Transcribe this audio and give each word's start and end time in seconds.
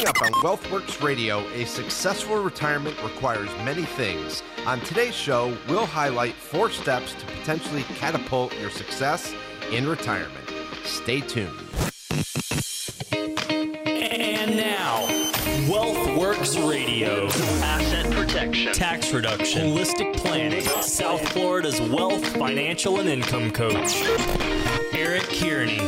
Coming 0.00 0.16
up 0.16 0.22
on 0.22 0.32
WealthWorks 0.42 1.02
Radio, 1.02 1.46
a 1.50 1.66
successful 1.66 2.42
retirement 2.42 2.96
requires 3.02 3.50
many 3.66 3.82
things. 3.82 4.42
On 4.64 4.80
today's 4.80 5.14
show, 5.14 5.54
we'll 5.68 5.84
highlight 5.84 6.32
four 6.32 6.70
steps 6.70 7.12
to 7.12 7.26
potentially 7.26 7.82
catapult 7.96 8.58
your 8.58 8.70
success 8.70 9.34
in 9.70 9.86
retirement. 9.86 10.48
Stay 10.84 11.20
tuned. 11.20 11.52
And 13.12 14.56
now, 14.56 15.06
WealthWorks 15.68 16.66
Radio. 16.66 17.26
Asset 17.62 18.10
protection. 18.10 18.72
Tax 18.72 19.12
reduction. 19.12 19.68
Holistic 19.68 20.16
planning. 20.16 20.62
South 20.80 21.28
Florida's 21.28 21.78
wealth, 21.78 22.26
financial, 22.38 23.00
and 23.00 23.08
income 23.10 23.50
coach. 23.50 23.96
Eric 24.94 25.24
Kearney. 25.24 25.79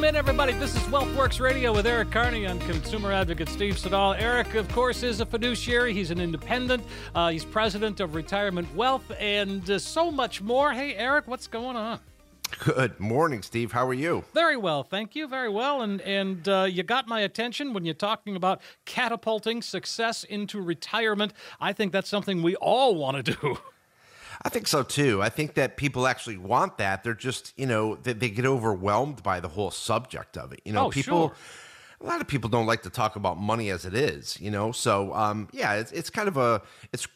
Welcome 0.00 0.16
in, 0.16 0.18
everybody. 0.18 0.54
This 0.54 0.74
is 0.74 0.82
WealthWorks 0.84 1.40
Radio 1.40 1.74
with 1.74 1.86
Eric 1.86 2.10
Kearney 2.10 2.46
and 2.46 2.58
consumer 2.62 3.12
advocate 3.12 3.50
Steve 3.50 3.78
Siddall. 3.78 4.14
Eric, 4.14 4.54
of 4.54 4.66
course, 4.70 5.02
is 5.02 5.20
a 5.20 5.26
fiduciary. 5.26 5.92
He's 5.92 6.10
an 6.10 6.18
independent. 6.18 6.82
Uh, 7.14 7.28
he's 7.28 7.44
president 7.44 8.00
of 8.00 8.14
Retirement 8.14 8.74
Wealth 8.74 9.04
and 9.18 9.70
uh, 9.70 9.78
so 9.78 10.10
much 10.10 10.40
more. 10.40 10.72
Hey, 10.72 10.94
Eric, 10.94 11.28
what's 11.28 11.46
going 11.46 11.76
on? 11.76 12.00
Good 12.60 12.98
morning, 12.98 13.42
Steve. 13.42 13.72
How 13.72 13.86
are 13.86 13.92
you? 13.92 14.24
Very 14.32 14.56
well, 14.56 14.84
thank 14.84 15.14
you. 15.14 15.28
Very 15.28 15.50
well, 15.50 15.82
and 15.82 16.00
and 16.00 16.48
uh, 16.48 16.66
you 16.66 16.82
got 16.82 17.06
my 17.06 17.20
attention 17.20 17.74
when 17.74 17.84
you're 17.84 17.92
talking 17.92 18.36
about 18.36 18.62
catapulting 18.86 19.60
success 19.60 20.24
into 20.24 20.62
retirement. 20.62 21.34
I 21.60 21.74
think 21.74 21.92
that's 21.92 22.08
something 22.08 22.42
we 22.42 22.56
all 22.56 22.94
want 22.94 23.22
to 23.22 23.34
do. 23.34 23.58
I 24.42 24.48
think 24.48 24.66
so 24.66 24.82
too. 24.82 25.22
I 25.22 25.28
think 25.28 25.54
that 25.54 25.76
people 25.76 26.06
actually 26.06 26.38
want 26.38 26.78
that. 26.78 27.04
They're 27.04 27.14
just, 27.14 27.52
you 27.56 27.66
know, 27.66 27.96
they, 27.96 28.14
they 28.14 28.30
get 28.30 28.46
overwhelmed 28.46 29.22
by 29.22 29.40
the 29.40 29.48
whole 29.48 29.70
subject 29.70 30.38
of 30.38 30.52
it. 30.52 30.60
You 30.64 30.72
know, 30.72 30.86
oh, 30.86 30.90
people. 30.90 31.28
Sure. 31.28 31.36
A 32.02 32.06
lot 32.06 32.22
of 32.22 32.26
people 32.26 32.48
don't 32.48 32.64
like 32.64 32.82
to 32.84 32.90
talk 32.90 33.16
about 33.16 33.38
money 33.38 33.68
as 33.68 33.84
it 33.84 33.92
is, 33.92 34.40
you 34.40 34.50
know. 34.50 34.72
So, 34.72 35.12
um, 35.12 35.48
yeah, 35.52 35.74
it's, 35.74 35.92
it's 35.92 36.08
kind 36.08 36.28
of 36.28 36.38
a, 36.38 36.62
it's 36.94 37.06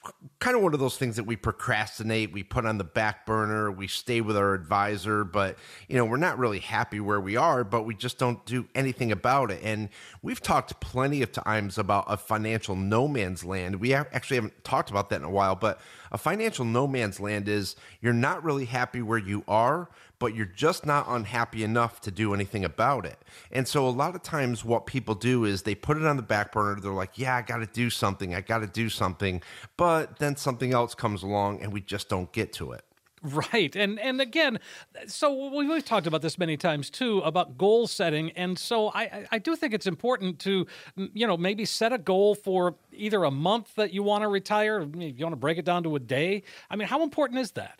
kind 0.41 0.55
of 0.55 0.63
one 0.63 0.75
of 0.75 0.81
those 0.81 0.99
things 0.99 1.17
that 1.17 1.25
we 1.25 1.37
procrastinate, 1.37 2.33
we 2.33 2.43
put 2.43 2.67
on 2.67 2.77
the 2.77 2.85
back 2.85 3.25
burner, 3.25 3.71
we 3.71 3.89
stay 3.89 4.21
with 4.21 4.37
our 4.37 4.53
advisor, 4.53 5.25
but 5.25 5.57
you 5.89 5.97
know, 5.97 6.05
we're 6.05 6.19
not 6.19 6.39
really 6.39 6.59
happy 6.59 7.01
where 7.01 7.21
we 7.21 7.35
are, 7.35 7.65
but 7.65 7.85
we 7.85 7.95
just 7.95 8.19
don't 8.19 8.45
do 8.45 8.69
anything 8.75 9.11
about 9.11 9.51
it. 9.51 9.61
And 9.65 9.89
we've 10.21 10.43
talked 10.43 10.79
plenty 10.81 11.23
of 11.23 11.33
times 11.33 11.79
about 11.79 12.05
a 12.07 12.19
financial 12.19 12.77
no 12.77 13.09
man's 13.09 13.43
land. 13.43 13.77
We 13.77 13.95
actually 13.95 14.37
haven't 14.37 14.65
talked 14.65 14.91
about 14.91 15.09
that 15.09 15.21
in 15.21 15.25
a 15.25 15.31
while, 15.31 15.55
but 15.55 15.81
a 16.13 16.19
financial 16.19 16.65
no 16.65 16.87
man's 16.87 17.19
land 17.19 17.49
is 17.49 17.75
you're 18.01 18.13
not 18.13 18.45
really 18.45 18.67
happy 18.67 19.03
where 19.03 19.19
you 19.19 19.45
are, 19.49 19.89
but 20.25 20.35
you're 20.35 20.47
just 20.47 20.87
not 20.87 21.05
unhappy 21.07 21.63
enough 21.63 22.01
to 22.01 22.11
do 22.11 22.33
anything 22.33 22.65
about 22.65 23.05
it. 23.05 23.19
And 23.53 23.69
so 23.69 23.87
a 23.87 23.91
lot 23.91 24.15
of 24.15 24.23
times 24.23 24.65
what 24.65 24.87
people 24.87 25.15
do 25.15 25.45
is 25.45 25.65
they 25.65 25.75
put 25.75 25.99
it 25.99 26.07
on 26.07 26.17
the 26.17 26.23
back 26.23 26.51
burner. 26.51 26.81
They're 26.81 26.93
like, 26.93 27.19
yeah, 27.19 27.37
I 27.37 27.43
got 27.43 27.59
to 27.59 27.67
do 27.67 27.91
something. 27.91 28.35
I 28.35 28.41
got 28.41 28.61
to 28.61 28.67
do 28.67 28.89
something. 28.89 29.43
But 29.77 30.21
then 30.21 30.37
something 30.37 30.73
else 30.73 30.95
comes 30.95 31.23
along 31.23 31.61
and 31.61 31.75
we 31.75 31.83
just 31.83 32.09
don't 32.09 32.33
get 32.33 32.55
to 32.55 32.73
it. 32.73 32.87
Right. 33.23 33.77
And 33.77 34.01
and 34.01 34.23
again, 34.23 34.61
so 35.07 35.55
we've 35.55 35.85
talked 35.85 36.07
about 36.07 36.23
this 36.23 36.39
many 36.39 36.57
times 36.57 36.89
too 36.89 37.19
about 37.19 37.59
goal 37.59 37.87
setting. 37.87 38.31
And 38.31 38.59
so 38.59 38.93
I, 38.95 39.27
I 39.31 39.39
do 39.39 39.57
think 39.57 39.75
it's 39.75 39.87
important 39.87 40.39
to, 40.41 40.67
you 40.97 41.27
know, 41.27 41.37
maybe 41.37 41.67
set 41.67 41.93
a 41.93 41.99
goal 41.99 42.35
for 42.35 42.77
either 42.95 43.25
a 43.25 43.31
month 43.31 43.75
that 43.75 43.93
you 43.93 44.03
want 44.03 44.23
to 44.23 44.29
retire. 44.29 44.81
You 44.81 45.23
want 45.23 45.35
to 45.35 45.37
break 45.37 45.59
it 45.59 45.67
down 45.67 45.83
to 45.83 45.97
a 45.97 46.01
day. 46.01 46.45
I 46.71 46.77
mean, 46.77 46.89
how 46.89 47.03
important 47.03 47.41
is 47.41 47.53
that? 47.53 47.79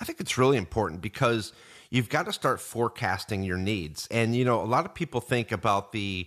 I 0.00 0.04
think 0.04 0.20
it's 0.20 0.38
really 0.38 0.56
important 0.56 1.00
because 1.00 1.52
you've 1.90 2.08
got 2.08 2.26
to 2.26 2.32
start 2.32 2.60
forecasting 2.60 3.42
your 3.42 3.58
needs. 3.58 4.08
And, 4.10 4.34
you 4.34 4.44
know, 4.44 4.62
a 4.62 4.64
lot 4.64 4.86
of 4.86 4.94
people 4.94 5.20
think 5.20 5.52
about 5.52 5.92
the, 5.92 6.26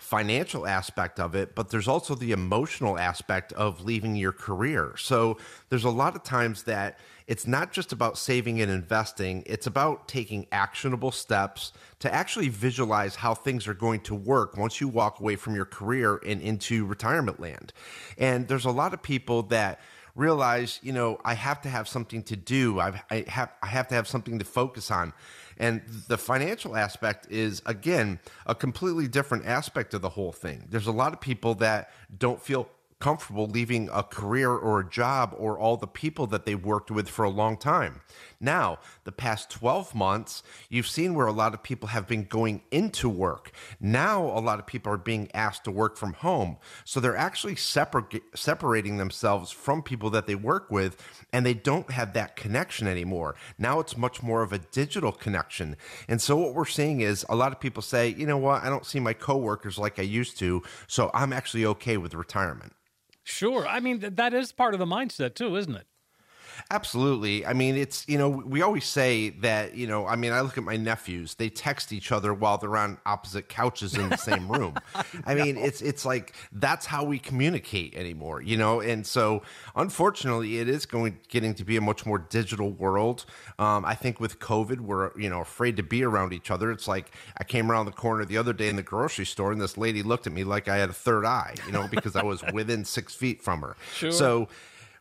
financial 0.00 0.66
aspect 0.66 1.20
of 1.20 1.34
it, 1.34 1.54
but 1.54 1.68
there's 1.68 1.86
also 1.86 2.14
the 2.14 2.32
emotional 2.32 2.98
aspect 2.98 3.52
of 3.52 3.84
leaving 3.84 4.16
your 4.16 4.32
career. 4.32 4.94
So 4.96 5.36
there's 5.68 5.84
a 5.84 5.90
lot 5.90 6.16
of 6.16 6.22
times 6.22 6.62
that 6.62 6.98
it's 7.26 7.46
not 7.46 7.70
just 7.70 7.92
about 7.92 8.16
saving 8.16 8.62
and 8.62 8.70
investing, 8.70 9.42
it's 9.44 9.66
about 9.66 10.08
taking 10.08 10.46
actionable 10.52 11.12
steps 11.12 11.74
to 11.98 12.12
actually 12.12 12.48
visualize 12.48 13.14
how 13.16 13.34
things 13.34 13.68
are 13.68 13.74
going 13.74 14.00
to 14.00 14.14
work 14.14 14.56
once 14.56 14.80
you 14.80 14.88
walk 14.88 15.20
away 15.20 15.36
from 15.36 15.54
your 15.54 15.66
career 15.66 16.16
and 16.26 16.40
into 16.40 16.86
retirement 16.86 17.38
land. 17.38 17.74
And 18.16 18.48
there's 18.48 18.64
a 18.64 18.70
lot 18.70 18.94
of 18.94 19.02
people 19.02 19.42
that 19.44 19.80
realize, 20.20 20.78
you 20.82 20.92
know, 20.92 21.18
I 21.24 21.34
have 21.34 21.62
to 21.62 21.68
have 21.68 21.88
something 21.88 22.22
to 22.24 22.36
do. 22.36 22.78
I've, 22.78 23.02
I 23.10 23.24
have 23.26 23.50
I 23.62 23.66
have 23.66 23.88
to 23.88 23.94
have 23.94 24.06
something 24.06 24.38
to 24.38 24.44
focus 24.44 24.90
on. 24.90 25.12
And 25.56 25.82
the 26.08 26.18
financial 26.18 26.76
aspect 26.76 27.26
is 27.30 27.62
again 27.66 28.20
a 28.46 28.54
completely 28.54 29.08
different 29.08 29.46
aspect 29.46 29.94
of 29.94 30.02
the 30.02 30.10
whole 30.10 30.32
thing. 30.32 30.66
There's 30.68 30.86
a 30.86 30.92
lot 30.92 31.12
of 31.12 31.20
people 31.20 31.54
that 31.56 31.90
don't 32.18 32.40
feel 32.40 32.68
comfortable 33.00 33.46
leaving 33.46 33.88
a 33.92 34.02
career 34.02 34.50
or 34.50 34.80
a 34.80 34.88
job 34.88 35.34
or 35.38 35.58
all 35.58 35.76
the 35.78 35.86
people 35.86 36.26
that 36.26 36.44
they've 36.44 36.64
worked 36.64 36.90
with 36.90 37.08
for 37.08 37.24
a 37.24 37.30
long 37.30 37.56
time. 37.56 38.02
Now, 38.40 38.78
the 39.04 39.12
past 39.12 39.50
12 39.50 39.94
months, 39.94 40.42
you've 40.70 40.86
seen 40.86 41.14
where 41.14 41.26
a 41.26 41.32
lot 41.32 41.52
of 41.52 41.62
people 41.62 41.88
have 41.88 42.08
been 42.08 42.24
going 42.24 42.62
into 42.70 43.08
work. 43.08 43.52
Now, 43.78 44.24
a 44.24 44.40
lot 44.40 44.58
of 44.58 44.66
people 44.66 44.92
are 44.92 44.98
being 44.98 45.30
asked 45.34 45.64
to 45.64 45.70
work 45.70 45.98
from 45.98 46.14
home. 46.14 46.56
So 46.84 47.00
they're 47.00 47.16
actually 47.16 47.56
separ- 47.56 48.08
separating 48.34 48.96
themselves 48.96 49.50
from 49.50 49.82
people 49.82 50.08
that 50.10 50.26
they 50.26 50.34
work 50.34 50.70
with, 50.70 50.96
and 51.32 51.44
they 51.44 51.54
don't 51.54 51.90
have 51.90 52.14
that 52.14 52.36
connection 52.36 52.86
anymore. 52.86 53.36
Now 53.58 53.78
it's 53.78 53.96
much 53.96 54.22
more 54.22 54.42
of 54.42 54.52
a 54.52 54.58
digital 54.58 55.12
connection. 55.12 55.76
And 56.08 56.20
so 56.20 56.36
what 56.36 56.54
we're 56.54 56.64
seeing 56.64 57.00
is 57.00 57.26
a 57.28 57.36
lot 57.36 57.52
of 57.52 57.60
people 57.60 57.82
say, 57.82 58.08
you 58.08 58.26
know 58.26 58.38
what, 58.38 58.62
I 58.62 58.70
don't 58.70 58.86
see 58.86 59.00
my 59.00 59.12
coworkers 59.12 59.78
like 59.78 59.98
I 59.98 60.02
used 60.02 60.38
to, 60.38 60.62
so 60.86 61.10
I'm 61.12 61.32
actually 61.32 61.66
okay 61.66 61.96
with 61.98 62.14
retirement. 62.14 62.72
Sure. 63.22 63.66
I 63.68 63.80
mean, 63.80 64.00
that 64.00 64.34
is 64.34 64.50
part 64.52 64.74
of 64.74 64.80
the 64.80 64.86
mindset 64.86 65.34
too, 65.34 65.56
isn't 65.56 65.76
it? 65.76 65.86
Absolutely. 66.70 67.46
I 67.46 67.52
mean, 67.52 67.76
it's, 67.76 68.08
you 68.08 68.18
know, 68.18 68.28
we 68.28 68.62
always 68.62 68.84
say 68.84 69.30
that, 69.40 69.74
you 69.74 69.86
know, 69.86 70.06
I 70.06 70.16
mean, 70.16 70.32
I 70.32 70.40
look 70.40 70.58
at 70.58 70.64
my 70.64 70.76
nephews, 70.76 71.34
they 71.34 71.48
text 71.48 71.92
each 71.92 72.12
other 72.12 72.34
while 72.34 72.58
they're 72.58 72.76
on 72.76 72.98
opposite 73.06 73.48
couches 73.48 73.94
in 73.94 74.08
the 74.08 74.16
same 74.16 74.50
room. 74.50 74.74
I 75.26 75.34
mean, 75.34 75.56
it's, 75.56 75.82
it's 75.82 76.04
like 76.04 76.34
that's 76.52 76.86
how 76.86 77.04
we 77.04 77.18
communicate 77.18 77.94
anymore, 77.94 78.42
you 78.42 78.56
know? 78.56 78.80
And 78.80 79.06
so 79.06 79.42
unfortunately, 79.76 80.58
it 80.58 80.68
is 80.68 80.86
going, 80.86 81.18
getting 81.28 81.54
to 81.54 81.64
be 81.64 81.76
a 81.76 81.80
much 81.80 82.06
more 82.06 82.18
digital 82.18 82.70
world. 82.70 83.26
Um, 83.58 83.84
I 83.84 83.94
think 83.94 84.20
with 84.20 84.38
COVID, 84.38 84.80
we're, 84.80 85.18
you 85.18 85.30
know, 85.30 85.40
afraid 85.40 85.76
to 85.76 85.82
be 85.82 86.04
around 86.04 86.32
each 86.32 86.50
other. 86.50 86.70
It's 86.70 86.88
like 86.88 87.10
I 87.36 87.44
came 87.44 87.70
around 87.70 87.86
the 87.86 87.92
corner 87.92 88.24
the 88.24 88.38
other 88.38 88.52
day 88.52 88.68
in 88.68 88.76
the 88.76 88.82
grocery 88.82 89.26
store 89.26 89.52
and 89.52 89.60
this 89.60 89.76
lady 89.76 90.02
looked 90.02 90.26
at 90.26 90.32
me 90.32 90.44
like 90.44 90.68
I 90.68 90.76
had 90.76 90.90
a 90.90 90.94
third 90.94 91.24
eye, 91.24 91.54
you 91.66 91.72
know, 91.72 91.88
because 91.88 92.16
I 92.16 92.22
was 92.22 92.42
within 92.52 92.84
six 92.84 93.14
feet 93.14 93.42
from 93.42 93.60
her. 93.62 93.76
Sure. 93.94 94.12
So, 94.12 94.48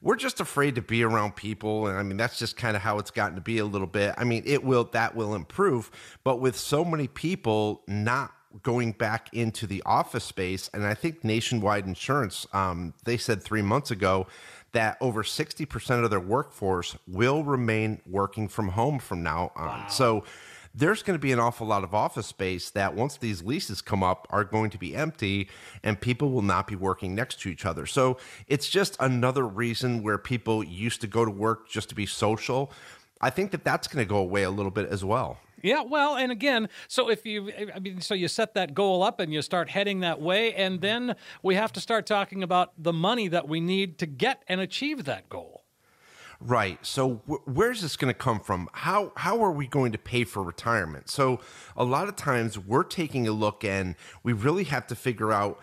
we're 0.02 0.16
just 0.16 0.40
afraid 0.40 0.76
to 0.76 0.82
be 0.82 1.04
around 1.04 1.36
people 1.36 1.88
and 1.88 1.98
i 1.98 2.04
mean 2.04 2.18
that's 2.18 2.40
just 2.40 2.56
kind 2.58 2.76
of 2.76 2.82
how 2.82 2.98
it's 3.00 3.12
gotten 3.12 3.36
to 3.36 3.42
be 3.42 3.58
a 3.58 3.66
little 3.66 3.88
bit 3.88 4.14
i 4.18 4.24
mean 4.24 4.44
it 4.46 4.64
will 4.64 4.84
that 4.86 5.16
will 5.16 5.36
improve 5.36 5.92
but 6.24 6.40
with 6.40 6.56
so 6.58 6.84
many 6.86 7.08
people 7.08 7.82
not 7.88 8.32
going 8.64 8.92
back 8.94 9.30
into 9.34 9.68
the 9.68 9.84
office 9.86 10.24
space 10.24 10.70
and 10.74 10.86
i 10.86 10.94
think 10.94 11.24
nationwide 11.24 11.86
insurance 11.86 12.48
um, 12.54 12.94
they 13.06 13.18
said 13.18 13.44
three 13.44 13.62
months 13.62 13.92
ago 13.92 14.26
that 14.72 14.98
over 15.02 15.24
60% 15.24 16.04
of 16.04 16.12
their 16.12 16.20
workforce 16.20 16.96
will 17.08 17.44
remain 17.44 18.00
working 18.06 18.48
from 18.48 18.68
home 18.70 19.00
from 19.00 19.24
now 19.24 19.52
on 19.56 19.68
Wow. 19.68 19.88
so 19.90 20.24
there's 20.74 21.04
going 21.04 21.16
to 21.18 21.22
be 21.22 21.32
an 21.32 21.40
awful 21.40 21.68
lot 21.68 21.84
of 21.84 21.94
office 21.94 22.28
space 22.28 22.70
that 22.72 22.94
once 22.94 23.18
these 23.18 23.44
leases 23.44 23.82
come 23.82 24.04
up 24.04 24.28
are 24.30 24.44
going 24.44 24.70
to 24.70 24.78
be 24.78 24.96
empty 24.96 25.50
and 25.84 26.00
people 26.00 26.32
will 26.32 26.42
not 26.42 26.68
be 26.68 26.76
working 26.76 27.16
next 27.16 27.42
to 27.42 27.50
each 27.50 27.66
other. 27.66 27.86
So 27.86 28.18
it's 28.48 28.70
just 28.70 28.96
another 29.00 29.48
reason 29.48 30.04
where 30.04 30.18
people 30.18 30.64
used 30.64 31.02
to 31.02 31.08
go 31.08 31.26
to 31.26 31.32
work 31.32 31.70
just 31.70 31.90
to 31.90 31.96
be 31.96 32.06
social. 32.06 32.72
I 33.22 33.30
think 33.30 33.52
that 33.52 33.64
that's 33.64 33.88
going 33.88 34.06
to 34.06 34.10
go 34.10 34.18
away 34.18 34.44
a 34.44 34.52
little 34.52 34.72
bit 34.72 34.90
as 34.90 35.04
well. 35.04 35.38
Yeah, 35.62 35.82
well, 35.82 36.16
and 36.16 36.32
again, 36.32 36.70
so 36.88 37.10
if 37.10 37.26
you, 37.26 37.52
I 37.76 37.80
mean, 37.80 38.00
so 38.02 38.14
you 38.14 38.28
set 38.28 38.54
that 38.54 38.74
goal 38.74 39.04
up 39.04 39.20
and 39.20 39.34
you 39.34 39.42
start 39.42 39.70
heading 39.70 40.00
that 40.02 40.22
way, 40.22 40.54
and 40.54 40.80
then 40.80 41.16
we 41.44 41.56
have 41.56 41.74
to 41.74 41.82
start 41.82 42.06
talking 42.06 42.44
about 42.44 42.72
the 42.78 42.94
money 42.94 43.28
that 43.28 43.48
we 43.48 43.60
need 43.60 43.98
to 44.00 44.06
get 44.06 44.44
and 44.48 44.62
achieve 44.62 45.04
that 45.06 45.28
goal. 45.28 45.66
Right. 46.42 46.80
So 46.86 47.22
wh- 47.28 47.46
where's 47.48 47.82
this 47.82 47.98
going 47.98 48.14
to 48.14 48.18
come 48.18 48.40
from? 48.40 48.70
How 48.74 49.12
how 49.18 49.44
are 49.44 49.52
we 49.52 49.68
going 49.68 49.92
to 49.92 49.98
pay 49.98 50.24
for 50.24 50.42
retirement? 50.42 51.10
So 51.10 51.40
a 51.76 51.84
lot 51.84 52.08
of 52.08 52.16
times 52.16 52.58
we're 52.58 52.84
taking 52.84 53.28
a 53.28 53.32
look 53.32 53.64
and 53.66 53.96
we 54.24 54.32
really 54.34 54.64
have 54.66 54.88
to 54.88 54.96
figure 54.96 55.32
out 55.34 55.60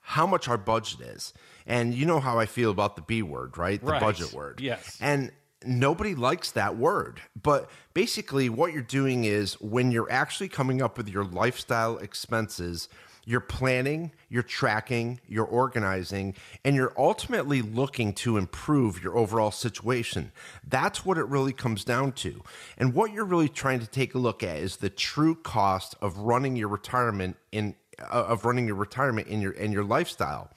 how 0.00 0.26
much 0.26 0.46
our 0.48 0.58
budget 0.58 1.00
is. 1.00 1.32
And 1.66 1.94
you 1.94 2.04
know 2.06 2.20
how 2.20 2.38
I 2.38 2.46
feel 2.46 2.70
about 2.70 2.96
the 2.96 3.02
B 3.02 3.22
word, 3.22 3.56
right? 3.58 3.80
The 3.80 3.92
Right. 3.92 4.00
budget 4.00 4.32
word. 4.32 4.60
Yes. 4.60 4.96
And 5.00 5.32
nobody 5.64 6.14
likes 6.14 6.50
that 6.52 6.76
word. 6.76 7.20
But 7.40 7.70
basically 7.94 8.48
what 8.48 8.72
you're 8.72 8.82
doing 8.82 9.24
is 9.24 9.54
when 9.60 9.90
you're 9.90 10.10
actually 10.10 10.48
coming 10.48 10.80
up 10.82 10.96
with 10.96 11.08
your 11.08 11.24
lifestyle 11.24 11.98
expenses, 11.98 12.88
you're 13.28 13.40
planning, 13.40 14.10
you're 14.30 14.42
tracking, 14.42 15.20
you're 15.28 15.44
organizing, 15.44 16.34
and 16.64 16.74
you're 16.74 16.94
ultimately 16.96 17.60
looking 17.60 18.14
to 18.14 18.38
improve 18.38 19.02
your 19.04 19.18
overall 19.18 19.50
situation. 19.50 20.32
That's 20.66 21.04
what 21.04 21.18
it 21.18 21.26
really 21.26 21.52
comes 21.52 21.84
down 21.84 22.12
to. 22.12 22.42
And 22.78 22.94
what 22.94 23.12
you're 23.12 23.26
really 23.26 23.50
trying 23.50 23.80
to 23.80 23.86
take 23.86 24.14
a 24.14 24.18
look 24.18 24.42
at 24.42 24.56
is 24.56 24.76
the 24.76 24.88
true 24.88 25.34
cost 25.34 25.94
of 26.00 26.16
running 26.16 26.56
your 26.56 26.68
retirement 26.68 27.36
in 27.52 27.74
of 28.10 28.44
running 28.44 28.66
your 28.66 28.76
retirement 28.76 29.28
in 29.28 29.40
your 29.40 29.52
in 29.52 29.72
your 29.72 29.84
lifestyle. 29.84 30.50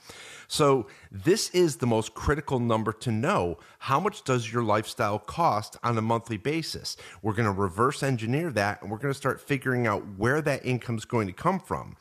So 0.52 0.88
this 1.10 1.50
is 1.52 1.78
the 1.78 1.88
most 1.88 2.14
critical 2.14 2.60
number 2.60 2.92
to 2.92 3.12
know. 3.12 3.58
How 3.80 4.02
much 4.02 4.26
does 4.26 4.52
your 4.52 4.64
lifestyle 4.64 5.18
cost 5.18 5.78
on 5.82 5.98
a 5.98 6.02
monthly 6.02 6.36
basis? 6.36 6.98
We're 7.22 7.36
going 7.36 7.46
to 7.46 7.58
reverse 7.58 8.04
engineer 8.04 8.52
that 8.52 8.82
and 8.82 8.92
we're 8.92 8.98
going 8.98 9.14
to 9.14 9.18
start 9.18 9.40
figuring 9.40 9.88
out 9.88 10.04
where 10.18 10.42
that 10.42 10.66
income 10.66 10.98
is 10.98 11.06
going 11.06 11.28
to 11.28 11.34
come 11.34 11.58
from. 11.58 11.96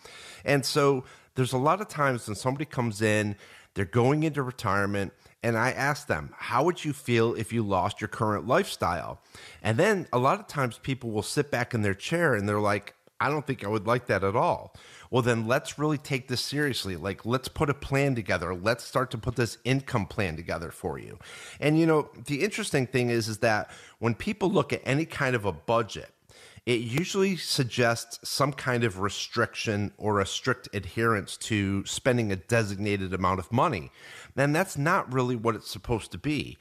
And 0.45 0.67
so 0.67 1.05
there's 1.37 1.53
a 1.53 1.59
lot 1.59 1.81
of 1.81 1.87
times 1.87 2.27
when 2.27 2.35
somebody 2.35 2.65
comes 2.65 3.01
in, 3.01 3.37
they're 3.75 3.85
going 3.85 4.25
into 4.25 4.43
retirement 4.43 5.13
and 5.45 5.57
I 5.57 5.71
ask 5.71 6.09
them, 6.09 6.35
How 6.37 6.65
would 6.65 6.85
you 6.85 6.93
feel 6.93 7.35
if 7.35 7.53
you 7.53 7.63
lost 7.63 8.01
your 8.01 8.09
current 8.09 8.49
lifestyle? 8.49 9.21
And 9.63 9.79
then 9.79 10.09
a 10.13 10.19
lot 10.19 10.41
of 10.41 10.49
times 10.49 10.77
people 10.77 11.13
will 11.13 11.23
sit 11.23 11.53
back 11.53 11.73
in 11.73 11.83
their 11.83 11.95
chair 11.95 12.35
and 12.35 12.49
they're 12.49 12.59
like, 12.59 12.95
I 13.21 13.29
don't 13.29 13.47
think 13.47 13.65
I 13.65 13.69
would 13.69 13.87
like 13.87 14.07
that 14.07 14.25
at 14.25 14.35
all 14.35 14.75
well, 15.11 15.23
then 15.23 15.47
let's 15.47 15.79
really 15.79 15.99
take 15.99 16.29
this 16.29 16.41
seriously. 16.41 16.97
Like, 16.97 17.27
let's 17.27 17.49
put 17.49 17.69
a 17.69 17.75
plan 17.75 18.15
together. 18.15 18.55
Let's 18.55 18.85
start 18.85 19.11
to 19.11 19.19
put 19.19 19.37
this 19.37 19.59
income 19.65 20.07
plan 20.07 20.37
together 20.37 20.71
for 20.71 20.99
you. 20.99 21.19
And, 21.59 21.79
you 21.79 21.87
know, 21.87 22.11
the 22.27 22.43
interesting 22.43 22.87
thing 22.87 23.11
is, 23.11 23.29
is 23.29 23.39
that 23.39 23.71
when 23.99 24.15
people 24.15 24.51
look 24.51 24.73
at 24.73 24.83
any 24.85 25.05
kind 25.05 25.35
of 25.35 25.45
a 25.45 25.53
budget, 25.53 26.11
it 26.67 26.81
usually 26.81 27.37
suggests 27.37 28.21
some 28.29 28.53
kind 28.53 28.85
of 28.85 29.01
restriction 29.01 29.93
or 29.97 30.21
a 30.21 30.27
strict 30.27 30.69
adherence 30.75 31.37
to 31.39 31.85
spending 31.87 32.31
a 32.31 32.37
designated 32.37 33.15
amount 33.15 33.41
of 33.41 33.51
money. 33.51 33.91
And 34.37 34.55
that's 34.55 34.77
not 34.77 35.12
really 35.12 35.37
what 35.37 35.55
it's 35.55 35.71
supposed 35.71 36.12
to 36.12 36.19
be. 36.19 36.59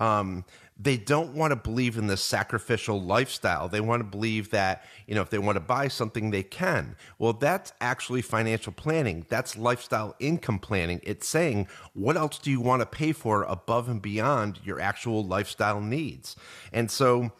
Um, 0.00 0.44
they 0.78 0.96
don't 0.96 1.34
want 1.34 1.52
to 1.52 1.56
believe 1.56 1.98
in 1.98 2.06
this 2.06 2.22
sacrificial 2.22 3.00
lifestyle. 3.00 3.68
They 3.68 3.80
want 3.80 4.00
to 4.00 4.04
believe 4.04 4.50
that, 4.50 4.84
you 5.06 5.14
know, 5.14 5.20
if 5.20 5.30
they 5.30 5.38
want 5.38 5.56
to 5.56 5.60
buy 5.60 5.88
something, 5.88 6.30
they 6.30 6.42
can. 6.42 6.96
Well, 7.18 7.34
that's 7.34 7.72
actually 7.80 8.22
financial 8.22 8.72
planning. 8.72 9.26
That's 9.28 9.56
lifestyle 9.56 10.16
income 10.18 10.58
planning. 10.58 11.00
It's 11.02 11.28
saying, 11.28 11.68
what 11.92 12.16
else 12.16 12.38
do 12.38 12.50
you 12.50 12.60
want 12.60 12.80
to 12.80 12.86
pay 12.86 13.12
for 13.12 13.44
above 13.44 13.88
and 13.88 14.00
beyond 14.00 14.60
your 14.64 14.80
actual 14.80 15.24
lifestyle 15.24 15.80
needs? 15.80 16.36
And 16.72 16.90
so, 16.90 17.32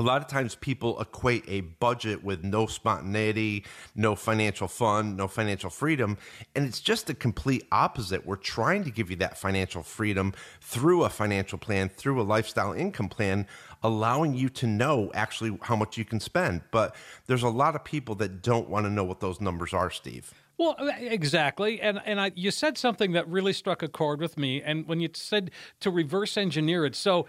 a 0.00 0.02
lot 0.02 0.22
of 0.22 0.28
times 0.28 0.54
people 0.54 0.98
equate 0.98 1.44
a 1.46 1.60
budget 1.60 2.24
with 2.24 2.42
no 2.42 2.64
spontaneity, 2.64 3.66
no 3.94 4.16
financial 4.16 4.66
fun, 4.66 5.14
no 5.14 5.28
financial 5.28 5.68
freedom. 5.68 6.16
And 6.54 6.64
it's 6.64 6.80
just 6.80 7.06
the 7.06 7.12
complete 7.12 7.64
opposite. 7.70 8.24
We're 8.24 8.36
trying 8.36 8.82
to 8.84 8.90
give 8.90 9.10
you 9.10 9.16
that 9.16 9.36
financial 9.36 9.82
freedom 9.82 10.32
through 10.62 11.04
a 11.04 11.10
financial 11.10 11.58
plan, 11.58 11.90
through 11.90 12.18
a 12.18 12.24
lifestyle 12.24 12.72
income 12.72 13.10
plan, 13.10 13.46
allowing 13.82 14.32
you 14.32 14.48
to 14.48 14.66
know 14.66 15.10
actually 15.12 15.58
how 15.60 15.76
much 15.76 15.98
you 15.98 16.06
can 16.06 16.18
spend. 16.18 16.62
But 16.70 16.96
there's 17.26 17.42
a 17.42 17.50
lot 17.50 17.76
of 17.76 17.84
people 17.84 18.14
that 18.16 18.40
don't 18.40 18.70
want 18.70 18.86
to 18.86 18.90
know 18.90 19.04
what 19.04 19.20
those 19.20 19.38
numbers 19.38 19.74
are, 19.74 19.90
Steve. 19.90 20.32
Well, 20.60 20.76
uh, 20.78 20.92
exactly, 20.98 21.80
and 21.80 22.02
and 22.04 22.20
I, 22.20 22.32
you 22.34 22.50
said 22.50 22.76
something 22.76 23.12
that 23.12 23.26
really 23.26 23.54
struck 23.54 23.82
a 23.82 23.88
chord 23.88 24.20
with 24.20 24.36
me. 24.36 24.60
And 24.60 24.86
when 24.86 25.00
you 25.00 25.08
said 25.14 25.52
to 25.80 25.90
reverse 25.90 26.36
engineer 26.36 26.84
it, 26.84 26.94
so 26.94 27.26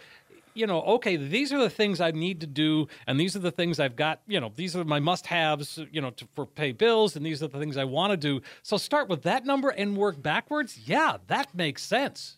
you 0.53 0.67
know, 0.67 0.81
okay, 0.81 1.15
these 1.15 1.53
are 1.53 1.59
the 1.59 1.69
things 1.69 2.01
I 2.01 2.11
need 2.11 2.41
to 2.41 2.47
do, 2.47 2.87
and 3.07 3.19
these 3.19 3.35
are 3.35 3.39
the 3.39 3.51
things 3.51 3.79
I've 3.79 3.95
got, 3.95 4.21
you 4.27 4.39
know, 4.39 4.51
these 4.55 4.75
are 4.75 4.83
my 4.83 4.99
must 4.99 5.27
haves, 5.27 5.79
you 5.91 6.01
know, 6.01 6.11
to, 6.11 6.27
for 6.33 6.45
pay 6.45 6.71
bills, 6.71 7.15
and 7.15 7.25
these 7.25 7.41
are 7.41 7.47
the 7.47 7.59
things 7.59 7.77
I 7.77 7.85
want 7.85 8.11
to 8.11 8.17
do. 8.17 8.41
So 8.61 8.77
start 8.77 9.09
with 9.09 9.23
that 9.23 9.45
number 9.45 9.69
and 9.69 9.97
work 9.97 10.21
backwards. 10.21 10.79
Yeah, 10.85 11.17
that 11.27 11.53
makes 11.55 11.83
sense. 11.83 12.37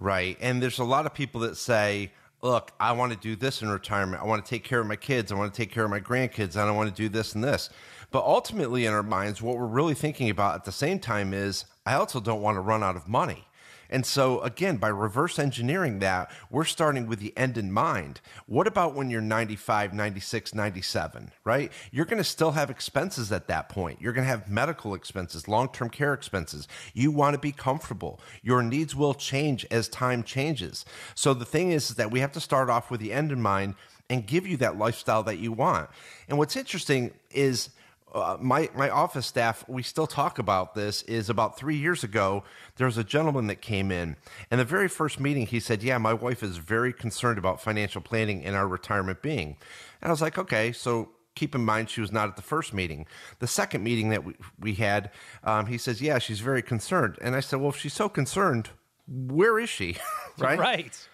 Right. 0.00 0.36
And 0.40 0.62
there's 0.62 0.78
a 0.78 0.84
lot 0.84 1.06
of 1.06 1.14
people 1.14 1.40
that 1.42 1.56
say, 1.56 2.12
look, 2.40 2.72
I 2.80 2.92
want 2.92 3.12
to 3.12 3.18
do 3.18 3.36
this 3.36 3.62
in 3.62 3.68
retirement. 3.68 4.22
I 4.22 4.26
want 4.26 4.44
to 4.44 4.48
take 4.48 4.64
care 4.64 4.80
of 4.80 4.86
my 4.86 4.96
kids. 4.96 5.30
I 5.30 5.36
want 5.36 5.52
to 5.54 5.56
take 5.56 5.70
care 5.70 5.84
of 5.84 5.90
my 5.90 6.00
grandkids. 6.00 6.52
And 6.52 6.62
I 6.62 6.66
don't 6.66 6.76
want 6.76 6.94
to 6.94 7.02
do 7.02 7.08
this 7.08 7.34
and 7.34 7.44
this. 7.44 7.70
But 8.10 8.24
ultimately, 8.24 8.86
in 8.86 8.92
our 8.92 9.02
minds, 9.02 9.40
what 9.40 9.56
we're 9.56 9.66
really 9.66 9.94
thinking 9.94 10.28
about 10.28 10.54
at 10.54 10.64
the 10.64 10.72
same 10.72 10.98
time 10.98 11.32
is, 11.32 11.66
I 11.86 11.94
also 11.94 12.20
don't 12.20 12.42
want 12.42 12.56
to 12.56 12.60
run 12.60 12.82
out 12.82 12.96
of 12.96 13.08
money. 13.08 13.46
And 13.92 14.06
so, 14.06 14.40
again, 14.40 14.78
by 14.78 14.88
reverse 14.88 15.38
engineering 15.38 15.98
that, 15.98 16.30
we're 16.50 16.64
starting 16.64 17.06
with 17.06 17.20
the 17.20 17.36
end 17.36 17.58
in 17.58 17.70
mind. 17.70 18.22
What 18.46 18.66
about 18.66 18.94
when 18.94 19.10
you're 19.10 19.20
95, 19.20 19.92
96, 19.92 20.54
97, 20.54 21.30
right? 21.44 21.70
You're 21.90 22.06
going 22.06 22.16
to 22.16 22.24
still 22.24 22.52
have 22.52 22.70
expenses 22.70 23.30
at 23.30 23.48
that 23.48 23.68
point. 23.68 24.00
You're 24.00 24.14
going 24.14 24.24
to 24.24 24.30
have 24.30 24.48
medical 24.48 24.94
expenses, 24.94 25.46
long 25.46 25.68
term 25.68 25.90
care 25.90 26.14
expenses. 26.14 26.66
You 26.94 27.10
want 27.10 27.34
to 27.34 27.38
be 27.38 27.52
comfortable. 27.52 28.18
Your 28.42 28.62
needs 28.62 28.96
will 28.96 29.12
change 29.12 29.66
as 29.70 29.88
time 29.88 30.22
changes. 30.22 30.86
So, 31.14 31.34
the 31.34 31.44
thing 31.44 31.70
is, 31.70 31.90
is 31.90 31.96
that 31.96 32.10
we 32.10 32.20
have 32.20 32.32
to 32.32 32.40
start 32.40 32.70
off 32.70 32.90
with 32.90 33.00
the 33.00 33.12
end 33.12 33.30
in 33.30 33.42
mind 33.42 33.74
and 34.08 34.26
give 34.26 34.46
you 34.46 34.56
that 34.56 34.78
lifestyle 34.78 35.22
that 35.24 35.38
you 35.38 35.52
want. 35.52 35.90
And 36.30 36.38
what's 36.38 36.56
interesting 36.56 37.12
is, 37.30 37.68
uh, 38.12 38.36
my 38.40 38.68
my 38.74 38.90
office 38.90 39.26
staff 39.26 39.64
we 39.68 39.82
still 39.82 40.06
talk 40.06 40.38
about 40.38 40.74
this 40.74 41.02
is 41.02 41.30
about 41.30 41.56
three 41.56 41.76
years 41.76 42.04
ago 42.04 42.44
there 42.76 42.86
was 42.86 42.98
a 42.98 43.04
gentleman 43.04 43.46
that 43.46 43.60
came 43.60 43.90
in. 43.90 44.16
And 44.50 44.60
the 44.60 44.64
very 44.64 44.88
first 44.88 45.18
meeting 45.18 45.46
he 45.46 45.60
said 45.60 45.82
yeah 45.82 45.98
my 45.98 46.12
wife 46.12 46.42
is 46.42 46.58
very 46.58 46.92
concerned 46.92 47.38
about 47.38 47.60
financial 47.60 48.00
planning 48.00 48.42
in 48.42 48.54
our 48.54 48.68
retirement 48.68 49.22
being. 49.22 49.56
And 50.00 50.08
i 50.08 50.10
was 50.10 50.22
like 50.22 50.38
okay 50.38 50.72
so 50.72 51.10
keep 51.34 51.54
in 51.54 51.64
mind 51.64 51.88
she 51.88 52.02
was 52.02 52.12
not 52.12 52.28
at 52.28 52.36
the 52.36 52.42
first 52.42 52.74
meeting. 52.74 53.06
The 53.38 53.46
second 53.46 53.82
meeting 53.82 54.10
that 54.10 54.24
we, 54.24 54.34
we 54.58 54.74
had 54.74 55.10
um, 55.44 55.66
he 55.66 55.78
says 55.78 56.02
yeah 56.02 56.18
she's 56.18 56.40
very 56.40 56.62
concerned. 56.62 57.16
And 57.20 57.34
i 57.34 57.40
said 57.40 57.60
well 57.60 57.70
if 57.70 57.76
she's 57.76 57.94
so 57.94 58.08
concerned 58.08 58.70
where 59.08 59.58
is 59.58 59.68
she? 59.68 59.96
Right? 60.38 60.58
Right 60.58 61.08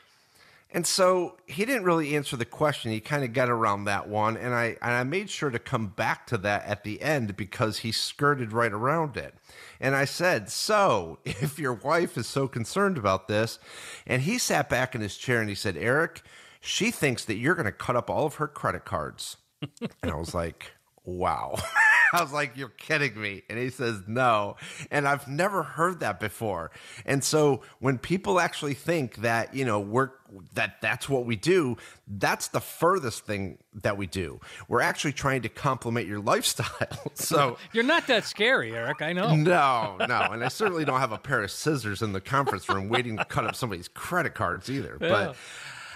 and 0.71 0.87
so 0.87 1.37
he 1.47 1.65
didn't 1.65 1.85
really 1.85 2.15
answer 2.15 2.37
the 2.37 2.45
question. 2.45 2.93
He 2.93 3.01
kind 3.01 3.25
of 3.25 3.33
got 3.33 3.49
around 3.49 3.85
that 3.85 4.07
one, 4.09 4.37
and 4.37 4.55
I 4.55 4.77
and 4.83 4.93
I 4.93 5.03
made 5.03 5.31
sure 5.31 5.49
to 5.49 5.59
come 5.59 5.87
back 5.87 6.27
to 6.27 6.37
that 6.39 6.67
at 6.67 6.85
the 6.85 7.01
end 7.01 7.37
because 7.37 7.79
he 7.79 7.93
skirted 7.93 8.53
right 8.53 8.73
around 8.73 9.17
it. 9.17 9.35
And 9.81 9.95
I 9.95 10.05
said, 10.05 10.51
"So, 10.51 11.21
if 11.25 11.59
your 11.59 11.73
wife 11.73 12.19
is 12.19 12.27
so 12.27 12.49
concerned 12.49 12.99
about 12.99 13.29
this," 13.29 13.59
and 14.07 14.23
he 14.23 14.37
sat 14.37 14.69
back 14.69 14.95
in 14.95 15.01
his 15.01 15.17
chair 15.17 15.41
and 15.41 15.49
he 15.49 15.55
said, 15.55 15.77
"Eric, 15.77 16.23
she 16.61 16.91
thinks 16.91 17.25
that 17.25 17.37
you're 17.37 17.55
going 17.55 17.65
to 17.65 17.73
cut 17.73 17.97
up 17.97 18.11
all 18.11 18.27
of 18.27 18.35
her 18.35 18.49
credit 18.49 18.85
cards." 18.85 19.39
and 20.03 20.11
I 20.11 20.17
was 20.17 20.35
like, 20.35 20.73
"Wow." 21.03 21.57
I 22.13 22.23
was 22.23 22.33
like, 22.33 22.57
You're 22.57 22.69
kidding 22.69 23.21
me. 23.21 23.43
And 23.49 23.59
he 23.59 23.71
says, 23.71 24.03
No. 24.07 24.57
And 24.91 25.07
I've 25.07 25.29
never 25.29 25.63
heard 25.63 26.01
that 26.01 26.21
before. 26.21 26.71
And 27.05 27.23
so 27.23 27.63
when 27.81 27.99
people 27.99 28.41
actually 28.41 28.75
think 28.75 29.17
that, 29.17 29.55
you 29.55 29.65
know, 29.65 29.81
we're 29.81 30.11
that 30.55 30.81
that's 30.81 31.09
what 31.09 31.25
we 31.25 31.37
do, 31.37 31.77
that's 32.07 32.49
the 32.49 32.61
furthest 32.61 33.25
thing 33.25 33.59
that 33.75 33.97
we 33.97 34.07
do. 34.07 34.41
We're 34.69 34.81
actually 34.81 35.13
trying 35.13 35.43
to 35.43 35.49
complement 35.49 36.07
your 36.07 36.21
lifestyle. 36.21 37.11
so 37.15 37.57
you're 37.73 37.85
not 37.85 38.07
that 38.09 38.25
scary, 38.25 38.75
Eric. 38.75 39.03
I 39.03 39.13
know. 39.13 39.35
No, 39.35 39.97
no. 40.07 40.21
And 40.33 40.45
I 40.45 40.49
certainly 40.49 40.85
don't 40.85 41.01
have 41.01 41.13
a 41.13 41.19
pair 41.19 41.43
of 41.43 41.51
scissors 41.51 42.03
in 42.03 42.13
the 42.13 42.21
conference 42.21 42.69
room 42.69 42.89
waiting 42.89 43.17
to 43.17 43.25
cut 43.25 43.45
up 43.47 43.55
somebody's 43.55 43.89
credit 43.89 44.35
cards 44.35 44.69
either. 44.71 44.99
Yeah. 45.01 45.09
But 45.09 45.37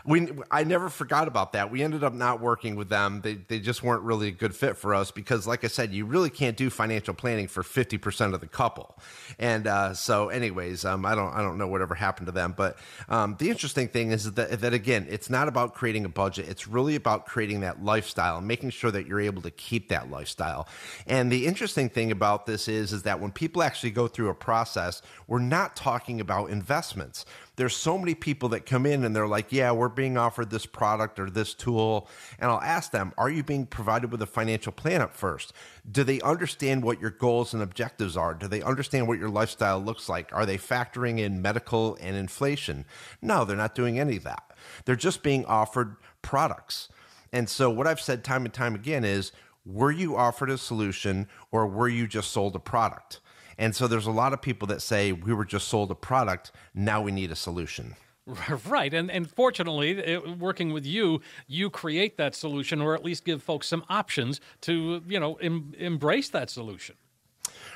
we 0.05 0.29
I 0.51 0.65
never 0.65 0.89
forgot 0.89 1.29
about 1.29 1.53
that. 1.53 1.71
We 1.71 1.83
ended 1.83 2.03
up 2.03 2.13
not 2.13 2.41
working 2.41 2.75
with 2.75 2.89
them. 2.89 3.21
They 3.21 3.35
they 3.35 3.61
just 3.61 3.83
weren't 3.83 4.03
really 4.03 4.29
a 4.29 4.33
good 4.33 4.55
fit 4.55 4.77
for 4.77 4.95
us 4.95 5.11
because, 5.11 5.47
like 5.47 5.65
I 5.65 5.69
said, 5.69 5.93
you 5.93 6.07
really 6.07 6.31
can't 6.31 6.57
do 6.57 6.71
financial 6.71 7.15
planning 7.15 7.47
for 7.47 7.63
fifty 7.63 7.99
percent 7.99 8.35
of 8.35 8.41
the 8.41 8.49
couple. 8.49 8.99
And 9.39 9.67
uh, 9.67 9.95
so, 9.95 10.29
anyways, 10.29 10.85
um, 10.85 11.07
I 11.07 11.15
don't 11.15 11.33
I 11.33 11.41
don't 11.41 11.57
know 11.57 11.69
whatever 11.69 11.95
happened 11.95 12.27
to 12.27 12.33
them. 12.33 12.55
But 12.57 12.79
um, 13.09 13.37
the 13.39 13.49
interesting 13.49 13.89
thing 13.89 14.11
is 14.11 14.33
that 14.33 14.61
that 14.61 14.75
again, 14.75 15.07
it's 15.09 15.31
not 15.31 15.47
about 15.47 15.75
creating 15.75 16.05
a 16.05 16.09
budget. 16.09 16.49
It's 16.49 16.67
really 16.67 16.97
about 16.97 17.27
creating 17.27 17.61
that 17.61 17.85
lifestyle 17.85 18.39
and 18.39 18.49
making 18.49 18.71
sure 18.71 18.91
that 18.91 19.07
you're 19.07 19.21
able 19.21 19.43
to 19.43 19.51
keep 19.51 19.89
that 19.91 20.11
lifestyle. 20.11 20.67
And 21.07 21.31
the 21.31 21.47
interesting 21.47 21.89
thing 21.89 22.11
about 22.11 22.47
this 22.47 22.67
is 22.67 22.93
is 22.93 23.05
that 23.05 23.21
when 23.21 23.31
people 23.31 23.63
actually 23.63 23.93
go 23.93 24.09
through 24.09 24.31
a 24.31 24.35
process, 24.35 25.01
we're 25.29 25.39
not 25.39 25.77
talking 25.77 26.21
about 26.21 26.51
investments 26.51 27.25
there's 27.63 27.77
so 27.77 27.97
many 27.97 28.13
people 28.13 28.49
that 28.49 28.67
come 28.67 28.87
in 28.87 29.05
and 29.05 29.15
they're 29.15 29.29
like, 29.29 29.53
yeah, 29.53 29.71
we're 29.71 29.89
being 29.89 30.19
offered 30.19 30.51
this 30.51 30.67
product 30.67 31.21
or 31.21 31.31
this 31.31 31.55
tool. 31.55 32.09
And 32.41 32.51
I'll 32.51 32.61
ask 32.61 32.91
them, 32.91 33.13
are 33.17 33.31
you 33.31 33.45
being 33.45 33.67
provided 33.67 34.11
with 34.11 34.21
a 34.21 34.27
financial 34.27 34.73
plan 34.73 35.01
up 35.01 35.15
first? 35.15 35.53
Do 35.89 36.03
they 36.03 36.21
understand 36.23 36.83
what 36.83 37.01
your 37.01 37.11
goals 37.11 37.55
and 37.55 37.63
objectives 37.63 38.17
are? 38.17 38.35
Do 38.35 38.49
they 38.49 38.63
understand 38.63 39.07
what 39.07 39.21
your 39.21 39.29
lifestyle 39.29 39.79
looks 39.79 40.09
like? 40.09 40.33
Are 40.33 40.45
they 40.45 40.59
factoring 40.59 41.21
in 41.21 41.41
medical 41.41 41.97
and 42.01 42.17
inflation? 42.17 42.85
No, 43.21 43.45
they're 43.45 43.57
not 43.57 43.77
doing 43.77 43.97
any 43.97 44.17
of 44.17 44.25
that. 44.25 44.43
They're 44.85 44.97
just 44.97 45.23
being 45.23 45.45
offered 45.45 45.95
products. 46.21 46.89
And 47.33 47.49
so, 47.49 47.71
what 47.71 47.87
I've 47.87 48.01
said 48.01 48.25
time 48.25 48.45
and 48.45 48.53
time 48.53 48.75
again 48.75 49.05
is, 49.05 49.31
were 49.65 49.93
you 49.93 50.17
offered 50.17 50.51
a 50.51 50.59
solution 50.59 51.29
or 51.53 51.69
were 51.69 51.89
you 51.89 52.09
just 52.09 52.33
sold 52.33 52.57
a 52.57 52.59
product? 52.59 53.21
And 53.59 53.75
so 53.75 53.87
there's 53.87 54.07
a 54.07 54.13
lot 54.13 54.33
of 54.33 54.41
people 54.41 54.67
that 54.69 54.83
say 54.83 55.13
we 55.13 55.33
were 55.33 55.45
just 55.45 55.69
sold 55.69 55.91
a 55.91 55.95
product, 55.95 56.53
now 56.75 57.01
we 57.01 57.13
need 57.13 57.31
a 57.31 57.37
solution. 57.37 57.97
Right, 58.67 58.95
and 58.95 59.11
and 59.11 59.29
fortunately, 59.29 59.99
it, 59.99 60.39
working 60.39 60.73
with 60.73 60.87
you, 60.87 61.21
you 61.49 61.71
create 61.71 62.17
that 62.19 62.37
solution, 62.37 62.81
or 62.81 62.95
at 62.95 63.05
least 63.05 63.25
give 63.25 63.43
folks 63.43 63.67
some 63.67 63.85
options 63.89 64.41
to 64.63 65.03
you 65.09 65.19
know 65.19 65.35
em, 65.35 65.73
embrace 65.77 66.29
that 66.29 66.49
solution. 66.49 66.95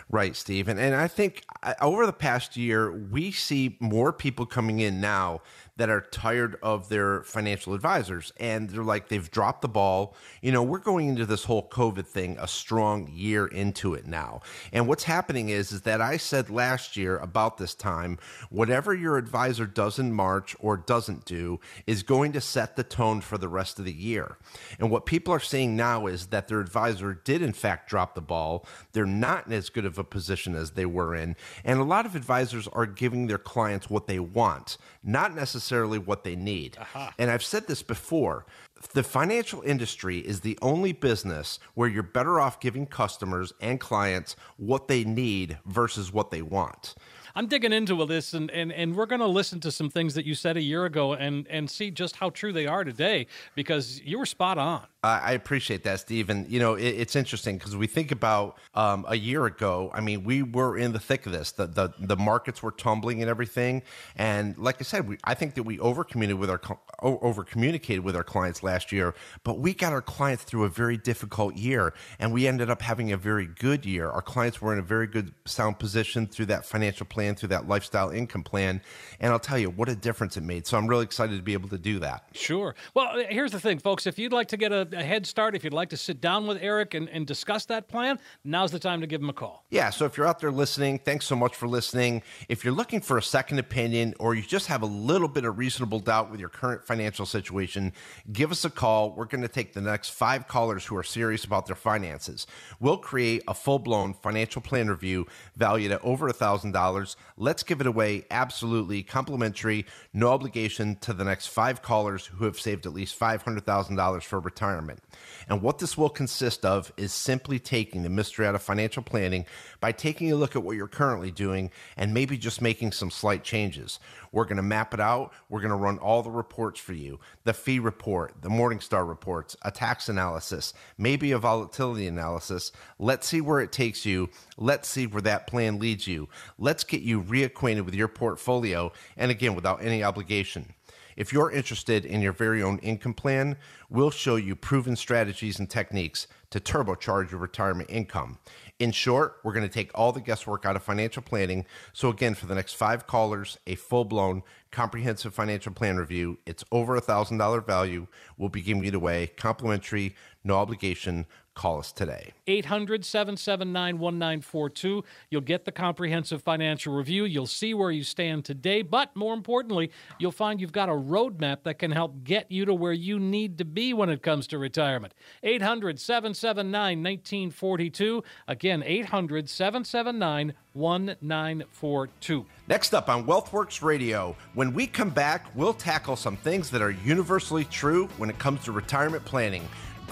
Right, 0.08 0.36
Steve. 0.36 0.68
And, 0.68 0.78
and 0.78 0.94
I 0.94 1.08
think 1.08 1.44
uh, 1.64 1.74
over 1.80 2.06
the 2.06 2.12
past 2.12 2.56
year, 2.56 2.92
we 2.92 3.32
see 3.32 3.76
more 3.80 4.12
people 4.12 4.46
coming 4.46 4.78
in 4.78 5.00
now 5.00 5.40
that 5.76 5.90
are 5.90 6.00
tired 6.00 6.56
of 6.62 6.88
their 6.88 7.22
financial 7.22 7.74
advisors 7.74 8.32
and 8.38 8.70
they're 8.70 8.82
like 8.82 9.08
they've 9.08 9.30
dropped 9.30 9.62
the 9.62 9.68
ball. 9.68 10.16
You 10.40 10.52
know, 10.52 10.62
we're 10.62 10.78
going 10.78 11.08
into 11.08 11.26
this 11.26 11.44
whole 11.44 11.68
COVID 11.68 12.06
thing 12.06 12.36
a 12.40 12.48
strong 12.48 13.10
year 13.12 13.46
into 13.46 13.94
it 13.94 14.06
now. 14.06 14.40
And 14.72 14.88
what's 14.88 15.04
happening 15.04 15.50
is 15.50 15.72
is 15.72 15.82
that 15.82 16.00
I 16.00 16.16
said 16.16 16.48
last 16.48 16.96
year 16.96 17.18
about 17.18 17.58
this 17.58 17.74
time, 17.74 18.18
whatever 18.48 18.94
your 18.94 19.18
advisor 19.18 19.66
does 19.66 19.98
in 19.98 20.12
March 20.12 20.56
or 20.60 20.76
doesn't 20.76 21.24
do 21.24 21.60
is 21.86 22.02
going 22.02 22.32
to 22.32 22.40
set 22.40 22.76
the 22.76 22.84
tone 22.84 23.20
for 23.20 23.36
the 23.36 23.48
rest 23.48 23.78
of 23.78 23.84
the 23.84 23.92
year. 23.92 24.38
And 24.78 24.90
what 24.90 25.04
people 25.04 25.34
are 25.34 25.40
seeing 25.40 25.76
now 25.76 26.06
is 26.06 26.28
that 26.28 26.48
their 26.48 26.60
advisor 26.60 27.12
did 27.12 27.42
in 27.42 27.52
fact 27.52 27.88
drop 27.88 28.14
the 28.14 28.20
ball. 28.20 28.66
They're 28.92 29.04
not 29.04 29.46
in 29.46 29.52
as 29.52 29.68
good 29.68 29.84
of 29.84 29.98
a 29.98 30.04
position 30.04 30.54
as 30.54 30.70
they 30.70 30.86
were 30.86 31.14
in. 31.14 31.36
And 31.64 31.80
a 31.80 31.84
lot 31.84 32.06
of 32.06 32.16
advisors 32.16 32.66
are 32.68 32.86
giving 32.86 33.26
their 33.26 33.38
clients 33.38 33.90
what 33.90 34.06
they 34.06 34.18
want, 34.18 34.78
not 35.02 35.34
necessarily 35.34 35.65
what 35.70 36.24
they 36.24 36.36
need. 36.36 36.76
And 37.18 37.30
I've 37.30 37.42
said 37.42 37.66
this 37.66 37.82
before. 37.82 38.46
The 38.92 39.02
financial 39.02 39.62
industry 39.62 40.18
is 40.18 40.40
the 40.40 40.58
only 40.62 40.92
business 40.92 41.58
where 41.74 41.88
you're 41.88 42.02
better 42.02 42.38
off 42.38 42.60
giving 42.60 42.86
customers 42.86 43.52
and 43.60 43.80
clients 43.80 44.36
what 44.58 44.86
they 44.86 45.02
need 45.02 45.58
versus 45.66 46.12
what 46.12 46.30
they 46.30 46.42
want. 46.42 46.94
I'm 47.36 47.48
digging 47.48 47.74
into 47.74 48.02
this, 48.06 48.32
and, 48.32 48.50
and, 48.50 48.72
and 48.72 48.96
we're 48.96 49.04
going 49.04 49.20
to 49.20 49.26
listen 49.26 49.60
to 49.60 49.70
some 49.70 49.90
things 49.90 50.14
that 50.14 50.24
you 50.24 50.34
said 50.34 50.56
a 50.56 50.62
year 50.62 50.86
ago 50.86 51.12
and, 51.12 51.46
and 51.48 51.70
see 51.70 51.90
just 51.90 52.16
how 52.16 52.30
true 52.30 52.50
they 52.50 52.66
are 52.66 52.82
today 52.82 53.26
because 53.54 54.00
you 54.00 54.18
were 54.18 54.24
spot 54.24 54.56
on. 54.56 54.86
I 55.06 55.32
appreciate 55.32 55.84
that, 55.84 56.00
Steve. 56.00 56.30
And, 56.30 56.50
you 56.50 56.58
know, 56.58 56.74
it, 56.74 56.84
it's 56.84 57.14
interesting 57.16 57.58
because 57.58 57.76
we 57.76 57.86
think 57.86 58.10
about 58.10 58.58
um, 58.74 59.04
a 59.08 59.16
year 59.16 59.46
ago, 59.46 59.90
I 59.94 60.00
mean, 60.00 60.24
we 60.24 60.42
were 60.42 60.76
in 60.76 60.92
the 60.92 60.98
thick 60.98 61.26
of 61.26 61.32
this. 61.32 61.52
The, 61.52 61.66
the, 61.66 61.92
the 61.98 62.16
markets 62.16 62.62
were 62.62 62.72
tumbling 62.72 63.20
and 63.20 63.30
everything. 63.30 63.82
And 64.16 64.56
like 64.58 64.76
I 64.80 64.84
said, 64.84 65.08
we, 65.08 65.18
I 65.24 65.34
think 65.34 65.54
that 65.54 65.62
we 65.62 65.78
over 65.78 66.02
communicated 66.02 66.40
with 66.40 66.50
our 66.50 66.60
over 67.02 67.44
communicated 67.44 68.00
with 68.00 68.16
our 68.16 68.24
clients 68.24 68.62
last 68.62 68.90
year, 68.90 69.14
but 69.44 69.58
we 69.58 69.74
got 69.74 69.92
our 69.92 70.00
clients 70.00 70.44
through 70.44 70.64
a 70.64 70.68
very 70.68 70.96
difficult 70.96 71.54
year 71.56 71.92
and 72.18 72.32
we 72.32 72.46
ended 72.46 72.70
up 72.70 72.80
having 72.80 73.12
a 73.12 73.18
very 73.18 73.46
good 73.46 73.84
year. 73.84 74.08
Our 74.08 74.22
clients 74.22 74.62
were 74.62 74.72
in 74.72 74.78
a 74.78 74.82
very 74.82 75.06
good 75.06 75.34
sound 75.44 75.78
position 75.78 76.26
through 76.26 76.46
that 76.46 76.64
financial 76.64 77.04
plan, 77.04 77.25
through 77.34 77.48
that 77.48 77.68
lifestyle 77.68 78.10
income 78.10 78.42
plan. 78.42 78.80
And 79.20 79.32
I'll 79.32 79.38
tell 79.38 79.58
you 79.58 79.70
what 79.70 79.88
a 79.88 79.96
difference 79.96 80.36
it 80.36 80.42
made. 80.42 80.66
So 80.66 80.76
I'm 80.76 80.86
really 80.86 81.04
excited 81.04 81.36
to 81.36 81.42
be 81.42 81.54
able 81.54 81.68
to 81.70 81.78
do 81.78 81.98
that. 82.00 82.24
Sure. 82.32 82.74
Well, 82.94 83.24
here's 83.28 83.52
the 83.52 83.60
thing, 83.60 83.78
folks. 83.78 84.06
If 84.06 84.18
you'd 84.18 84.32
like 84.32 84.48
to 84.48 84.56
get 84.56 84.72
a, 84.72 84.88
a 84.92 85.02
head 85.02 85.26
start, 85.26 85.54
if 85.54 85.64
you'd 85.64 85.72
like 85.72 85.90
to 85.90 85.96
sit 85.96 86.20
down 86.20 86.46
with 86.46 86.58
Eric 86.60 86.94
and, 86.94 87.08
and 87.08 87.26
discuss 87.26 87.64
that 87.66 87.88
plan, 87.88 88.18
now's 88.44 88.70
the 88.70 88.78
time 88.78 89.00
to 89.00 89.06
give 89.06 89.20
him 89.20 89.28
a 89.28 89.32
call. 89.32 89.64
Yeah, 89.70 89.90
so 89.90 90.04
if 90.04 90.16
you're 90.16 90.26
out 90.26 90.38
there 90.38 90.52
listening, 90.52 90.98
thanks 90.98 91.26
so 91.26 91.36
much 91.36 91.56
for 91.56 91.66
listening. 91.66 92.22
If 92.48 92.64
you're 92.64 92.74
looking 92.74 93.00
for 93.00 93.18
a 93.18 93.22
second 93.22 93.58
opinion 93.58 94.14
or 94.20 94.34
you 94.34 94.42
just 94.42 94.66
have 94.66 94.82
a 94.82 94.86
little 94.86 95.28
bit 95.28 95.44
of 95.44 95.58
reasonable 95.58 96.00
doubt 96.00 96.30
with 96.30 96.40
your 96.40 96.48
current 96.48 96.84
financial 96.84 97.26
situation, 97.26 97.92
give 98.32 98.50
us 98.50 98.64
a 98.64 98.70
call. 98.70 99.12
We're 99.12 99.24
going 99.24 99.42
to 99.42 99.48
take 99.48 99.72
the 99.72 99.80
next 99.80 100.10
five 100.10 100.46
callers 100.46 100.84
who 100.84 100.96
are 100.96 101.02
serious 101.02 101.44
about 101.44 101.66
their 101.66 101.76
finances. 101.76 102.46
We'll 102.80 102.98
create 102.98 103.42
a 103.48 103.54
full 103.54 103.78
blown 103.78 104.14
financial 104.14 104.62
plan 104.62 104.88
review 104.88 105.26
valued 105.56 105.92
at 105.92 106.04
over 106.04 106.30
$1,000. 106.30 107.15
Let's 107.36 107.62
give 107.62 107.80
it 107.80 107.86
away 107.86 108.24
absolutely 108.30 109.02
complimentary, 109.02 109.84
no 110.12 110.28
obligation 110.28 110.96
to 111.02 111.12
the 111.12 111.24
next 111.24 111.48
five 111.48 111.82
callers 111.82 112.26
who 112.26 112.44
have 112.46 112.58
saved 112.58 112.86
at 112.86 112.94
least 112.94 113.18
$500,000 113.18 114.22
for 114.22 114.40
retirement. 114.40 115.00
And 115.48 115.60
what 115.62 115.78
this 115.78 115.98
will 115.98 116.08
consist 116.08 116.64
of 116.64 116.92
is 116.96 117.12
simply 117.12 117.58
taking 117.58 118.02
the 118.02 118.08
mystery 118.08 118.46
out 118.46 118.54
of 118.54 118.62
financial 118.62 119.02
planning 119.02 119.44
by 119.80 119.92
taking 119.92 120.32
a 120.32 120.36
look 120.36 120.56
at 120.56 120.62
what 120.62 120.76
you're 120.76 120.88
currently 120.88 121.30
doing 121.30 121.70
and 121.96 122.14
maybe 122.14 122.38
just 122.38 122.62
making 122.62 122.92
some 122.92 123.10
slight 123.10 123.44
changes. 123.44 123.98
We're 124.36 124.44
going 124.44 124.58
to 124.58 124.62
map 124.62 124.92
it 124.92 125.00
out. 125.00 125.32
We're 125.48 125.62
going 125.62 125.70
to 125.70 125.76
run 125.76 125.96
all 125.96 126.22
the 126.22 126.30
reports 126.30 126.78
for 126.78 126.92
you 126.92 127.18
the 127.44 127.54
fee 127.54 127.78
report, 127.78 128.34
the 128.42 128.50
Morningstar 128.50 129.08
reports, 129.08 129.56
a 129.62 129.70
tax 129.70 130.10
analysis, 130.10 130.74
maybe 130.98 131.32
a 131.32 131.38
volatility 131.38 132.06
analysis. 132.06 132.70
Let's 132.98 133.26
see 133.26 133.40
where 133.40 133.60
it 133.60 133.72
takes 133.72 134.04
you. 134.04 134.28
Let's 134.58 134.90
see 134.90 135.06
where 135.06 135.22
that 135.22 135.46
plan 135.46 135.78
leads 135.78 136.06
you. 136.06 136.28
Let's 136.58 136.84
get 136.84 137.00
you 137.00 137.22
reacquainted 137.22 137.86
with 137.86 137.94
your 137.94 138.08
portfolio, 138.08 138.92
and 139.16 139.30
again, 139.30 139.54
without 139.54 139.82
any 139.82 140.04
obligation. 140.04 140.74
If 141.16 141.32
you're 141.32 141.50
interested 141.50 142.04
in 142.04 142.20
your 142.20 142.32
very 142.32 142.62
own 142.62 142.78
income 142.80 143.14
plan, 143.14 143.56
we'll 143.88 144.10
show 144.10 144.36
you 144.36 144.54
proven 144.54 144.96
strategies 144.96 145.58
and 145.58 145.70
techniques 145.70 146.26
to 146.50 146.60
turbocharge 146.60 147.30
your 147.30 147.40
retirement 147.40 147.88
income. 147.90 148.38
In 148.78 148.92
short, 148.92 149.38
we're 149.42 149.54
going 149.54 149.66
to 149.66 149.72
take 149.72 149.90
all 149.94 150.12
the 150.12 150.20
guesswork 150.20 150.66
out 150.66 150.76
of 150.76 150.82
financial 150.82 151.22
planning. 151.22 151.64
So, 151.94 152.10
again, 152.10 152.34
for 152.34 152.44
the 152.44 152.54
next 152.54 152.74
five 152.74 153.06
callers, 153.06 153.56
a 153.66 153.74
full 153.74 154.04
blown 154.04 154.42
comprehensive 154.70 155.32
financial 155.32 155.72
plan 155.72 155.96
review. 155.96 156.38
It's 156.44 156.62
over 156.70 156.94
a 156.94 157.00
$1,000 157.00 157.66
value. 157.66 158.06
We'll 158.36 158.50
be 158.50 158.60
giving 158.60 158.84
it 158.84 158.94
away 158.94 159.28
complimentary, 159.28 160.14
no 160.44 160.56
obligation. 160.56 161.24
Call 161.56 161.78
us 161.78 161.90
today. 161.90 162.34
800 162.48 163.02
779 163.02 163.98
1942. 163.98 165.02
You'll 165.30 165.40
get 165.40 165.64
the 165.64 165.72
comprehensive 165.72 166.42
financial 166.42 166.94
review. 166.94 167.24
You'll 167.24 167.46
see 167.46 167.72
where 167.72 167.90
you 167.90 168.04
stand 168.04 168.44
today, 168.44 168.82
but 168.82 169.16
more 169.16 169.32
importantly, 169.32 169.90
you'll 170.18 170.32
find 170.32 170.60
you've 170.60 170.70
got 170.70 170.90
a 170.90 170.92
roadmap 170.92 171.62
that 171.62 171.78
can 171.78 171.92
help 171.92 172.24
get 172.24 172.52
you 172.52 172.66
to 172.66 172.74
where 172.74 172.92
you 172.92 173.18
need 173.18 173.56
to 173.56 173.64
be 173.64 173.94
when 173.94 174.10
it 174.10 174.22
comes 174.22 174.46
to 174.48 174.58
retirement. 174.58 175.14
800 175.42 175.98
779 175.98 176.98
1942. 177.02 178.22
Again, 178.46 178.82
800 178.84 179.48
779 179.48 180.52
1942. 180.74 182.46
Next 182.68 182.92
up 182.92 183.08
on 183.08 183.24
WealthWorks 183.24 183.82
Radio, 183.82 184.36
when 184.52 184.74
we 184.74 184.86
come 184.86 185.08
back, 185.08 185.46
we'll 185.54 185.72
tackle 185.72 186.16
some 186.16 186.36
things 186.36 186.68
that 186.70 186.82
are 186.82 186.90
universally 186.90 187.64
true 187.64 188.08
when 188.18 188.28
it 188.28 188.38
comes 188.38 188.62
to 188.64 188.72
retirement 188.72 189.24
planning. 189.24 189.66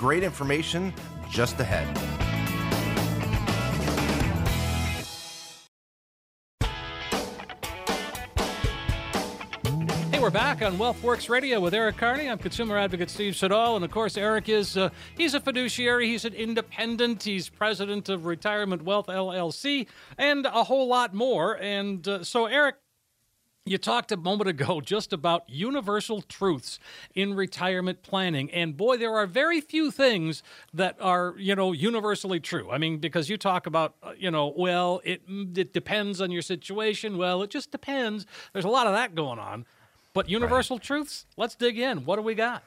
Great 0.05 0.23
information 0.23 0.93
just 1.31 1.59
ahead. 1.61 1.89
Hey, 10.13 10.21
we're 10.21 10.29
back 10.29 10.61
on 10.61 10.77
WealthWorks 10.77 11.31
Radio 11.31 11.59
with 11.59 11.73
Eric 11.73 11.97
Carney. 11.97 12.29
I'm 12.29 12.37
consumer 12.37 12.77
advocate 12.77 13.09
Steve 13.09 13.35
Siddall, 13.35 13.77
and 13.77 13.85
of 13.87 13.91
course, 13.91 14.19
Eric 14.19 14.51
is 14.51 14.77
uh, 14.77 14.91
he's 15.17 15.33
a 15.33 15.41
fiduciary. 15.41 16.07
He's 16.07 16.27
an 16.27 16.35
independent. 16.35 17.23
He's 17.23 17.49
president 17.49 18.11
of 18.11 18.27
Retirement 18.27 18.83
Wealth 18.83 19.07
LLC, 19.07 19.87
and 20.19 20.45
a 20.45 20.65
whole 20.65 20.87
lot 20.87 21.15
more. 21.15 21.59
And 21.63 22.07
uh, 22.07 22.23
so, 22.25 22.45
Eric, 22.45 22.75
you 23.67 23.79
talked 23.79 24.13
a 24.13 24.17
moment 24.17 24.49
ago 24.49 24.81
just 24.85 25.13
about 25.13 25.49
universal 25.49 26.21
truths 26.21 26.79
in 27.15 27.35
retirement 27.35 28.03
planning. 28.03 28.51
And 28.51 28.77
boy, 28.77 28.99
there 28.99 29.15
are 29.15 29.27
very 29.27 29.61
few 29.61 29.91
things 29.91 30.43
that 30.75 30.97
are, 31.01 31.35
you 31.39 31.55
know, 31.55 31.73
universally 31.73 32.41
true. 32.41 32.71
I 32.71 32.77
mean, 32.77 32.99
because 32.99 33.31
you 33.31 33.39
talk 33.39 33.67
about, 33.67 33.95
uh, 34.03 34.13
you 34.19 34.31
know, 34.31 34.53
well, 34.55 35.01
it, 35.05 35.27
mm, 35.29 35.57
it 35.57 35.73
depends 35.73 36.21
on 36.21 36.31
your 36.31 36.43
situation. 36.43 37.17
Well, 37.17 37.43
it 37.43 37.51
just 37.51 37.71
depends. 37.71 38.27
There's 38.53 38.67
a 38.67 38.71
lot 38.71 38.87
of 38.87 38.93
that 38.93 39.15
going 39.15 39.39
on. 39.39 39.65
But 40.13 40.29
universal 40.29 40.79
truths, 40.79 41.27
let's 41.37 41.55
dig 41.55 41.79
in. 41.79 42.05
What 42.05 42.17
do 42.17 42.23
we 42.23 42.35
got? 42.35 42.63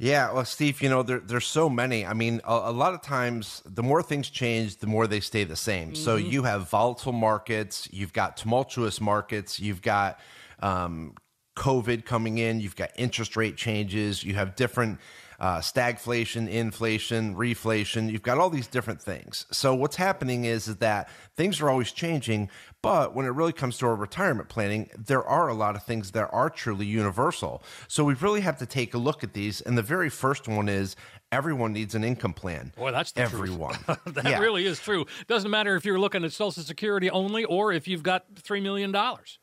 Yeah, 0.00 0.32
well, 0.32 0.46
Steve, 0.46 0.80
you 0.80 0.88
know, 0.88 1.02
there, 1.02 1.20
there's 1.20 1.46
so 1.46 1.68
many. 1.68 2.06
I 2.06 2.14
mean, 2.14 2.40
a, 2.44 2.54
a, 2.54 2.72
lot 2.72 2.94
of 2.94 3.02
times, 3.02 3.62
the 3.66 3.82
more 3.82 4.02
things 4.02 4.30
change, 4.30 4.78
the 4.78 4.86
more 4.86 5.06
they 5.06 5.20
stay 5.20 5.44
the 5.44 5.56
same. 5.56 5.88
Mm-hmm. 5.88 6.02
So 6.02 6.16
you 6.16 6.44
have 6.44 6.70
volatile 6.70 7.12
markets, 7.12 7.86
you've 7.92 8.14
got 8.14 8.38
tumultuous 8.38 8.98
markets, 8.98 9.60
you've 9.60 9.82
got 9.82 10.18
um, 10.60 11.16
COVID 11.56 12.06
coming 12.06 12.38
in, 12.38 12.60
you've 12.60 12.76
got 12.76 12.92
interest 12.96 13.36
rate 13.36 13.58
changes, 13.58 14.24
you 14.24 14.32
have 14.36 14.56
different 14.56 15.00
uh, 15.40 15.58
stagflation, 15.58 16.48
inflation, 16.48 17.34
reflation. 17.34 18.10
You've 18.12 18.22
got 18.22 18.38
all 18.38 18.50
these 18.50 18.66
different 18.66 19.00
things. 19.00 19.46
So 19.50 19.74
what's 19.74 19.96
happening 19.96 20.44
is, 20.44 20.68
is 20.68 20.76
that 20.76 21.08
things 21.34 21.60
are 21.60 21.70
always 21.70 21.92
changing. 21.92 22.50
But 22.82 23.14
when 23.14 23.26
it 23.26 23.30
really 23.30 23.52
comes 23.52 23.78
to 23.78 23.86
our 23.86 23.96
retirement 23.96 24.48
planning, 24.48 24.90
there 24.96 25.24
are 25.24 25.48
a 25.48 25.54
lot 25.54 25.76
of 25.76 25.82
things 25.82 26.10
that 26.12 26.28
are 26.32 26.50
truly 26.50 26.86
universal. 26.86 27.62
So 27.88 28.04
we 28.04 28.14
really 28.14 28.42
have 28.42 28.58
to 28.58 28.66
take 28.66 28.94
a 28.94 28.98
look 28.98 29.24
at 29.24 29.32
these. 29.32 29.60
And 29.62 29.76
the 29.76 29.82
very 29.82 30.10
first 30.10 30.46
one 30.46 30.68
is 30.68 30.94
everyone 31.32 31.72
needs 31.72 31.94
an 31.94 32.04
income 32.04 32.34
plan. 32.34 32.72
Boy, 32.76 32.90
that's 32.90 33.12
the 33.12 33.22
everyone. 33.22 33.76
that 34.06 34.24
yeah. 34.24 34.38
really 34.38 34.66
is 34.66 34.78
true. 34.78 35.06
Doesn't 35.26 35.50
matter 35.50 35.74
if 35.76 35.84
you're 35.84 35.98
looking 35.98 36.24
at 36.24 36.32
Social 36.32 36.62
Security 36.62 37.10
only 37.10 37.44
or 37.44 37.72
if 37.72 37.88
you've 37.88 38.02
got 38.02 38.24
three 38.36 38.60
million 38.60 38.92
dollars. 38.92 39.38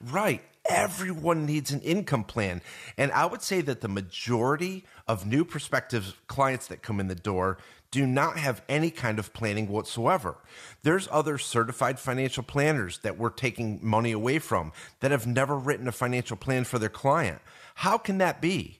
Right. 0.00 0.42
Everyone 0.68 1.46
needs 1.46 1.72
an 1.72 1.80
income 1.80 2.24
plan. 2.24 2.60
And 2.96 3.10
I 3.12 3.24
would 3.26 3.42
say 3.42 3.60
that 3.62 3.80
the 3.80 3.88
majority 3.88 4.84
of 5.06 5.26
new 5.26 5.44
prospective 5.44 6.20
clients 6.26 6.66
that 6.66 6.82
come 6.82 7.00
in 7.00 7.08
the 7.08 7.14
door 7.14 7.58
do 7.90 8.06
not 8.06 8.36
have 8.36 8.62
any 8.68 8.90
kind 8.90 9.18
of 9.18 9.32
planning 9.32 9.66
whatsoever. 9.68 10.36
There's 10.82 11.08
other 11.10 11.38
certified 11.38 11.98
financial 11.98 12.42
planners 12.42 12.98
that 12.98 13.16
we're 13.16 13.30
taking 13.30 13.80
money 13.82 14.12
away 14.12 14.38
from 14.38 14.72
that 15.00 15.10
have 15.10 15.26
never 15.26 15.56
written 15.56 15.88
a 15.88 15.92
financial 15.92 16.36
plan 16.36 16.64
for 16.64 16.78
their 16.78 16.90
client. 16.90 17.40
How 17.76 17.96
can 17.96 18.18
that 18.18 18.42
be? 18.42 18.78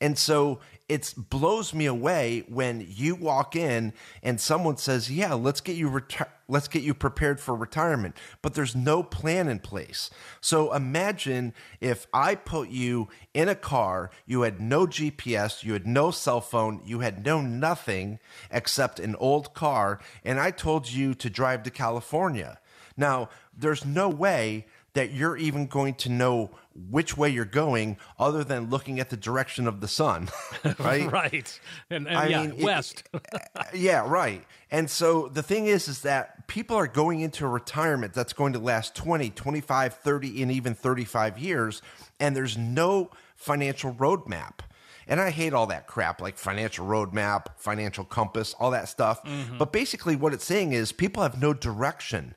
And 0.00 0.18
so 0.18 0.58
it 0.88 1.14
blows 1.16 1.72
me 1.72 1.86
away 1.86 2.44
when 2.48 2.84
you 2.88 3.14
walk 3.14 3.54
in 3.54 3.92
and 4.22 4.40
someone 4.40 4.76
says, 4.76 5.10
"Yeah, 5.10 5.34
let's 5.34 5.60
get 5.60 5.76
you 5.76 5.90
reti- 5.90 6.26
let's 6.48 6.68
get 6.68 6.82
you 6.82 6.94
prepared 6.94 7.38
for 7.38 7.54
retirement. 7.54 8.16
But 8.42 8.54
there's 8.54 8.74
no 8.74 9.02
plan 9.02 9.48
in 9.48 9.58
place. 9.60 10.10
So 10.40 10.74
imagine 10.74 11.52
if 11.80 12.06
I 12.12 12.34
put 12.34 12.70
you 12.70 13.08
in 13.34 13.48
a 13.48 13.54
car, 13.54 14.10
you 14.26 14.42
had 14.42 14.60
no 14.60 14.86
GPS, 14.86 15.62
you 15.62 15.74
had 15.74 15.86
no 15.86 16.10
cell 16.10 16.40
phone, 16.40 16.80
you 16.84 17.00
had 17.00 17.24
no 17.24 17.40
nothing 17.40 18.18
except 18.50 18.98
an 18.98 19.14
old 19.16 19.54
car, 19.54 20.00
and 20.24 20.40
I 20.40 20.50
told 20.50 20.90
you 20.90 21.14
to 21.14 21.30
drive 21.30 21.62
to 21.64 21.70
California. 21.70 22.58
Now, 22.96 23.28
there's 23.56 23.84
no 23.84 24.08
way 24.08 24.66
that 24.94 25.12
you're 25.12 25.36
even 25.36 25.66
going 25.66 25.94
to 25.94 26.08
know 26.08 26.50
which 26.90 27.16
way 27.16 27.28
you're 27.28 27.44
going 27.44 27.96
other 28.18 28.44
than 28.44 28.70
looking 28.70 29.00
at 29.00 29.10
the 29.10 29.16
direction 29.16 29.66
of 29.66 29.80
the 29.80 29.88
sun, 29.88 30.28
right? 30.78 31.10
right. 31.10 31.60
And, 31.90 32.06
and 32.06 32.16
I 32.16 32.26
yeah, 32.26 32.42
mean, 32.42 32.52
it- 32.52 32.64
west. 32.64 33.04
yeah, 33.74 34.08
right. 34.08 34.44
And 34.70 34.88
so 34.88 35.28
the 35.28 35.42
thing 35.42 35.66
is 35.66 35.88
is 35.88 36.02
that 36.02 36.46
people 36.46 36.76
are 36.76 36.86
going 36.86 37.20
into 37.20 37.44
a 37.44 37.48
retirement 37.48 38.12
that's 38.12 38.32
going 38.32 38.52
to 38.52 38.58
last 38.58 38.94
20, 38.94 39.30
25, 39.30 39.94
30 39.94 40.42
and 40.42 40.52
even 40.52 40.74
35 40.74 41.38
years 41.38 41.82
and 42.20 42.36
there's 42.36 42.56
no 42.56 43.10
financial 43.36 43.92
roadmap. 43.94 44.60
And 45.06 45.20
I 45.20 45.30
hate 45.30 45.54
all 45.54 45.66
that 45.68 45.86
crap 45.86 46.20
like 46.20 46.36
financial 46.36 46.86
roadmap, 46.86 47.46
financial 47.56 48.04
compass, 48.04 48.54
all 48.58 48.70
that 48.72 48.88
stuff. 48.88 49.22
Mm-hmm. 49.24 49.56
But 49.56 49.72
basically 49.72 50.16
what 50.16 50.34
it's 50.34 50.44
saying 50.44 50.72
is 50.72 50.92
people 50.92 51.22
have 51.22 51.40
no 51.40 51.54
direction. 51.54 52.34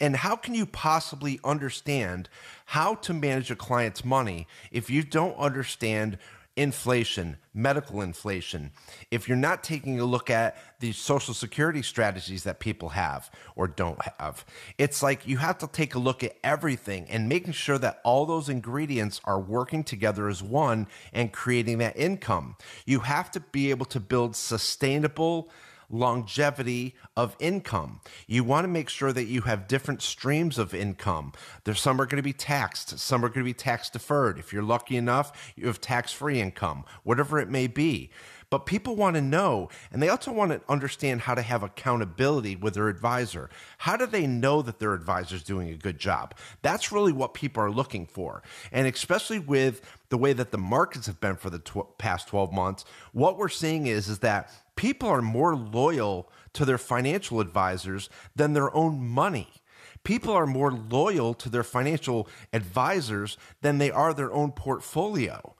And 0.00 0.16
how 0.16 0.34
can 0.36 0.54
you 0.54 0.66
possibly 0.66 1.38
understand 1.44 2.28
how 2.66 2.94
to 2.96 3.12
manage 3.12 3.50
a 3.50 3.56
client's 3.56 4.04
money 4.04 4.46
if 4.70 4.88
you 4.88 5.02
don't 5.02 5.36
understand 5.36 6.18
inflation, 6.56 7.36
medical 7.54 8.00
inflation, 8.00 8.70
if 9.10 9.28
you're 9.28 9.36
not 9.36 9.62
taking 9.62 10.00
a 10.00 10.04
look 10.04 10.28
at 10.28 10.56
the 10.80 10.92
social 10.92 11.32
security 11.32 11.80
strategies 11.80 12.44
that 12.44 12.60
people 12.60 12.90
have 12.90 13.30
or 13.56 13.68
don't 13.68 13.98
have? 14.18 14.44
It's 14.76 15.02
like 15.02 15.26
you 15.26 15.38
have 15.38 15.58
to 15.58 15.66
take 15.66 15.94
a 15.94 15.98
look 15.98 16.24
at 16.24 16.36
everything 16.42 17.06
and 17.08 17.28
making 17.28 17.52
sure 17.52 17.78
that 17.78 18.00
all 18.04 18.26
those 18.26 18.48
ingredients 18.48 19.20
are 19.24 19.40
working 19.40 19.84
together 19.84 20.28
as 20.28 20.42
one 20.42 20.86
and 21.12 21.32
creating 21.32 21.78
that 21.78 21.96
income. 21.96 22.56
You 22.84 23.00
have 23.00 23.30
to 23.32 23.40
be 23.40 23.70
able 23.70 23.86
to 23.86 24.00
build 24.00 24.34
sustainable 24.34 25.50
longevity 25.90 26.94
of 27.16 27.36
income. 27.38 28.00
You 28.26 28.44
want 28.44 28.64
to 28.64 28.68
make 28.68 28.88
sure 28.88 29.12
that 29.12 29.24
you 29.24 29.42
have 29.42 29.68
different 29.68 30.02
streams 30.02 30.58
of 30.58 30.72
income. 30.72 31.32
There's 31.64 31.80
some 31.80 32.00
are 32.00 32.06
going 32.06 32.16
to 32.16 32.22
be 32.22 32.32
taxed, 32.32 32.98
some 32.98 33.24
are 33.24 33.28
going 33.28 33.40
to 33.40 33.50
be 33.50 33.54
tax 33.54 33.90
deferred. 33.90 34.38
If 34.38 34.52
you're 34.52 34.62
lucky 34.62 34.96
enough, 34.96 35.52
you 35.56 35.66
have 35.66 35.80
tax-free 35.80 36.40
income, 36.40 36.84
whatever 37.02 37.38
it 37.38 37.50
may 37.50 37.66
be. 37.66 38.10
But 38.50 38.66
people 38.66 38.96
want 38.96 39.14
to 39.14 39.22
know, 39.22 39.68
and 39.92 40.02
they 40.02 40.08
also 40.08 40.32
want 40.32 40.50
to 40.50 40.60
understand 40.68 41.20
how 41.20 41.36
to 41.36 41.42
have 41.42 41.62
accountability 41.62 42.56
with 42.56 42.74
their 42.74 42.88
advisor. 42.88 43.48
How 43.78 43.96
do 43.96 44.06
they 44.06 44.26
know 44.26 44.60
that 44.60 44.80
their 44.80 44.92
advisor 44.92 45.36
is 45.36 45.44
doing 45.44 45.68
a 45.68 45.76
good 45.76 46.00
job? 46.00 46.34
That's 46.60 46.90
really 46.90 47.12
what 47.12 47.32
people 47.32 47.62
are 47.62 47.70
looking 47.70 48.06
for. 48.06 48.42
And 48.72 48.88
especially 48.88 49.38
with 49.38 49.82
the 50.08 50.18
way 50.18 50.32
that 50.32 50.50
the 50.50 50.58
markets 50.58 51.06
have 51.06 51.20
been 51.20 51.36
for 51.36 51.48
the 51.48 51.60
tw- 51.60 51.96
past 51.96 52.26
12 52.26 52.52
months, 52.52 52.84
what 53.12 53.38
we're 53.38 53.48
seeing 53.48 53.86
is, 53.86 54.08
is 54.08 54.18
that 54.18 54.50
people 54.80 55.10
are 55.10 55.20
more 55.20 55.54
loyal 55.54 56.26
to 56.54 56.64
their 56.64 56.78
financial 56.78 57.38
advisors 57.38 58.08
than 58.34 58.54
their 58.54 58.74
own 58.74 59.06
money. 59.06 59.48
People 60.04 60.32
are 60.32 60.46
more 60.46 60.72
loyal 60.72 61.34
to 61.34 61.50
their 61.50 61.62
financial 61.62 62.26
advisors 62.54 63.36
than 63.60 63.76
they 63.76 63.90
are 63.90 64.14
their 64.14 64.32
own 64.32 64.52
portfolio. 64.52 65.54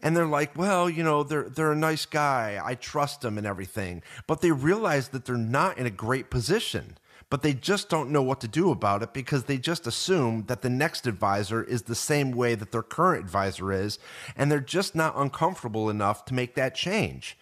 And 0.00 0.16
they're 0.16 0.24
like, 0.24 0.56
well, 0.56 0.88
you 0.88 1.04
know, 1.04 1.22
they're 1.22 1.50
they're 1.50 1.72
a 1.72 1.76
nice 1.76 2.06
guy. 2.06 2.58
I 2.64 2.74
trust 2.74 3.20
them 3.20 3.36
and 3.36 3.46
everything. 3.46 4.02
But 4.26 4.40
they 4.40 4.52
realize 4.52 5.08
that 5.08 5.26
they're 5.26 5.36
not 5.36 5.76
in 5.76 5.84
a 5.84 5.90
great 5.90 6.30
position. 6.30 6.96
But 7.28 7.42
they 7.42 7.52
just 7.52 7.90
don't 7.90 8.10
know 8.10 8.22
what 8.22 8.40
to 8.40 8.48
do 8.48 8.70
about 8.70 9.02
it 9.02 9.12
because 9.12 9.44
they 9.44 9.58
just 9.58 9.86
assume 9.86 10.44
that 10.46 10.62
the 10.62 10.70
next 10.70 11.06
advisor 11.06 11.62
is 11.62 11.82
the 11.82 11.94
same 11.94 12.30
way 12.30 12.54
that 12.54 12.72
their 12.72 12.82
current 12.82 13.22
advisor 13.22 13.70
is, 13.70 13.98
and 14.34 14.50
they're 14.50 14.60
just 14.60 14.94
not 14.94 15.14
uncomfortable 15.16 15.90
enough 15.90 16.24
to 16.24 16.34
make 16.34 16.54
that 16.54 16.74
change. 16.74 17.36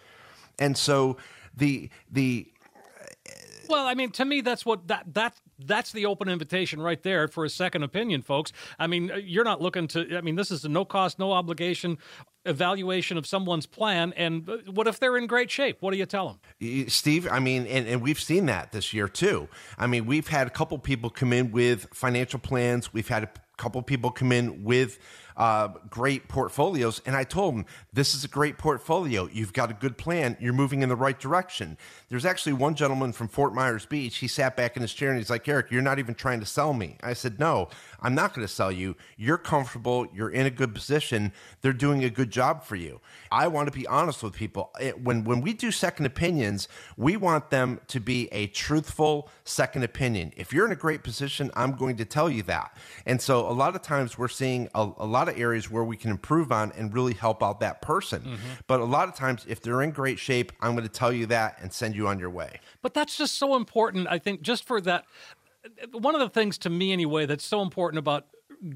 And 0.61 0.76
so 0.76 1.17
the 1.57 1.90
the 2.11 2.47
Well, 3.69 3.87
I 3.87 3.95
mean, 3.95 4.11
to 4.12 4.25
me, 4.25 4.43
that's 4.43 4.64
what 4.64 4.87
that 4.88 5.12
that 5.14 5.35
that's 5.59 5.93
the 5.93 6.07
open 6.07 6.28
invitation 6.28 6.80
right 6.80 7.02
there 7.02 7.28
for 7.28 7.45
a 7.45 7.50
second 7.50 7.82
opinion, 7.82 8.23
folks. 8.23 8.52
I 8.78 8.87
mean, 8.87 9.11
uh, 9.11 9.17
you're 9.17 9.45
not 9.45 9.61
looking 9.61 9.89
to. 9.89 10.17
I 10.17 10.21
mean, 10.21 10.37
this 10.37 10.50
is 10.50 10.65
a 10.65 10.69
no 10.69 10.85
cost, 10.85 11.19
no 11.19 11.32
obligation 11.32 11.99
evaluation 12.47 13.19
of 13.19 13.26
someone's 13.26 13.67
plan. 13.67 14.15
And 14.17 14.49
uh, 14.49 14.58
what 14.71 14.87
if 14.87 14.99
they're 14.99 15.17
in 15.17 15.26
great 15.26 15.50
shape? 15.50 15.78
What 15.80 15.93
do 15.93 15.99
you 15.99 16.06
tell 16.06 16.41
them? 16.61 16.89
Steve, 16.89 17.28
I 17.30 17.39
mean, 17.39 17.67
and, 17.67 17.87
and 17.87 18.02
we've 18.02 18.21
seen 18.21 18.47
that 18.47 18.73
this 18.73 18.95
year 18.95 19.08
too. 19.08 19.49
I 19.78 19.87
mean, 19.87 20.06
we've 20.06 20.28
had 20.28 20.47
a 20.47 20.50
couple 20.50 20.78
people 20.78 21.11
come 21.11 21.32
in 21.32 21.50
with 21.50 21.87
financial 21.93 22.39
plans. 22.39 22.93
We've 22.93 23.08
had 23.08 23.25
a 23.25 23.30
couple 23.58 23.82
people 23.82 24.11
come 24.11 24.32
in 24.32 24.65
with 24.65 24.99
uh, 25.41 25.69
great 25.89 26.29
portfolios. 26.29 27.00
And 27.07 27.17
I 27.17 27.25
told 27.25 27.55
them, 27.55 27.65
this 27.95 28.15
is 28.15 28.25
a 28.25 28.29
great 28.29 28.59
portfolio. 28.59 29.26
You've 29.33 29.55
got 29.55 29.71
a 29.71 29.75
good 29.75 29.97
plan. 29.97 30.37
You're 30.39 30.53
moving 30.53 30.83
in 30.83 30.91
the 30.91 30.97
right 30.97 31.19
direction. 31.19 31.79
There's 32.11 32.26
actually 32.26 32.53
one 32.53 32.75
gentleman 32.75 33.13
from 33.13 33.29
Fort 33.29 33.55
Myers 33.55 33.87
Beach. 33.87 34.19
He 34.19 34.29
sat 34.29 34.55
back 34.55 34.76
in 34.76 34.83
his 34.83 34.93
chair 34.93 35.09
and 35.09 35.19
he's 35.19 35.31
like, 35.31 35.49
Eric, 35.49 35.71
you're 35.71 35.81
not 35.81 35.99
even 35.99 36.15
trying 36.15 36.41
to 36.41 36.47
sell 36.47 36.75
me. 36.75 36.99
I 37.03 37.15
said, 37.15 37.41
no, 37.41 37.71
I'm 38.03 38.15
not 38.15 38.35
going 38.35 38.47
to 38.47 38.53
sell 38.53 38.71
you. 38.71 38.97
You're 39.17 39.39
comfortable. 39.39 40.07
You're 40.15 40.29
in 40.29 40.45
a 40.45 40.50
good 40.50 40.75
position. 40.75 41.33
They're 41.63 41.73
doing 41.73 42.05
a 42.05 42.11
good 42.11 42.31
job 42.31 42.63
for 42.63 42.76
you. 42.76 43.00
I 43.33 43.49
want 43.49 43.73
to 43.73 43.79
be 43.79 43.87
honest 43.87 44.23
with 44.23 44.35
people. 44.35 44.71
It- 44.79 45.00
when, 45.00 45.25
when 45.25 45.41
we 45.41 45.55
do 45.55 45.71
second 45.71 46.05
opinions, 46.05 46.69
we 46.99 47.17
want 47.17 47.49
them 47.49 47.81
to 47.89 47.99
be 47.99 48.29
a 48.31 48.49
truthful 48.49 49.31
second 49.45 49.85
opinion. 49.85 50.35
If 50.37 50.53
you're 50.53 50.67
in 50.67 50.73
a 50.73 50.76
great 50.76 51.03
position, 51.03 51.50
I'm 51.55 51.73
going 51.73 51.97
to 51.97 52.05
tell 52.05 52.29
you 52.29 52.43
that. 52.43 52.76
And 53.07 53.23
so 53.23 53.49
a 53.49 53.53
lot 53.55 53.75
of 53.75 53.81
times 53.81 54.19
we're 54.19 54.29
seeing 54.29 54.69
a, 54.75 54.83
a 54.99 55.07
lot 55.07 55.29
of 55.29 55.29
areas 55.36 55.71
where 55.71 55.84
we 55.84 55.97
can 55.97 56.10
improve 56.10 56.52
on 56.52 56.73
and 56.76 56.93
really 56.93 57.14
help 57.14 57.43
out 57.43 57.60
that 57.60 57.82
person. 57.82 58.23
Mm-hmm. 58.23 58.36
But 58.66 58.80
a 58.80 58.84
lot 58.84 59.08
of 59.08 59.14
times, 59.14 59.45
if 59.49 59.60
they're 59.60 59.82
in 59.82 59.90
great 59.90 60.19
shape, 60.19 60.52
I'm 60.60 60.73
going 60.73 60.86
to 60.86 60.93
tell 60.93 61.12
you 61.12 61.26
that 61.26 61.58
and 61.60 61.73
send 61.73 61.95
you 61.95 62.08
on 62.08 62.19
your 62.19 62.30
way. 62.30 62.60
But 62.82 62.95
that's 62.95 63.16
just 63.16 63.38
so 63.38 63.56
important, 63.56 64.08
I 64.10 64.19
think, 64.19 64.43
just 64.43 64.64
for 64.64 64.80
that. 64.82 65.04
One 65.93 66.14
of 66.14 66.21
the 66.21 66.28
things 66.28 66.56
to 66.58 66.71
me, 66.71 66.93
anyway, 66.93 67.26
that's 67.26 67.45
so 67.45 67.62
important 67.62 67.99
about 67.99 68.26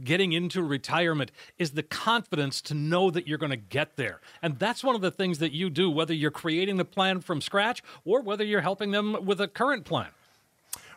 getting 0.03 0.33
into 0.33 0.63
retirement 0.63 1.31
is 1.59 1.73
the 1.73 1.83
confidence 1.83 2.63
to 2.63 2.75
know 2.75 3.11
that 3.11 3.29
you're 3.29 3.39
going 3.39 3.51
to 3.51 3.57
get 3.57 3.97
there. 3.97 4.21
And 4.43 4.59
that's 4.59 4.83
one 4.83 4.95
of 4.95 5.01
the 5.01 5.11
things 5.11 5.39
that 5.39 5.53
you 5.53 5.69
do, 5.69 5.91
whether 5.91 6.15
you're 6.15 6.31
creating 6.31 6.77
the 6.77 6.85
plan 6.85 7.21
from 7.21 7.41
scratch 7.41 7.83
or 8.05 8.23
whether 8.23 8.45
you're 8.45 8.63
helping 8.63 8.93
them 8.93 9.25
with 9.25 9.41
a 9.41 9.49
current 9.49 9.85
plan. 9.85 10.09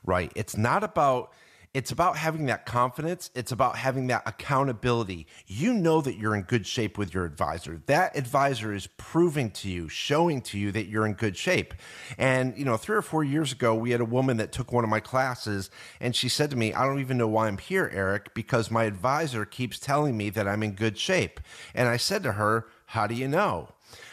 Right. 0.05 0.31
It's 0.35 0.55
not 0.55 0.83
about 0.83 1.33
it's 1.77 1.91
about 1.91 2.17
having 2.17 2.47
that 2.47 2.65
confidence. 2.65 3.29
It's 3.35 3.51
about 3.51 3.75
having 3.75 4.07
that 4.07 4.23
accountability. 4.25 5.27
You 5.45 5.75
know 5.75 6.01
that 6.01 6.17
you're 6.17 6.33
in 6.33 6.41
good 6.41 6.65
shape 6.65 6.97
with 6.97 7.13
your 7.13 7.23
advisor. 7.23 7.79
That 7.85 8.17
advisor 8.17 8.73
is 8.73 8.87
proving 8.97 9.51
to 9.51 9.69
you, 9.69 9.87
showing 9.87 10.41
to 10.41 10.57
you 10.57 10.71
that 10.71 10.87
you're 10.87 11.05
in 11.05 11.13
good 11.13 11.37
shape. 11.37 11.75
And, 12.17 12.57
you 12.57 12.65
know, 12.65 12.77
three 12.77 12.95
or 12.95 13.03
four 13.03 13.23
years 13.23 13.51
ago, 13.51 13.75
we 13.75 13.91
had 13.91 14.01
a 14.01 14.05
woman 14.05 14.37
that 14.37 14.51
took 14.51 14.71
one 14.71 14.85
of 14.85 14.89
my 14.89 14.99
classes 14.99 15.69
and 16.01 16.15
she 16.15 16.29
said 16.29 16.49
to 16.49 16.55
me, 16.55 16.73
I 16.73 16.83
don't 16.83 16.99
even 16.99 17.15
know 17.15 17.27
why 17.27 17.47
I'm 17.47 17.59
here, 17.59 17.91
Eric, 17.93 18.33
because 18.33 18.71
my 18.71 18.85
advisor 18.85 19.45
keeps 19.45 19.77
telling 19.77 20.17
me 20.17 20.31
that 20.31 20.47
I'm 20.47 20.63
in 20.63 20.71
good 20.71 20.97
shape. 20.97 21.39
And 21.75 21.87
I 21.87 21.97
said 21.97 22.23
to 22.23 22.31
her, 22.31 22.65
How 22.87 23.05
do 23.05 23.13
you 23.13 23.27
know? 23.27 23.69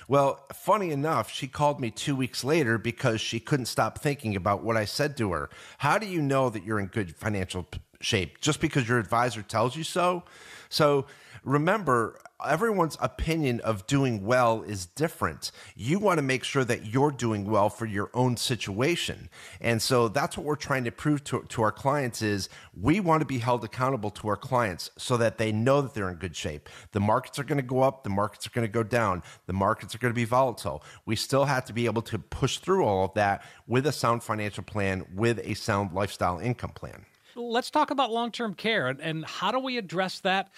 Well, 0.07 0.45
funny 0.53 0.91
enough, 0.91 1.31
she 1.31 1.47
called 1.47 1.81
me 1.81 1.91
two 1.91 2.15
weeks 2.15 2.45
later 2.45 2.79
because 2.79 3.21
she 3.21 3.41
couldn't 3.41 3.67
stop 3.67 3.99
thinking 3.99 4.37
about 4.37 4.63
what 4.63 4.77
I 4.77 4.85
said 4.85 5.17
to 5.19 5.33
her. 5.33 5.49
How 5.79 5.99
do 5.99 6.07
you 6.07 6.21
know 6.21 6.51
that 6.51 6.65
you're 6.65 6.79
in 6.79 6.87
good 6.87 7.17
financial 7.17 7.67
shape? 8.01 8.41
Just 8.41 8.61
because 8.61 8.89
your 8.89 8.99
advisor 8.99 9.43
tells 9.43 9.77
you 9.77 9.85
so? 9.85 10.25
So 10.69 11.07
remember, 11.45 12.19
everyone's 12.45 12.97
opinion 13.01 13.61
of 13.61 13.87
doing 13.87 14.25
well 14.25 14.63
is 14.63 14.87
different. 14.87 15.53
You 15.77 15.99
want 15.99 16.19
to 16.19 16.23
make 16.23 16.43
sure 16.43 16.65
that 16.65 16.87
you're 16.87 17.11
doing 17.11 17.45
well 17.45 17.69
for 17.71 17.87
your 17.87 18.11
own 18.15 18.37
situation. 18.37 19.29
And 19.61 19.81
so 19.81 20.09
that's 20.09 20.37
what 20.37 20.45
we're 20.45 20.57
trying 20.57 20.85
to 20.85 20.91
prove 20.91 21.23
to, 21.25 21.43
to 21.43 21.63
our 21.63 21.73
clients 21.73 22.23
is 22.23 22.49
we 22.79 23.01
want 23.01 23.21
to 23.21 23.27
be 23.27 23.39
held 23.39 23.65
accountable 23.65 24.11
to 24.11 24.29
our 24.29 24.37
clients 24.37 24.91
so 24.97 25.17
that 25.19 25.39
they 25.39 25.53
know 25.53 25.83
that 25.83 25.95
they're 25.95 26.11
in 26.11 26.17
good 26.17 26.37
shape. 26.37 26.69
The 26.93 27.01
markets 27.01 27.39
are 27.39 27.45
going 27.45 27.59
to 27.59 27.63
go 27.63 27.83
up, 27.83 28.05
the 28.05 28.11
markets 28.11 28.47
are 28.47 28.51
going 28.51 28.67
to 28.67 28.73
go 28.73 28.83
down, 28.83 29.23
the 29.47 29.53
markets 29.53 29.95
are 29.95 29.99
going 29.99 30.13
to 30.13 30.17
be 30.17 30.25
volatile. 30.25 30.83
We 31.07 31.17
still 31.17 31.45
have 31.45 31.65
to 31.67 31.73
be 31.73 31.87
able 31.87 32.03
to 32.03 32.19
push 32.19 32.59
through 32.59 32.85
all 32.85 33.05
of 33.05 33.15
that 33.15 33.45
with 33.67 33.87
a 33.87 33.93
sound 33.93 34.23
financial 34.23 34.65
plan, 34.65 35.05
with 35.15 35.41
a 35.45 35.55
sound 35.55 35.93
lifestyle 35.93 36.39
income 36.39 36.71
plan. 36.71 37.05
Let's 37.37 37.71
talk 37.71 37.91
about 37.91 38.13
long-term 38.13 38.55
care 38.55 38.87
and, 38.87 39.01
and 39.01 39.25
how 39.25 39.51
do 39.51 39.59
we 39.59 39.77
address 39.77 40.21
that 40.21 40.51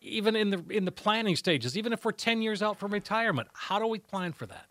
even 0.00 0.36
in 0.36 0.50
the 0.50 0.64
in 0.70 0.84
the 0.84 0.92
planning 0.92 1.36
stages, 1.36 1.76
even 1.76 1.92
if 1.92 2.04
we're 2.04 2.12
10 2.12 2.42
years 2.42 2.62
out 2.62 2.78
from 2.78 2.92
retirement. 2.92 3.48
How 3.52 3.78
do 3.78 3.86
we 3.86 3.98
plan 3.98 4.32
for 4.32 4.46
that? 4.46 4.66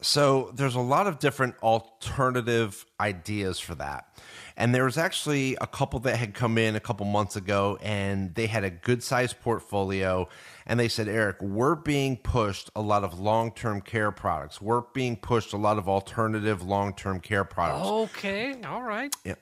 So 0.00 0.52
there's 0.54 0.76
a 0.76 0.80
lot 0.80 1.08
of 1.08 1.18
different 1.18 1.56
alternative 1.60 2.86
ideas 3.00 3.58
for 3.58 3.74
that. 3.76 4.16
And 4.56 4.72
there 4.72 4.84
was 4.84 4.96
actually 4.96 5.56
a 5.60 5.66
couple 5.66 5.98
that 6.00 6.16
had 6.16 6.34
come 6.34 6.56
in 6.56 6.76
a 6.76 6.80
couple 6.80 7.04
months 7.04 7.34
ago 7.34 7.78
and 7.82 8.32
they 8.34 8.46
had 8.46 8.62
a 8.62 8.70
good 8.70 9.02
sized 9.02 9.40
portfolio. 9.40 10.28
And 10.66 10.78
they 10.78 10.86
said, 10.86 11.08
Eric, 11.08 11.42
we're 11.42 11.74
being 11.74 12.16
pushed 12.16 12.70
a 12.76 12.80
lot 12.80 13.02
of 13.02 13.18
long 13.18 13.50
term 13.50 13.80
care 13.80 14.12
products. 14.12 14.60
We're 14.60 14.82
being 14.92 15.16
pushed 15.16 15.52
a 15.52 15.56
lot 15.56 15.78
of 15.78 15.88
alternative 15.88 16.62
long 16.62 16.94
term 16.94 17.18
care 17.18 17.44
products. 17.44 17.88
Okay, 17.88 18.54
all 18.62 18.82
right. 18.82 19.14
Yeah. 19.24 19.34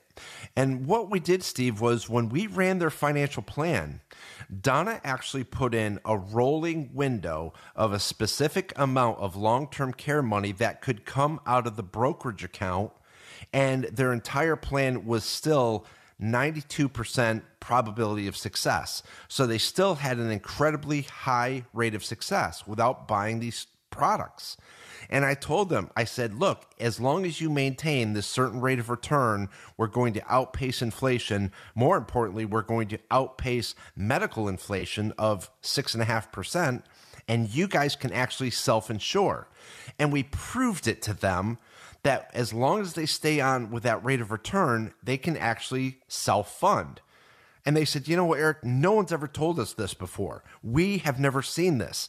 And 0.55 0.87
what 0.87 1.11
we 1.11 1.19
did, 1.19 1.43
Steve, 1.43 1.79
was 1.79 2.09
when 2.09 2.29
we 2.29 2.47
ran 2.47 2.79
their 2.79 2.89
financial 2.89 3.43
plan, 3.43 4.01
Donna 4.61 5.01
actually 5.03 5.43
put 5.43 5.73
in 5.73 5.99
a 6.05 6.17
rolling 6.17 6.91
window 6.93 7.53
of 7.75 7.91
a 7.91 7.99
specific 7.99 8.71
amount 8.75 9.19
of 9.19 9.35
long 9.35 9.69
term 9.69 9.93
care 9.93 10.21
money 10.21 10.51
that 10.53 10.81
could 10.81 11.05
come 11.05 11.39
out 11.45 11.67
of 11.67 11.75
the 11.75 11.83
brokerage 11.83 12.43
account. 12.43 12.91
And 13.53 13.85
their 13.85 14.13
entire 14.13 14.55
plan 14.55 15.05
was 15.05 15.23
still 15.23 15.85
92% 16.21 17.41
probability 17.59 18.27
of 18.27 18.35
success. 18.35 19.03
So 19.27 19.45
they 19.45 19.57
still 19.57 19.95
had 19.95 20.17
an 20.17 20.31
incredibly 20.31 21.01
high 21.01 21.65
rate 21.73 21.93
of 21.93 22.03
success 22.03 22.65
without 22.65 23.07
buying 23.07 23.39
these 23.39 23.67
products. 23.97 24.55
And 25.09 25.25
I 25.25 25.33
told 25.33 25.69
them, 25.69 25.89
I 25.95 26.03
said, 26.03 26.35
look, 26.35 26.65
as 26.79 26.99
long 26.99 27.25
as 27.25 27.41
you 27.41 27.49
maintain 27.49 28.13
this 28.13 28.27
certain 28.27 28.61
rate 28.61 28.79
of 28.79 28.89
return, 28.89 29.49
we're 29.77 29.87
going 29.87 30.13
to 30.13 30.33
outpace 30.33 30.81
inflation. 30.81 31.51
More 31.75 31.97
importantly, 31.97 32.45
we're 32.45 32.61
going 32.61 32.89
to 32.89 32.99
outpace 33.09 33.73
medical 33.95 34.47
inflation 34.47 35.13
of 35.17 35.49
six 35.61 35.93
and 35.93 36.03
a 36.03 36.05
half 36.05 36.31
percent. 36.31 36.85
And 37.27 37.53
you 37.53 37.67
guys 37.67 37.95
can 37.95 38.11
actually 38.13 38.51
self 38.51 38.89
insure. 38.89 39.47
And 39.97 40.11
we 40.11 40.23
proved 40.23 40.87
it 40.87 41.01
to 41.03 41.13
them 41.13 41.57
that 42.03 42.29
as 42.33 42.53
long 42.53 42.81
as 42.81 42.93
they 42.93 43.05
stay 43.05 43.39
on 43.41 43.71
with 43.71 43.83
that 43.83 44.03
rate 44.03 44.21
of 44.21 44.31
return, 44.31 44.93
they 45.03 45.17
can 45.17 45.35
actually 45.35 45.99
self 46.07 46.57
fund. 46.57 47.01
And 47.65 47.75
they 47.75 47.83
said, 47.83 48.07
you 48.07 48.15
know 48.15 48.23
what, 48.23 48.39
Eric, 48.39 48.63
no 48.63 48.93
one's 48.93 49.11
ever 49.11 49.27
told 49.27 49.59
us 49.59 49.73
this 49.73 49.93
before. 49.93 50.41
We 50.63 50.99
have 50.99 51.19
never 51.19 51.41
seen 51.41 51.79
this. 51.79 52.07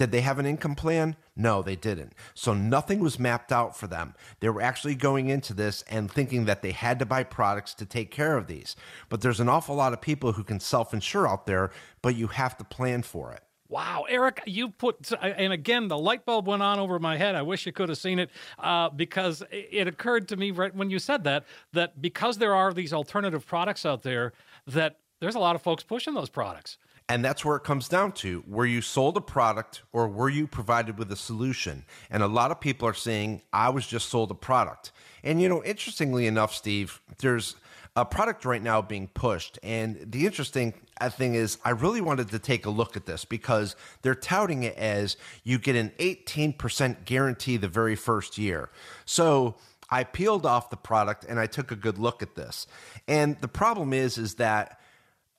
Did 0.00 0.12
they 0.12 0.22
have 0.22 0.38
an 0.38 0.46
income 0.46 0.76
plan? 0.76 1.14
No, 1.36 1.60
they 1.60 1.76
didn't. 1.76 2.14
So 2.32 2.54
nothing 2.54 3.00
was 3.00 3.18
mapped 3.18 3.52
out 3.52 3.76
for 3.76 3.86
them. 3.86 4.14
They 4.40 4.48
were 4.48 4.62
actually 4.62 4.94
going 4.94 5.28
into 5.28 5.52
this 5.52 5.84
and 5.90 6.10
thinking 6.10 6.46
that 6.46 6.62
they 6.62 6.70
had 6.70 6.98
to 7.00 7.04
buy 7.04 7.22
products 7.22 7.74
to 7.74 7.84
take 7.84 8.10
care 8.10 8.38
of 8.38 8.46
these. 8.46 8.76
But 9.10 9.20
there's 9.20 9.40
an 9.40 9.50
awful 9.50 9.74
lot 9.74 9.92
of 9.92 10.00
people 10.00 10.32
who 10.32 10.42
can 10.42 10.58
self 10.58 10.94
insure 10.94 11.28
out 11.28 11.44
there, 11.44 11.70
but 12.00 12.16
you 12.16 12.28
have 12.28 12.56
to 12.56 12.64
plan 12.64 13.02
for 13.02 13.32
it. 13.32 13.42
Wow, 13.68 14.06
Eric, 14.08 14.42
you 14.46 14.70
put, 14.70 15.12
and 15.20 15.52
again, 15.52 15.88
the 15.88 15.98
light 15.98 16.24
bulb 16.24 16.48
went 16.48 16.62
on 16.62 16.78
over 16.78 16.98
my 16.98 17.18
head. 17.18 17.34
I 17.34 17.42
wish 17.42 17.66
you 17.66 17.72
could 17.72 17.90
have 17.90 17.98
seen 17.98 18.20
it 18.20 18.30
uh, 18.58 18.88
because 18.88 19.42
it 19.50 19.86
occurred 19.86 20.28
to 20.28 20.36
me 20.38 20.50
right 20.50 20.74
when 20.74 20.88
you 20.88 20.98
said 20.98 21.24
that, 21.24 21.44
that 21.74 22.00
because 22.00 22.38
there 22.38 22.54
are 22.54 22.72
these 22.72 22.94
alternative 22.94 23.46
products 23.46 23.84
out 23.84 24.02
there, 24.02 24.32
that 24.66 24.96
there's 25.20 25.34
a 25.34 25.38
lot 25.38 25.56
of 25.56 25.60
folks 25.60 25.82
pushing 25.82 26.14
those 26.14 26.30
products. 26.30 26.78
And 27.10 27.24
that's 27.24 27.44
where 27.44 27.56
it 27.56 27.64
comes 27.64 27.88
down 27.88 28.12
to 28.12 28.44
were 28.46 28.66
you 28.66 28.80
sold 28.80 29.16
a 29.16 29.20
product 29.20 29.82
or 29.92 30.06
were 30.06 30.28
you 30.28 30.46
provided 30.46 30.96
with 30.96 31.10
a 31.10 31.16
solution? 31.16 31.84
And 32.08 32.22
a 32.22 32.28
lot 32.28 32.52
of 32.52 32.60
people 32.60 32.86
are 32.86 32.94
saying, 32.94 33.42
I 33.52 33.70
was 33.70 33.84
just 33.84 34.08
sold 34.08 34.30
a 34.30 34.34
product. 34.34 34.92
And, 35.24 35.42
you 35.42 35.48
know, 35.48 35.60
interestingly 35.64 36.28
enough, 36.28 36.54
Steve, 36.54 37.00
there's 37.18 37.56
a 37.96 38.04
product 38.04 38.44
right 38.44 38.62
now 38.62 38.80
being 38.80 39.08
pushed. 39.08 39.58
And 39.64 39.98
the 40.12 40.24
interesting 40.24 40.72
uh, 41.00 41.10
thing 41.10 41.34
is, 41.34 41.58
I 41.64 41.70
really 41.70 42.00
wanted 42.00 42.28
to 42.28 42.38
take 42.38 42.64
a 42.64 42.70
look 42.70 42.96
at 42.96 43.06
this 43.06 43.24
because 43.24 43.74
they're 44.02 44.14
touting 44.14 44.62
it 44.62 44.76
as 44.76 45.16
you 45.42 45.58
get 45.58 45.74
an 45.74 45.90
18% 45.98 47.04
guarantee 47.06 47.56
the 47.56 47.66
very 47.66 47.96
first 47.96 48.38
year. 48.38 48.70
So, 49.04 49.56
I 49.90 50.04
peeled 50.04 50.46
off 50.46 50.70
the 50.70 50.76
product 50.76 51.24
and 51.28 51.40
I 51.40 51.46
took 51.46 51.72
a 51.72 51.76
good 51.76 51.98
look 51.98 52.22
at 52.22 52.36
this. 52.36 52.68
And 53.08 53.36
the 53.40 53.48
problem 53.48 53.92
is 53.92 54.18
is 54.18 54.36
that 54.36 54.79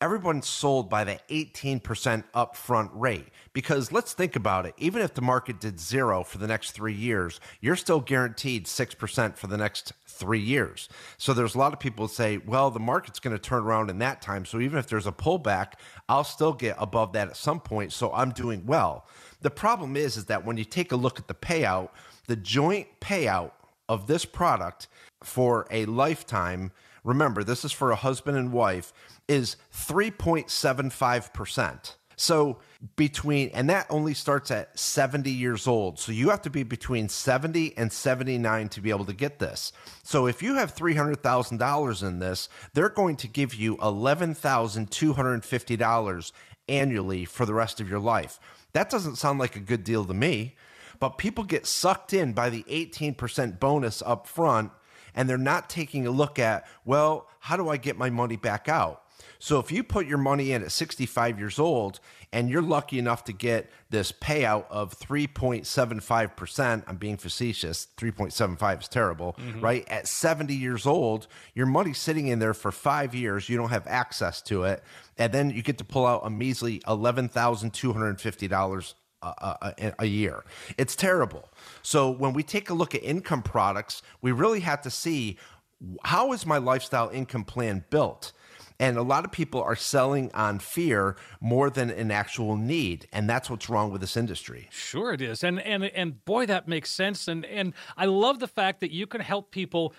everyone's 0.02 0.48
sold 0.48 0.90
by 0.90 1.04
the 1.04 1.20
18% 1.30 2.24
upfront 2.34 2.90
rate. 2.94 3.28
Because 3.54 3.92
let's 3.92 4.14
think 4.14 4.36
about 4.36 4.66
it. 4.66 4.74
Even 4.78 5.02
if 5.02 5.14
the 5.14 5.22
market 5.22 5.60
did 5.60 5.80
zero 5.80 6.24
for 6.24 6.40
the 6.40 6.48
next 6.48 6.72
three 6.72 6.94
years, 6.94 7.40
you're 7.62 7.76
still 7.76 8.00
guaranteed 8.02 8.66
6% 8.66 9.38
for 9.38 9.48
the 9.48 9.58
next 9.58 9.94
three 10.08 10.40
years. 10.40 10.90
So 11.18 11.34
there's 11.34 11.56
a 11.56 11.60
lot 11.60 11.74
of 11.74 11.80
people 11.80 12.08
say, 12.08 12.38
well, 12.38 12.72
the 12.72 12.80
market's 12.80 13.20
going 13.20 13.36
to 13.36 13.42
turn 13.42 13.64
around 13.64 13.90
in 13.90 14.00
that 14.00 14.22
time. 14.22 14.46
So 14.46 14.60
even 14.60 14.80
if 14.80 14.88
there's 14.88 15.08
a 15.08 15.12
pullback, 15.12 15.74
I'll 16.10 16.24
still 16.24 16.54
get 16.54 16.76
above 16.80 17.14
that 17.14 17.30
at 17.30 17.38
some 17.38 17.60
point. 17.60 17.94
So 17.94 18.12
I'm 18.12 18.32
doing 18.32 18.66
well. 18.66 19.06
The 19.42 19.52
problem 19.52 19.96
is, 19.96 20.18
is 20.18 20.26
that 20.26 20.46
when 20.46 20.58
you 20.58 20.66
take 20.66 20.92
a 20.92 20.96
look 20.96 21.20
at 21.20 21.28
the 21.28 21.34
payout, 21.34 21.90
the 22.28 22.36
joint 22.36 22.88
payout 23.00 23.52
of 23.90 24.08
this 24.08 24.26
product 24.26 24.88
for 25.24 25.68
a 25.70 25.86
lifetime, 25.86 26.72
remember, 27.04 27.44
this 27.44 27.66
is 27.66 27.72
for 27.72 27.92
a 27.92 27.96
husband 27.96 28.38
and 28.38 28.52
wife, 28.52 28.94
is 29.28 29.58
3.75%. 29.74 31.96
So 32.22 32.60
between, 32.96 33.50
and 33.50 33.70
that 33.72 33.88
only 33.90 34.14
starts 34.14 34.52
at 34.52 34.78
70 34.78 35.32
years 35.32 35.66
old. 35.66 35.98
So 35.98 36.12
you 36.12 36.30
have 36.30 36.44
to 36.44 36.52
be 36.52 36.62
between 36.62 37.10
70 37.10 37.76
and 37.78 37.92
79 37.92 38.70
to 38.70 38.80
be 38.80 38.92
able 38.92 39.06
to 39.06 39.14
get 39.14 39.40
this. 39.40 39.74
So 40.04 40.28
if 40.28 40.44
you 40.44 40.54
have 40.56 40.76
$300,000 40.76 42.08
in 42.08 42.20
this, 42.20 42.48
they're 42.74 42.90
going 42.90 43.16
to 43.18 43.28
give 43.28 43.56
you 43.56 43.76
$11,250 43.78 46.32
annually 46.70 47.26
for 47.26 47.48
the 47.48 47.56
rest 47.56 47.82
of 47.82 47.90
your 47.90 48.00
life. 48.00 48.40
That 48.74 48.92
doesn't 48.92 49.16
sound 49.16 49.40
like 49.40 49.56
a 49.56 49.60
good 49.60 49.84
deal 49.84 50.06
to 50.06 50.14
me, 50.14 50.56
but 51.00 51.18
people 51.18 51.44
get 51.44 51.66
sucked 51.66 52.14
in 52.14 52.34
by 52.34 52.52
the 52.52 52.62
18% 52.70 53.60
bonus 53.60 54.04
up 54.04 54.28
front 54.28 54.70
and 55.16 55.30
they're 55.30 55.38
not 55.38 55.70
taking 55.70 56.08
a 56.08 56.12
look 56.12 56.40
at, 56.40 56.66
well, 56.86 57.28
how 57.40 57.58
do 57.58 57.70
I 57.70 57.78
get 57.78 57.98
my 57.98 58.10
money 58.10 58.36
back 58.36 58.70
out? 58.70 59.04
So 59.40 59.60
if 59.60 59.72
you 59.72 59.84
put 59.84 60.06
your 60.06 60.20
money 60.20 60.52
in 60.52 60.64
at 60.64 60.72
65 60.72 61.40
years 61.40 61.58
old 61.58 62.00
and 62.32 62.48
you're 62.48 62.62
lucky 62.62 63.00
enough 63.00 63.24
to 63.24 63.34
get 63.34 63.72
this 63.90 64.12
payout 64.12 64.66
of 64.70 65.00
3.75%, 65.00 66.84
I'm 66.88 66.98
being 66.98 67.18
facetious, 67.18 67.88
3.75 67.98 68.82
is 68.82 68.88
terrible, 68.88 69.36
mm-hmm. 69.40 69.60
right? 69.60 69.90
At 69.90 70.08
70 70.08 70.54
years 70.54 70.86
old, 70.86 71.26
your 71.56 71.66
money's 71.66 71.98
sitting 71.98 72.28
in 72.28 72.38
there 72.38 72.54
for 72.54 72.72
five 72.72 73.16
years. 73.16 73.50
You 73.50 73.58
don't 73.58 73.70
have 73.70 73.88
access 73.88 74.44
to 74.44 74.64
it. 74.64 74.84
And 75.18 75.34
then 75.34 75.50
you 75.50 75.64
get 75.64 75.80
to 75.80 75.86
pull 75.86 76.06
out 76.06 76.22
a 76.24 76.30
measly 76.30 76.80
$11,250 76.82 78.94
a, 79.22 79.74
a, 79.80 79.94
a, 80.00 80.06
year. 80.06 80.44
It's 80.78 80.96
terrible. 80.96 81.50
So 81.82 82.10
when 82.10 82.34
we 82.34 82.44
take 82.44 82.70
a 82.70 82.74
look 82.74 82.96
at 82.96 83.04
income 83.04 83.44
products, 83.44 84.02
we 84.22 84.32
really 84.32 84.62
have 84.62 84.82
to 84.82 84.90
see 84.90 85.38
how 86.04 86.32
is 86.34 86.46
my 86.46 86.58
lifestyle 86.58 87.10
income 87.10 87.44
plan 87.44 87.86
built? 87.90 88.34
And 88.80 88.98
a 88.98 89.04
lot 89.04 89.26
of 89.26 89.32
people 89.32 89.62
are 89.62 89.76
selling 89.76 90.32
on 90.34 90.58
fear 90.58 91.16
more 91.40 91.70
than 91.70 91.92
an 91.92 92.10
actual 92.10 92.58
need, 92.58 93.08
and 93.14 93.30
that's 93.30 93.48
what's 93.48 93.70
wrong 93.70 93.92
with 93.92 94.02
this 94.02 94.18
industry. 94.18 94.70
Sure, 94.72 95.14
it 95.14 95.22
is, 95.22 95.44
and 95.44 95.62
and 95.62 95.84
and 95.84 96.26
boy, 96.26 96.48
that 96.48 96.68
makes 96.68 96.90
sense. 96.90 97.28
And 97.28 97.46
and 97.46 97.76
I 97.96 98.06
love 98.06 98.40
the 98.40 98.48
fact 98.48 98.80
that 98.80 98.90
you 98.90 99.06
can 99.06 99.22
help 99.22 99.52
people 99.52 99.94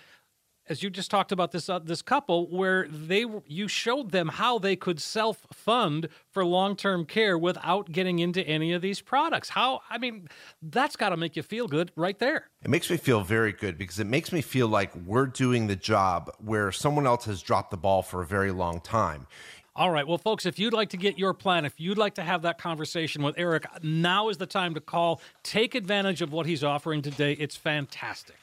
as 0.69 0.83
you 0.83 0.91
just 0.91 1.11
talked 1.11 1.33
about 1.33 1.53
this 1.53 1.69
uh, 1.69 1.79
this 1.79 2.03
couple 2.03 2.47
where 2.47 2.87
they 2.89 3.27
you 3.47 3.69
showed 3.69 4.11
them 4.11 4.29
how 4.29 4.59
they 4.59 4.77
could 4.77 5.01
self 5.01 5.47
fund 5.53 6.09
for 6.31 6.45
long 6.45 6.77
term 6.77 7.05
care 7.05 7.37
without 7.37 7.91
getting 7.91 8.19
into 8.19 8.47
any 8.47 8.73
of 8.73 8.83
these 8.83 9.01
products. 9.01 9.51
How 9.51 9.81
I 9.91 9.99
mean, 9.99 10.29
that's 10.63 10.97
got 10.97 11.11
to 11.11 11.17
make 11.17 11.37
you 11.37 11.43
feel 11.43 11.67
good 11.67 11.91
right 11.97 12.19
there. 12.19 12.49
It 12.63 12.71
makes 12.71 12.91
me 12.91 12.97
feel 12.97 13.23
very 13.23 13.53
good 13.53 13.77
because 13.77 13.99
it 13.99 14.07
makes 14.07 14.33
me 14.33 14.41
feel 14.41 14.69
like 14.69 14.95
we're 14.95 15.27
doing 15.27 15.67
the 15.67 15.77
job 15.77 16.31
where 16.39 16.71
someone 16.73 17.07
else 17.07 17.25
has 17.25 17.43
dropped 17.43 17.71
the 17.71 17.77
ball 17.77 18.03
for 18.03 18.23
a 18.23 18.27
very 18.27 18.53
long 18.53 18.81
time. 18.81 19.27
All 19.75 19.91
right. 19.91 20.07
Well, 20.07 20.19
folks, 20.19 20.45
if 20.45 20.59
you'd 20.59 20.75
like 20.75 20.91
to 20.91 20.99
get 20.99 21.19
your 21.19 21.33
plan, 21.33 21.65
if 21.65 21.81
you'd 21.81 21.97
like 21.97 22.17
to 22.17 22.23
have 22.23 22.43
that 22.43 22.59
conversation 22.59 23.23
with 23.23 23.37
Eric, 23.39 23.65
now 23.83 24.29
is 24.29 24.37
the 24.37 24.45
time 24.45 24.75
to 24.75 24.81
call. 24.81 25.23
Take 25.43 25.75
advantage 25.75 26.21
of 26.21 26.31
what 26.31 26.45
he's 26.45 26.63
offering 26.63 27.01
today. 27.01 27.33
It's 27.33 27.57
fantastic. 27.57 28.37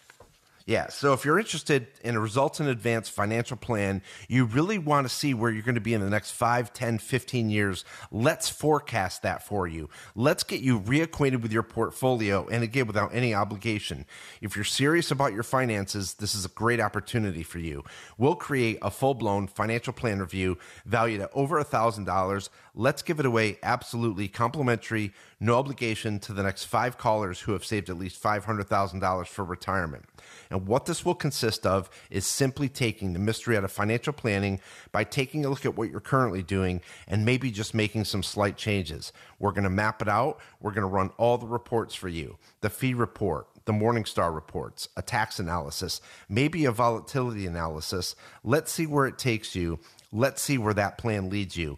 Yeah. 0.69 0.89
So 0.89 1.13
if 1.13 1.25
you're 1.25 1.39
interested 1.39 1.87
in 2.03 2.15
a 2.15 2.19
results 2.19 2.59
in 2.59 2.67
advance 2.67 3.09
financial 3.09 3.57
plan, 3.57 4.03
you 4.27 4.45
really 4.45 4.77
want 4.77 5.09
to 5.09 5.09
see 5.11 5.33
where 5.33 5.49
you're 5.49 5.63
going 5.63 5.73
to 5.73 5.81
be 5.81 5.95
in 5.95 6.01
the 6.01 6.11
next 6.11 6.29
5, 6.29 6.71
10, 6.71 6.99
15 6.99 7.49
years. 7.49 7.83
Let's 8.11 8.49
forecast 8.49 9.23
that 9.23 9.43
for 9.43 9.65
you. 9.65 9.89
Let's 10.13 10.43
get 10.43 10.61
you 10.61 10.79
reacquainted 10.79 11.41
with 11.41 11.51
your 11.51 11.63
portfolio 11.63 12.47
and 12.49 12.63
again 12.63 12.85
without 12.85 13.15
any 13.15 13.33
obligation. 13.33 14.05
If 14.41 14.55
you're 14.55 14.63
serious 14.63 15.09
about 15.09 15.33
your 15.33 15.41
finances, 15.41 16.13
this 16.13 16.35
is 16.35 16.45
a 16.45 16.49
great 16.49 16.79
opportunity 16.79 17.41
for 17.41 17.57
you. 17.57 17.83
We'll 18.19 18.35
create 18.35 18.77
a 18.83 18.91
full-blown 18.91 19.47
financial 19.47 19.91
plan 19.93 20.19
review 20.19 20.59
valued 20.85 21.21
at 21.21 21.31
over 21.33 21.59
$1,000. 21.63 22.49
Let's 22.79 23.01
give 23.01 23.19
it 23.19 23.25
away 23.25 23.57
absolutely 23.61 24.29
complimentary, 24.29 25.11
no 25.37 25.55
obligation 25.55 26.17
to 26.19 26.31
the 26.31 26.43
next 26.43 26.63
5 26.63 26.97
callers 26.97 27.41
who 27.41 27.51
have 27.51 27.65
saved 27.65 27.89
at 27.89 27.97
least 27.97 28.23
$500,000 28.23 29.27
for 29.27 29.43
retirement. 29.43 30.05
And 30.49 30.65
what 30.65 30.85
this 30.85 31.03
will 31.03 31.13
consist 31.13 31.65
of 31.65 31.89
is 32.09 32.25
simply 32.25 32.69
taking 32.69 33.11
the 33.11 33.19
mystery 33.19 33.57
out 33.57 33.65
of 33.65 33.71
financial 33.73 34.13
planning 34.13 34.61
by 34.93 35.03
taking 35.03 35.43
a 35.43 35.49
look 35.49 35.65
at 35.65 35.75
what 35.75 35.91
you're 35.91 35.99
currently 35.99 36.41
doing 36.41 36.79
and 37.05 37.25
maybe 37.25 37.51
just 37.51 37.73
making 37.73 38.05
some 38.05 38.23
slight 38.23 38.55
changes. 38.55 39.11
We're 39.39 39.51
going 39.51 39.65
to 39.65 39.69
map 39.69 40.01
it 40.01 40.07
out. 40.07 40.39
We're 40.61 40.71
going 40.71 40.83
to 40.83 40.87
run 40.87 41.09
all 41.17 41.37
the 41.37 41.47
reports 41.47 41.95
for 41.95 42.07
you 42.07 42.37
the 42.61 42.69
fee 42.69 42.93
report, 42.93 43.47
the 43.65 43.73
Morningstar 43.73 44.33
reports, 44.33 44.87
a 44.95 45.01
tax 45.01 45.37
analysis, 45.37 45.99
maybe 46.29 46.63
a 46.63 46.71
volatility 46.71 47.45
analysis. 47.45 48.15
Let's 48.41 48.71
see 48.71 48.87
where 48.87 49.05
it 49.05 49.17
takes 49.17 49.53
you. 49.53 49.79
Let's 50.11 50.41
see 50.41 50.57
where 50.57 50.73
that 50.73 50.97
plan 50.97 51.29
leads 51.29 51.55
you. 51.55 51.77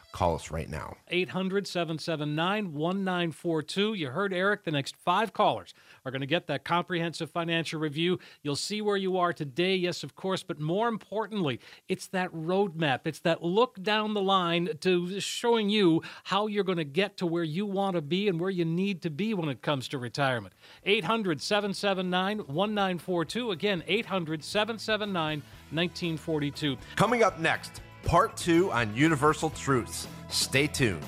Call 0.11 0.35
us 0.35 0.51
right 0.51 0.69
now. 0.69 0.97
800 1.07 1.65
779 1.67 2.73
1942. 2.73 3.93
You 3.93 4.09
heard 4.09 4.33
Eric. 4.33 4.63
The 4.65 4.71
next 4.71 4.95
five 4.97 5.31
callers 5.31 5.73
are 6.05 6.11
going 6.11 6.21
to 6.21 6.27
get 6.27 6.47
that 6.47 6.65
comprehensive 6.65 7.29
financial 7.29 7.79
review. 7.79 8.19
You'll 8.43 8.55
see 8.55 8.81
where 8.81 8.97
you 8.97 9.17
are 9.17 9.31
today, 9.31 9.75
yes, 9.75 10.03
of 10.03 10.15
course, 10.15 10.43
but 10.43 10.59
more 10.59 10.87
importantly, 10.87 11.59
it's 11.87 12.07
that 12.07 12.31
roadmap. 12.33 13.01
It's 13.05 13.19
that 13.19 13.41
look 13.41 13.81
down 13.81 14.13
the 14.13 14.21
line 14.21 14.69
to 14.81 15.19
showing 15.19 15.69
you 15.69 16.01
how 16.25 16.47
you're 16.47 16.63
going 16.63 16.77
to 16.77 16.83
get 16.83 17.17
to 17.17 17.25
where 17.25 17.43
you 17.43 17.65
want 17.65 17.95
to 17.95 18.01
be 18.01 18.27
and 18.27 18.39
where 18.39 18.49
you 18.49 18.65
need 18.65 19.01
to 19.03 19.09
be 19.09 19.33
when 19.33 19.49
it 19.49 19.61
comes 19.61 19.87
to 19.89 19.97
retirement. 19.97 20.53
800 20.85 21.41
779 21.41 22.37
1942. 22.39 23.51
Again, 23.51 23.83
800 23.87 24.43
779 24.43 25.41
1942. 25.71 26.77
Coming 26.95 27.23
up 27.23 27.39
next, 27.39 27.81
part 28.03 28.35
two 28.37 28.71
on 28.71 28.93
Universal 28.95 29.51
Truths. 29.51 30.07
Stay 30.29 30.67
tuned. 30.67 31.03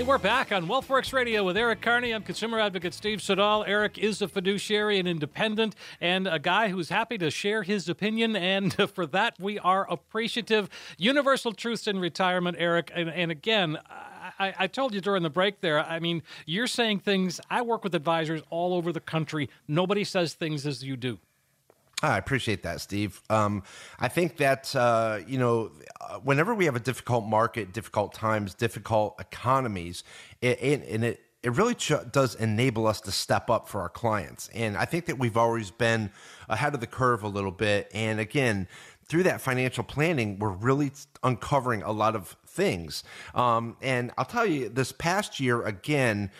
Hey, 0.00 0.06
we're 0.06 0.16
back 0.16 0.50
on 0.50 0.66
WealthWorks 0.66 1.12
Radio 1.12 1.44
with 1.44 1.58
Eric 1.58 1.82
Carney. 1.82 2.12
I'm 2.12 2.22
consumer 2.22 2.58
advocate 2.58 2.94
Steve 2.94 3.20
Siddall. 3.20 3.64
Eric 3.66 3.98
is 3.98 4.22
a 4.22 4.28
fiduciary 4.28 4.98
and 4.98 5.06
independent 5.06 5.74
and 6.00 6.26
a 6.26 6.38
guy 6.38 6.70
who's 6.70 6.88
happy 6.88 7.18
to 7.18 7.30
share 7.30 7.64
his 7.64 7.86
opinion. 7.86 8.34
And 8.34 8.72
for 8.94 9.04
that, 9.08 9.38
we 9.38 9.58
are 9.58 9.86
appreciative. 9.90 10.70
Universal 10.96 11.52
truths 11.52 11.86
in 11.86 11.98
retirement, 11.98 12.56
Eric. 12.58 12.90
And, 12.94 13.10
and 13.10 13.30
again, 13.30 13.76
I, 14.40 14.54
I, 14.58 14.66
told 14.66 14.94
you 14.94 15.00
during 15.00 15.22
the 15.22 15.30
break 15.30 15.60
there, 15.60 15.78
I 15.78 16.00
mean, 16.00 16.22
you're 16.46 16.66
saying 16.66 17.00
things. 17.00 17.40
I 17.50 17.62
work 17.62 17.84
with 17.84 17.94
advisors 17.94 18.40
all 18.48 18.74
over 18.74 18.90
the 18.90 19.00
country. 19.00 19.50
Nobody 19.68 20.02
says 20.02 20.32
things 20.34 20.66
as 20.66 20.82
you 20.82 20.96
do. 20.96 21.18
I 22.02 22.16
appreciate 22.16 22.62
that, 22.62 22.80
Steve. 22.80 23.20
Um, 23.28 23.62
I 23.98 24.08
think 24.08 24.38
that, 24.38 24.74
uh, 24.74 25.18
you 25.26 25.38
know, 25.38 25.70
whenever 26.22 26.54
we 26.54 26.64
have 26.64 26.74
a 26.74 26.80
difficult 26.80 27.26
market, 27.26 27.74
difficult 27.74 28.14
times, 28.14 28.54
difficult 28.54 29.20
economies, 29.20 30.02
it, 30.40 30.62
it, 30.62 30.88
and 30.88 31.04
it, 31.04 31.20
it 31.42 31.52
really 31.52 31.74
ch- 31.74 31.92
does 32.10 32.34
enable 32.34 32.86
us 32.86 33.00
to 33.02 33.10
step 33.10 33.50
up 33.50 33.68
for 33.68 33.82
our 33.82 33.88
clients. 33.88 34.48
And 34.54 34.76
I 34.76 34.86
think 34.86 35.06
that 35.06 35.18
we've 35.18 35.36
always 35.36 35.70
been 35.70 36.10
ahead 36.48 36.74
of 36.74 36.80
the 36.80 36.86
curve 36.86 37.22
a 37.22 37.28
little 37.28 37.50
bit. 37.50 37.90
And 37.92 38.18
again, 38.18 38.68
through 39.10 39.24
that 39.24 39.40
financial 39.40 39.82
planning, 39.82 40.38
we're 40.38 40.50
really 40.50 40.92
uncovering 41.24 41.82
a 41.82 41.90
lot 41.90 42.14
of 42.14 42.36
things. 42.46 43.02
Um, 43.34 43.76
and 43.82 44.12
I'll 44.16 44.24
tell 44.24 44.46
you, 44.46 44.68
this 44.68 44.92
past 44.92 45.40
year, 45.40 45.62
again, 45.62 46.30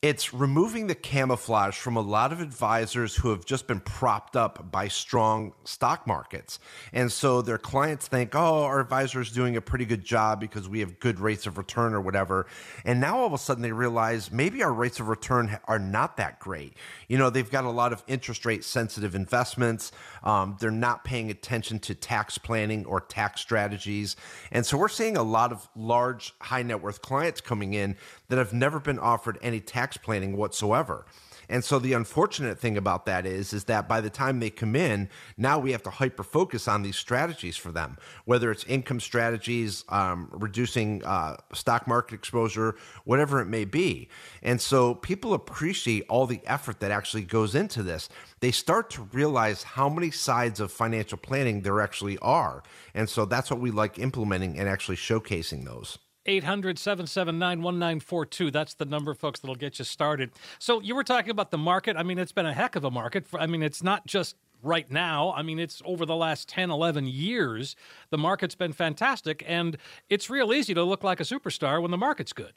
it's 0.00 0.32
removing 0.32 0.86
the 0.86 0.94
camouflage 0.94 1.76
from 1.76 1.96
a 1.96 2.00
lot 2.00 2.32
of 2.32 2.40
advisors 2.40 3.16
who 3.16 3.30
have 3.30 3.44
just 3.44 3.66
been 3.66 3.80
propped 3.80 4.36
up 4.36 4.70
by 4.70 4.86
strong 4.86 5.52
stock 5.64 6.06
markets. 6.06 6.60
And 6.92 7.10
so 7.10 7.42
their 7.42 7.58
clients 7.58 8.06
think, 8.06 8.36
oh, 8.36 8.62
our 8.62 8.78
advisor 8.78 9.20
is 9.20 9.32
doing 9.32 9.56
a 9.56 9.60
pretty 9.60 9.84
good 9.84 10.04
job 10.04 10.38
because 10.38 10.68
we 10.68 10.78
have 10.80 11.00
good 11.00 11.18
rates 11.18 11.48
of 11.48 11.58
return 11.58 11.94
or 11.94 12.00
whatever. 12.00 12.46
And 12.84 13.00
now 13.00 13.18
all 13.18 13.26
of 13.26 13.32
a 13.32 13.38
sudden 13.38 13.60
they 13.60 13.72
realize 13.72 14.30
maybe 14.30 14.62
our 14.62 14.72
rates 14.72 15.00
of 15.00 15.08
return 15.08 15.58
are 15.64 15.80
not 15.80 16.16
that 16.18 16.38
great. 16.38 16.74
You 17.08 17.18
know, 17.18 17.28
they've 17.28 17.50
got 17.50 17.64
a 17.64 17.70
lot 17.70 17.92
of 17.92 18.04
interest 18.06 18.46
rate 18.46 18.62
sensitive 18.62 19.16
investments. 19.16 19.90
Um, 20.22 20.56
they're 20.60 20.70
not 20.70 21.02
paying 21.02 21.28
attention 21.28 21.80
to 21.80 21.96
tax 21.96 22.38
planning 22.38 22.86
or 22.86 23.00
tax 23.00 23.40
strategies. 23.40 24.14
And 24.52 24.64
so 24.64 24.78
we're 24.78 24.88
seeing 24.88 25.16
a 25.16 25.24
lot 25.24 25.50
of 25.50 25.68
large, 25.74 26.34
high 26.40 26.62
net 26.62 26.80
worth 26.80 27.02
clients 27.02 27.40
coming 27.40 27.74
in 27.74 27.96
that 28.28 28.38
have 28.38 28.52
never 28.52 28.78
been 28.78 28.98
offered 28.98 29.38
any 29.42 29.60
tax 29.60 29.96
planning 29.96 30.36
whatsoever. 30.36 31.06
And 31.48 31.64
so 31.64 31.78
the 31.78 31.94
unfortunate 31.94 32.58
thing 32.58 32.76
about 32.76 33.06
that 33.06 33.24
is, 33.24 33.54
is 33.54 33.64
that 33.64 33.88
by 33.88 34.02
the 34.02 34.10
time 34.10 34.38
they 34.38 34.50
come 34.50 34.76
in, 34.76 35.08
now 35.38 35.58
we 35.58 35.72
have 35.72 35.82
to 35.84 35.90
hyper 35.90 36.22
focus 36.22 36.68
on 36.68 36.82
these 36.82 36.96
strategies 36.96 37.56
for 37.56 37.72
them, 37.72 37.96
whether 38.26 38.50
it's 38.50 38.64
income 38.64 39.00
strategies, 39.00 39.84
um, 39.88 40.28
reducing 40.30 41.02
uh, 41.04 41.36
stock 41.54 41.86
market 41.86 42.14
exposure, 42.14 42.76
whatever 43.04 43.40
it 43.40 43.46
may 43.46 43.64
be. 43.64 44.08
And 44.42 44.60
so 44.60 44.94
people 44.94 45.32
appreciate 45.32 46.04
all 46.10 46.26
the 46.26 46.42
effort 46.44 46.80
that 46.80 46.90
actually 46.90 47.22
goes 47.22 47.54
into 47.54 47.82
this. 47.82 48.10
They 48.40 48.50
start 48.50 48.90
to 48.90 49.08
realize 49.12 49.62
how 49.62 49.88
many 49.88 50.10
sides 50.10 50.60
of 50.60 50.70
financial 50.70 51.16
planning 51.16 51.62
there 51.62 51.80
actually 51.80 52.18
are. 52.18 52.62
And 52.94 53.08
so 53.08 53.24
that's 53.24 53.50
what 53.50 53.60
we 53.60 53.70
like 53.70 53.98
implementing 53.98 54.58
and 54.58 54.68
actually 54.68 54.96
showcasing 54.96 55.64
those. 55.64 55.98
800 56.28 56.78
779 56.78 57.62
1942. 57.62 58.50
That's 58.50 58.74
the 58.74 58.84
number, 58.84 59.14
folks, 59.14 59.40
that'll 59.40 59.56
get 59.56 59.78
you 59.78 59.84
started. 59.84 60.30
So, 60.58 60.80
you 60.80 60.94
were 60.94 61.04
talking 61.04 61.30
about 61.30 61.50
the 61.50 61.58
market. 61.58 61.96
I 61.96 62.02
mean, 62.02 62.18
it's 62.18 62.32
been 62.32 62.46
a 62.46 62.52
heck 62.52 62.76
of 62.76 62.84
a 62.84 62.90
market. 62.90 63.26
For, 63.26 63.40
I 63.40 63.46
mean, 63.46 63.62
it's 63.62 63.82
not 63.82 64.06
just 64.06 64.36
right 64.62 64.90
now. 64.90 65.32
I 65.36 65.42
mean, 65.42 65.58
it's 65.58 65.82
over 65.84 66.04
the 66.04 66.16
last 66.16 66.48
10, 66.48 66.70
11 66.70 67.06
years. 67.06 67.76
The 68.10 68.18
market's 68.18 68.54
been 68.54 68.72
fantastic, 68.72 69.42
and 69.46 69.76
it's 70.08 70.28
real 70.28 70.52
easy 70.52 70.74
to 70.74 70.82
look 70.82 71.02
like 71.02 71.20
a 71.20 71.24
superstar 71.24 71.80
when 71.80 71.90
the 71.90 71.96
market's 71.96 72.32
good. 72.32 72.52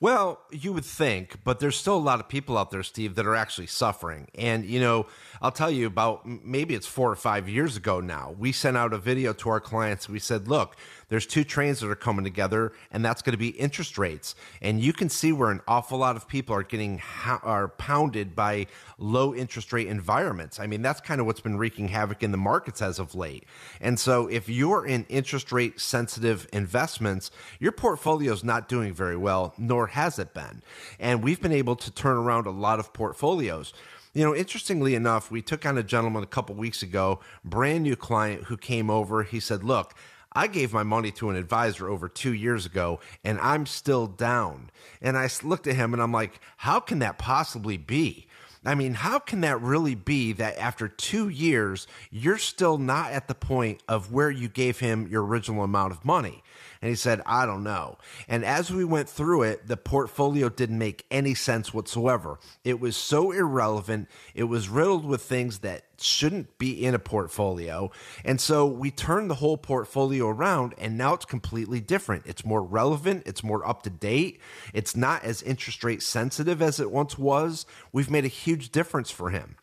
Well, 0.00 0.40
you 0.52 0.72
would 0.74 0.84
think, 0.84 1.42
but 1.42 1.58
there's 1.58 1.76
still 1.76 1.96
a 1.96 1.98
lot 1.98 2.20
of 2.20 2.28
people 2.28 2.56
out 2.56 2.70
there, 2.70 2.84
Steve, 2.84 3.16
that 3.16 3.26
are 3.26 3.34
actually 3.34 3.66
suffering. 3.66 4.28
And, 4.36 4.64
you 4.64 4.78
know, 4.78 5.06
I'll 5.42 5.50
tell 5.50 5.72
you 5.72 5.88
about 5.88 6.24
maybe 6.24 6.76
it's 6.76 6.86
four 6.86 7.10
or 7.10 7.16
five 7.16 7.48
years 7.48 7.76
ago 7.76 7.98
now. 7.98 8.36
We 8.38 8.52
sent 8.52 8.76
out 8.76 8.92
a 8.92 8.98
video 8.98 9.32
to 9.32 9.48
our 9.50 9.60
clients. 9.60 10.08
We 10.08 10.20
said, 10.20 10.46
look, 10.46 10.76
there's 11.08 11.26
two 11.26 11.42
trains 11.42 11.80
that 11.80 11.90
are 11.90 11.96
coming 11.96 12.24
together, 12.24 12.72
and 12.92 13.04
that's 13.04 13.22
going 13.22 13.32
to 13.32 13.38
be 13.38 13.48
interest 13.48 13.98
rates. 13.98 14.34
And 14.60 14.80
you 14.80 14.92
can 14.92 15.08
see 15.08 15.32
where 15.32 15.50
an 15.50 15.62
awful 15.66 15.98
lot 15.98 16.16
of 16.16 16.28
people 16.28 16.54
are 16.54 16.62
getting 16.62 17.02
are 17.26 17.68
pounded 17.68 18.36
by 18.36 18.66
low 18.98 19.34
interest 19.34 19.72
rate 19.72 19.86
environments. 19.86 20.60
I 20.60 20.66
mean, 20.66 20.82
that's 20.82 21.00
kind 21.00 21.20
of 21.20 21.26
what's 21.26 21.40
been 21.40 21.56
wreaking 21.56 21.88
havoc 21.88 22.22
in 22.22 22.30
the 22.30 22.38
markets 22.38 22.82
as 22.82 22.98
of 22.98 23.14
late. 23.14 23.44
And 23.80 23.98
so, 23.98 24.26
if 24.28 24.48
you're 24.48 24.86
in 24.86 25.06
interest 25.08 25.50
rate 25.50 25.80
sensitive 25.80 26.46
investments, 26.52 27.30
your 27.58 27.72
portfolio 27.72 28.32
is 28.32 28.44
not 28.44 28.68
doing 28.68 28.92
very 28.92 29.16
well, 29.16 29.54
nor 29.56 29.87
has 29.88 30.18
it 30.18 30.34
been. 30.34 30.62
And 30.98 31.22
we've 31.22 31.40
been 31.40 31.52
able 31.52 31.76
to 31.76 31.90
turn 31.90 32.16
around 32.16 32.46
a 32.46 32.50
lot 32.50 32.78
of 32.78 32.92
portfolios. 32.92 33.72
You 34.14 34.24
know, 34.24 34.34
interestingly 34.34 34.94
enough, 34.94 35.30
we 35.30 35.42
took 35.42 35.66
on 35.66 35.78
a 35.78 35.82
gentleman 35.82 36.22
a 36.22 36.26
couple 36.26 36.54
weeks 36.54 36.82
ago, 36.82 37.20
brand 37.44 37.84
new 37.84 37.96
client 37.96 38.44
who 38.44 38.56
came 38.56 38.90
over. 38.90 39.22
He 39.22 39.40
said, 39.40 39.62
Look, 39.62 39.94
I 40.32 40.46
gave 40.46 40.72
my 40.72 40.82
money 40.82 41.10
to 41.12 41.30
an 41.30 41.36
advisor 41.36 41.88
over 41.88 42.08
two 42.08 42.32
years 42.32 42.66
ago 42.66 43.00
and 43.24 43.40
I'm 43.40 43.66
still 43.66 44.06
down. 44.06 44.70
And 45.00 45.16
I 45.16 45.28
looked 45.42 45.66
at 45.66 45.76
him 45.76 45.92
and 45.92 46.02
I'm 46.02 46.12
like, 46.12 46.40
how 46.58 46.80
can 46.80 46.98
that 47.00 47.18
possibly 47.18 47.76
be? 47.76 48.26
I 48.64 48.74
mean, 48.74 48.94
how 48.94 49.18
can 49.18 49.40
that 49.42 49.60
really 49.60 49.94
be 49.94 50.32
that 50.34 50.58
after 50.58 50.88
two 50.88 51.28
years, 51.28 51.86
you're 52.10 52.38
still 52.38 52.76
not 52.76 53.12
at 53.12 53.28
the 53.28 53.34
point 53.34 53.82
of 53.88 54.12
where 54.12 54.30
you 54.30 54.48
gave 54.48 54.80
him 54.80 55.06
your 55.08 55.24
original 55.24 55.64
amount 55.64 55.92
of 55.92 56.04
money? 56.04 56.42
And 56.80 56.88
he 56.90 56.94
said, 56.94 57.22
I 57.26 57.46
don't 57.46 57.64
know. 57.64 57.98
And 58.28 58.44
as 58.44 58.70
we 58.70 58.84
went 58.84 59.08
through 59.08 59.42
it, 59.42 59.66
the 59.66 59.76
portfolio 59.76 60.48
didn't 60.48 60.78
make 60.78 61.06
any 61.10 61.34
sense 61.34 61.74
whatsoever. 61.74 62.38
It 62.64 62.80
was 62.80 62.96
so 62.96 63.32
irrelevant. 63.32 64.08
It 64.34 64.44
was 64.44 64.68
riddled 64.68 65.04
with 65.04 65.22
things 65.22 65.60
that 65.60 65.82
shouldn't 66.00 66.58
be 66.58 66.84
in 66.84 66.94
a 66.94 66.98
portfolio. 66.98 67.90
And 68.24 68.40
so 68.40 68.66
we 68.66 68.90
turned 68.90 69.30
the 69.30 69.36
whole 69.36 69.56
portfolio 69.56 70.28
around 70.28 70.74
and 70.78 70.96
now 70.96 71.14
it's 71.14 71.24
completely 71.24 71.80
different. 71.80 72.24
It's 72.26 72.44
more 72.44 72.62
relevant, 72.62 73.24
it's 73.26 73.42
more 73.42 73.66
up 73.66 73.82
to 73.82 73.90
date, 73.90 74.40
it's 74.72 74.96
not 74.96 75.24
as 75.24 75.42
interest 75.42 75.82
rate 75.84 76.02
sensitive 76.02 76.62
as 76.62 76.80
it 76.80 76.90
once 76.90 77.18
was. 77.18 77.66
We've 77.92 78.10
made 78.10 78.24
a 78.24 78.28
huge 78.28 78.70
difference 78.70 79.10
for 79.10 79.30
him. 79.30 79.56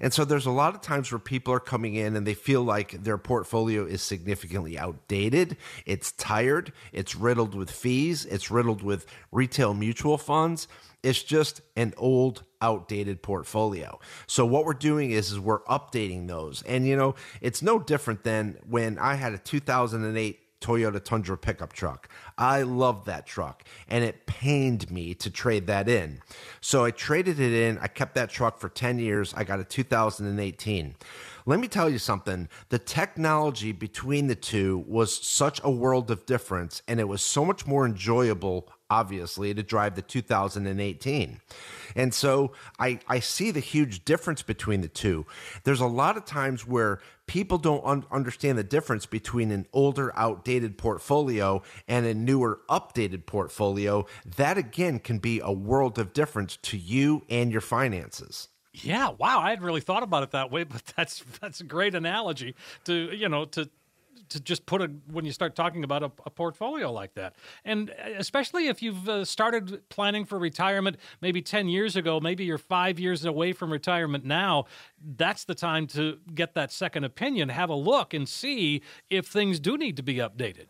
And 0.00 0.12
so 0.12 0.24
there's 0.24 0.46
a 0.46 0.50
lot 0.50 0.74
of 0.74 0.80
times 0.80 1.12
where 1.12 1.18
people 1.18 1.54
are 1.54 1.60
coming 1.60 1.94
in 1.94 2.16
and 2.16 2.26
they 2.26 2.34
feel 2.34 2.62
like 2.62 3.02
their 3.04 3.18
portfolio 3.18 3.84
is 3.84 4.02
significantly 4.02 4.76
outdated, 4.76 5.56
it's 5.86 6.12
tired, 6.12 6.72
it's 6.92 7.14
riddled 7.14 7.54
with 7.54 7.70
fees, 7.70 8.24
it's 8.24 8.50
riddled 8.50 8.82
with 8.82 9.06
retail 9.30 9.74
mutual 9.74 10.18
funds. 10.18 10.66
It's 11.02 11.22
just 11.22 11.62
an 11.76 11.94
old, 11.96 12.44
outdated 12.62 13.22
portfolio. 13.22 13.98
So 14.26 14.46
what 14.46 14.64
we're 14.64 14.72
doing 14.72 15.10
is, 15.10 15.32
is 15.32 15.38
we're 15.38 15.64
updating 15.64 16.28
those. 16.28 16.62
And 16.62 16.86
you 16.86 16.96
know, 16.96 17.14
it's 17.42 17.60
no 17.60 17.78
different 17.78 18.24
than 18.24 18.56
when 18.66 18.98
I 18.98 19.14
had 19.14 19.34
a 19.34 19.38
2008 19.38 20.38
Toyota 20.62 21.04
Tundra 21.04 21.36
pickup 21.36 21.72
truck. 21.72 22.08
I 22.38 22.62
loved 22.62 23.06
that 23.06 23.26
truck 23.26 23.64
and 23.88 24.04
it 24.04 24.26
pained 24.26 24.90
me 24.90 25.12
to 25.14 25.28
trade 25.28 25.66
that 25.66 25.88
in. 25.88 26.22
So 26.60 26.84
I 26.84 26.92
traded 26.92 27.40
it 27.40 27.52
in. 27.52 27.78
I 27.78 27.88
kept 27.88 28.14
that 28.14 28.30
truck 28.30 28.58
for 28.58 28.70
10 28.70 28.98
years. 28.98 29.34
I 29.36 29.44
got 29.44 29.60
a 29.60 29.64
2018. 29.64 30.94
Let 31.44 31.58
me 31.58 31.66
tell 31.66 31.90
you 31.90 31.98
something. 31.98 32.48
The 32.68 32.78
technology 32.78 33.72
between 33.72 34.28
the 34.28 34.36
two 34.36 34.84
was 34.86 35.14
such 35.26 35.60
a 35.64 35.70
world 35.70 36.10
of 36.10 36.24
difference 36.24 36.82
and 36.86 37.00
it 37.00 37.08
was 37.08 37.20
so 37.20 37.44
much 37.44 37.66
more 37.66 37.84
enjoyable 37.84 38.68
obviously, 38.92 39.54
to 39.54 39.62
drive 39.62 39.94
the 39.94 40.02
2018. 40.02 41.40
And 41.96 42.12
so 42.12 42.52
I, 42.78 43.00
I 43.08 43.20
see 43.20 43.50
the 43.50 43.60
huge 43.60 44.04
difference 44.04 44.42
between 44.42 44.82
the 44.82 44.88
two. 44.88 45.24
There's 45.64 45.80
a 45.80 45.86
lot 45.86 46.18
of 46.18 46.26
times 46.26 46.66
where 46.66 47.00
people 47.26 47.56
don't 47.56 47.82
un- 47.86 48.04
understand 48.10 48.58
the 48.58 48.64
difference 48.64 49.06
between 49.06 49.50
an 49.50 49.66
older, 49.72 50.12
outdated 50.14 50.76
portfolio 50.76 51.62
and 51.88 52.04
a 52.04 52.12
newer, 52.12 52.60
updated 52.68 53.24
portfolio. 53.24 54.04
That 54.36 54.58
again 54.58 54.98
can 54.98 55.18
be 55.18 55.40
a 55.42 55.52
world 55.52 55.98
of 55.98 56.12
difference 56.12 56.58
to 56.64 56.76
you 56.76 57.22
and 57.30 57.50
your 57.50 57.62
finances. 57.62 58.48
Yeah, 58.74 59.10
wow, 59.10 59.40
I 59.40 59.50
hadn't 59.50 59.64
really 59.64 59.82
thought 59.82 60.02
about 60.02 60.22
it 60.22 60.30
that 60.32 60.50
way, 60.50 60.64
but 60.64 60.82
that's 60.96 61.24
that's 61.40 61.60
a 61.60 61.64
great 61.64 61.94
analogy 61.94 62.54
to 62.84 63.14
you 63.14 63.28
know 63.28 63.46
to 63.46 63.70
to 64.32 64.40
just 64.40 64.66
put 64.66 64.82
a 64.82 64.90
when 65.10 65.24
you 65.24 65.32
start 65.32 65.54
talking 65.54 65.84
about 65.84 66.02
a, 66.02 66.12
a 66.26 66.30
portfolio 66.30 66.92
like 66.92 67.14
that, 67.14 67.36
and 67.64 67.90
uh, 67.90 68.10
especially 68.18 68.68
if 68.68 68.82
you've 68.82 69.08
uh, 69.08 69.24
started 69.24 69.88
planning 69.88 70.24
for 70.24 70.38
retirement 70.38 70.96
maybe 71.20 71.40
ten 71.40 71.68
years 71.68 71.96
ago, 71.96 72.20
maybe 72.20 72.44
you're 72.44 72.58
five 72.58 72.98
years 72.98 73.24
away 73.24 73.52
from 73.52 73.72
retirement 73.72 74.24
now. 74.24 74.64
That's 75.16 75.44
the 75.44 75.54
time 75.54 75.86
to 75.88 76.18
get 76.34 76.54
that 76.54 76.72
second 76.72 77.04
opinion, 77.04 77.48
have 77.48 77.70
a 77.70 77.74
look, 77.74 78.14
and 78.14 78.28
see 78.28 78.82
if 79.08 79.26
things 79.26 79.60
do 79.60 79.76
need 79.78 79.96
to 79.96 80.02
be 80.02 80.16
updated. 80.16 80.66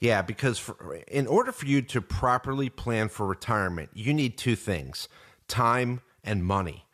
Yeah, 0.00 0.22
because 0.22 0.58
for, 0.58 1.00
in 1.08 1.26
order 1.26 1.52
for 1.52 1.66
you 1.66 1.82
to 1.82 2.00
properly 2.00 2.70
plan 2.70 3.08
for 3.08 3.26
retirement, 3.26 3.90
you 3.94 4.14
need 4.14 4.38
two 4.38 4.56
things: 4.56 5.08
time 5.48 6.00
and 6.22 6.44
money. 6.44 6.84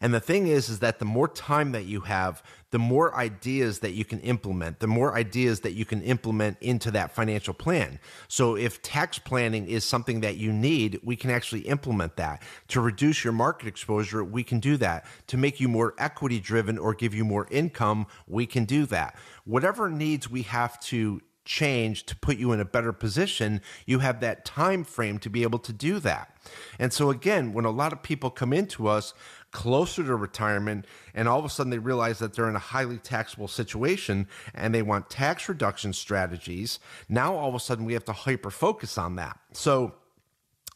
And 0.00 0.12
the 0.12 0.20
thing 0.20 0.48
is, 0.48 0.68
is 0.68 0.80
that 0.80 0.98
the 0.98 1.04
more 1.04 1.28
time 1.28 1.70
that 1.72 1.84
you 1.84 2.00
have, 2.00 2.42
the 2.72 2.78
more 2.78 3.14
ideas 3.14 3.80
that 3.80 3.92
you 3.92 4.04
can 4.04 4.18
implement, 4.20 4.80
the 4.80 4.86
more 4.86 5.14
ideas 5.14 5.60
that 5.60 5.74
you 5.74 5.84
can 5.84 6.02
implement 6.02 6.56
into 6.60 6.90
that 6.90 7.14
financial 7.14 7.52
plan. 7.52 8.00
So 8.28 8.56
if 8.56 8.80
tax 8.80 9.18
planning 9.18 9.68
is 9.68 9.84
something 9.84 10.22
that 10.22 10.38
you 10.38 10.52
need, 10.52 10.98
we 11.04 11.14
can 11.14 11.30
actually 11.30 11.60
implement 11.60 12.16
that. 12.16 12.42
To 12.68 12.80
reduce 12.80 13.24
your 13.24 13.34
market 13.34 13.68
exposure, 13.68 14.24
we 14.24 14.42
can 14.42 14.58
do 14.58 14.78
that. 14.78 15.04
To 15.28 15.36
make 15.36 15.60
you 15.60 15.68
more 15.68 15.94
equity 15.98 16.40
driven 16.40 16.78
or 16.78 16.94
give 16.94 17.14
you 17.14 17.26
more 17.26 17.46
income, 17.50 18.06
we 18.26 18.46
can 18.46 18.64
do 18.64 18.86
that. 18.86 19.16
Whatever 19.44 19.90
needs 19.90 20.30
we 20.30 20.42
have 20.42 20.80
to 20.84 21.20
change 21.44 22.06
to 22.06 22.16
put 22.16 22.36
you 22.36 22.52
in 22.52 22.60
a 22.60 22.64
better 22.64 22.92
position 22.92 23.60
you 23.84 23.98
have 23.98 24.20
that 24.20 24.44
time 24.44 24.84
frame 24.84 25.18
to 25.18 25.28
be 25.28 25.42
able 25.42 25.58
to 25.58 25.72
do 25.72 25.98
that 25.98 26.36
and 26.78 26.92
so 26.92 27.10
again 27.10 27.52
when 27.52 27.64
a 27.64 27.70
lot 27.70 27.92
of 27.92 28.00
people 28.00 28.30
come 28.30 28.52
into 28.52 28.86
us 28.86 29.12
closer 29.52 30.02
to 30.02 30.16
retirement 30.16 30.86
and 31.14 31.28
all 31.28 31.38
of 31.38 31.44
a 31.44 31.48
sudden 31.48 31.70
they 31.70 31.78
realize 31.78 32.18
that 32.18 32.34
they're 32.34 32.48
in 32.48 32.56
a 32.56 32.60
highly 32.60 32.98
taxable 32.98 33.48
situation 33.48 34.26
and 34.54 34.74
they 34.74 34.82
want 34.82 35.08
tax 35.10 35.48
reduction 35.48 35.92
strategies. 35.92 36.80
Now 37.08 37.36
all 37.36 37.50
of 37.50 37.54
a 37.54 37.60
sudden 37.60 37.84
we 37.84 37.92
have 37.92 38.04
to 38.06 38.12
hyper 38.12 38.50
focus 38.50 38.98
on 38.98 39.16
that. 39.16 39.38
So 39.52 39.94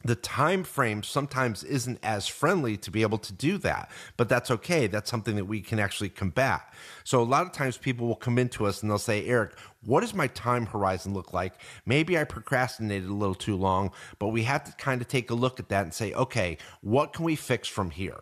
the 0.03 0.15
time 0.15 0.63
frame 0.63 1.01
sometimes 1.01 1.63
isn't 1.63 1.97
as 2.03 2.27
friendly 2.27 2.77
to 2.77 2.91
be 2.91 3.01
able 3.01 3.17
to 3.17 3.33
do 3.33 3.57
that 3.57 3.89
but 4.15 4.29
that's 4.29 4.51
okay. 4.51 4.85
That's 4.85 5.09
something 5.09 5.35
that 5.35 5.45
we 5.45 5.59
can 5.59 5.79
actually 5.79 6.09
combat. 6.09 6.61
So 7.03 7.19
a 7.19 7.23
lot 7.23 7.47
of 7.47 7.51
times 7.51 7.77
people 7.77 8.07
will 8.07 8.15
come 8.15 8.37
into 8.37 8.67
us 8.67 8.83
and 8.83 8.91
they'll 8.91 8.99
say 8.99 9.25
eric 9.25 9.57
what 9.83 10.01
does 10.01 10.13
my 10.13 10.27
time 10.27 10.65
horizon 10.67 11.13
look 11.13 11.33
like? 11.33 11.53
Maybe 11.85 12.15
i 12.17 12.23
procrastinated 12.23 13.09
a 13.09 13.13
little 13.13 13.35
too 13.35 13.55
long 13.55 13.91
but 14.19 14.27
we 14.27 14.43
have 14.43 14.63
to 14.65 14.71
kind 14.73 15.01
of 15.01 15.07
take 15.07 15.31
a 15.31 15.35
look 15.35 15.59
at 15.59 15.69
that 15.69 15.83
and 15.83 15.93
say 15.93 16.13
okay 16.13 16.59
what 16.81 17.13
can 17.13 17.25
we 17.25 17.35
fix 17.35 17.67
from 17.67 17.89
here 17.89 18.21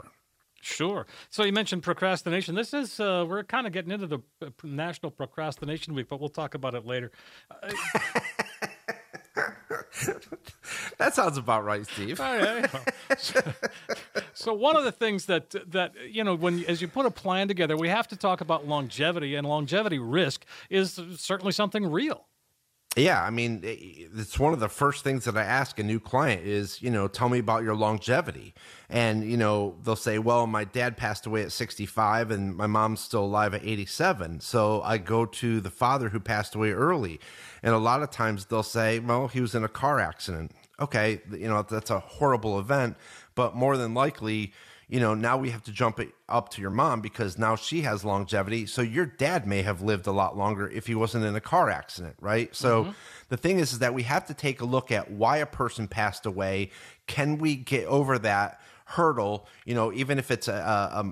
Sure. 0.66 1.06
So 1.30 1.44
you 1.44 1.52
mentioned 1.54 1.84
procrastination. 1.84 2.56
This 2.56 2.74
is 2.74 3.00
uh, 3.00 3.24
we're 3.30 3.44
kind 3.44 3.68
of 3.68 3.74
getting 3.74 3.92
into 3.92 4.08
the 4.08 4.18
uh, 4.42 4.50
National 4.64 5.12
Procrastination 5.12 5.94
Week, 5.94 6.08
but 6.10 6.20
we'll 6.20 6.28
talk 6.28 6.56
about 6.56 6.74
it 6.74 6.88
later. 6.88 7.12
Uh, 7.52 7.72
that 10.98 11.14
sounds 11.14 11.38
about 11.38 11.64
right, 11.66 11.86
Steve. 11.86 12.18
so, 13.20 13.42
so, 14.34 14.54
one 14.56 14.76
of 14.76 14.84
the 14.86 14.92
things 14.92 15.28
that 15.28 15.54
that 15.72 15.94
you 16.10 16.24
know 16.24 16.34
when 16.34 16.66
as 16.66 16.82
you 16.82 16.88
put 16.88 17.06
a 17.06 17.12
plan 17.12 17.48
together, 17.48 17.78
we 17.78 17.90
have 17.90 18.08
to 18.08 18.16
talk 18.16 18.42
about 18.42 18.68
longevity, 18.68 19.36
and 19.36 19.48
longevity 19.48 20.00
risk 20.00 20.46
is 20.72 21.00
certainly 21.16 21.52
something 21.52 21.92
real. 21.92 22.26
Yeah, 22.98 23.22
I 23.22 23.30
mean, 23.30 23.60
it's 23.64 24.40
one 24.40 24.54
of 24.54 24.62
the 24.62 24.70
first 24.70 25.04
things 25.04 25.26
that 25.26 25.36
I 25.36 25.44
ask 25.44 25.78
a 25.80 25.84
new 25.84 26.00
client 26.00 26.46
is, 26.46 26.82
you 26.82 26.90
know, 26.90 27.10
tell 27.10 27.28
me 27.28 27.40
about 27.40 27.64
your 27.64 27.76
longevity. 27.76 28.54
And, 28.90 29.30
you 29.30 29.36
know, 29.36 29.76
they'll 29.84 29.98
say, 29.98 30.18
well, 30.18 30.48
my 30.48 30.64
dad 30.64 30.96
passed 30.96 31.26
away 31.26 31.44
at 31.44 31.52
65 31.52 32.32
and 32.32 32.56
my 32.56 32.68
mom's 32.68 33.02
still 33.02 33.26
alive 33.26 33.54
at 33.54 33.66
87. 33.66 34.40
So 34.40 34.82
I 34.82 34.98
go 34.98 35.26
to 35.26 35.60
the 35.60 35.70
father 35.70 36.08
who 36.08 36.22
passed 36.22 36.56
away 36.56 36.72
early. 36.72 37.20
And 37.62 37.74
a 37.74 37.80
lot 37.80 38.02
of 38.02 38.12
times 38.12 38.46
they'll 38.46 38.64
say, 38.64 39.00
well, 39.00 39.28
he 39.28 39.42
was 39.42 39.56
in 39.56 39.66
a 39.66 39.70
car 39.70 40.00
accident. 40.00 40.52
Okay, 40.80 41.22
you 41.32 41.50
know, 41.50 41.64
that's 41.64 41.90
a 41.90 42.00
horrible 42.00 42.60
event, 42.60 42.96
but 43.34 43.56
more 43.56 43.76
than 43.78 43.94
likely, 43.94 44.54
you 44.88 45.00
know, 45.00 45.14
now 45.16 45.38
we 45.38 45.50
have 45.50 45.64
to 45.64 45.72
jump 45.72 46.00
it 46.00 46.10
up 46.30 46.50
to 46.50 46.62
your 46.62 46.70
mom 46.70 47.02
because 47.02 47.38
now 47.38 47.56
she 47.56 47.82
has 47.82 48.06
longevity. 48.06 48.66
So 48.66 48.82
your 48.82 49.06
dad 49.06 49.48
may 49.48 49.64
have 49.64 49.82
lived 49.82 50.06
a 50.06 50.12
lot 50.12 50.38
longer 50.38 50.70
if 50.70 50.88
he 50.88 50.96
wasn't 50.96 51.26
in 51.26 51.36
a 51.36 51.42
car 51.42 51.70
accident, 51.70 52.16
right? 52.20 52.56
So 52.56 52.84
mm-hmm. 52.84 52.92
the 53.30 53.38
thing 53.38 53.60
is, 53.60 53.74
is 53.74 53.80
that 53.80 53.94
we 53.94 54.04
have 54.04 54.28
to 54.28 54.34
take 54.34 54.62
a 54.62 54.66
look 54.66 54.92
at 54.92 55.10
why 55.10 55.38
a 55.38 55.46
person 55.46 55.88
passed 55.88 56.26
away. 56.26 56.70
Can 57.08 57.38
we 57.40 57.56
get 57.56 57.86
over 57.86 58.20
that? 58.20 58.60
Hurdle, 58.86 59.48
you 59.66 59.74
know, 59.74 59.92
even 59.92 60.20
if 60.20 60.30
it's 60.30 60.48
a, 60.48 60.54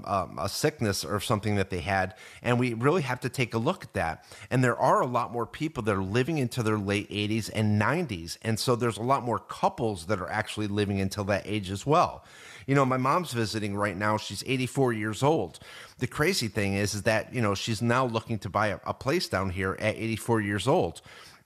a, 0.05 0.29
a, 0.43 0.47
sickness 0.49 1.03
or 1.03 1.19
something 1.19 1.55
that 1.55 1.71
they 1.71 1.79
had. 1.79 2.13
And 2.43 2.59
we 2.59 2.75
really 2.75 3.01
have 3.01 3.19
to 3.21 3.29
take 3.29 3.55
a 3.55 3.57
look 3.57 3.83
at 3.83 3.93
that. 3.93 4.25
And 4.51 4.63
there 4.63 4.77
are 4.77 5.01
a 5.01 5.07
lot 5.07 5.31
more 5.31 5.47
people 5.47 5.81
that 5.83 5.95
are 5.95 6.03
living 6.03 6.37
into 6.37 6.61
their 6.61 6.77
late 6.77 7.09
80s 7.09 7.49
and 7.53 7.81
90s. 7.81 8.37
And 8.43 8.59
so 8.59 8.75
there's 8.75 8.97
a 8.97 9.03
lot 9.03 9.23
more 9.23 9.39
couples 9.39 10.05
that 10.05 10.21
are 10.21 10.29
actually 10.29 10.67
living 10.67 11.01
until 11.01 11.23
that 11.25 11.43
age 11.45 11.71
as 11.71 11.83
well. 11.83 12.23
You 12.67 12.75
know, 12.75 12.85
my 12.85 12.97
mom's 12.97 13.33
visiting 13.33 13.75
right 13.75 13.97
now. 13.97 14.17
She's 14.17 14.43
84 14.45 14.93
years 14.93 15.23
old. 15.23 15.59
The 15.97 16.07
crazy 16.07 16.47
thing 16.47 16.75
is, 16.75 16.93
is 16.93 17.01
that, 17.03 17.33
you 17.33 17.41
know, 17.41 17.55
she's 17.55 17.81
now 17.81 18.05
looking 18.05 18.37
to 18.39 18.49
buy 18.49 18.67
a, 18.67 18.79
a 18.85 18.93
place 18.93 19.27
down 19.27 19.49
here 19.49 19.75
at 19.79 19.95
84 19.95 20.41
years 20.41 20.67
old. 20.67 21.01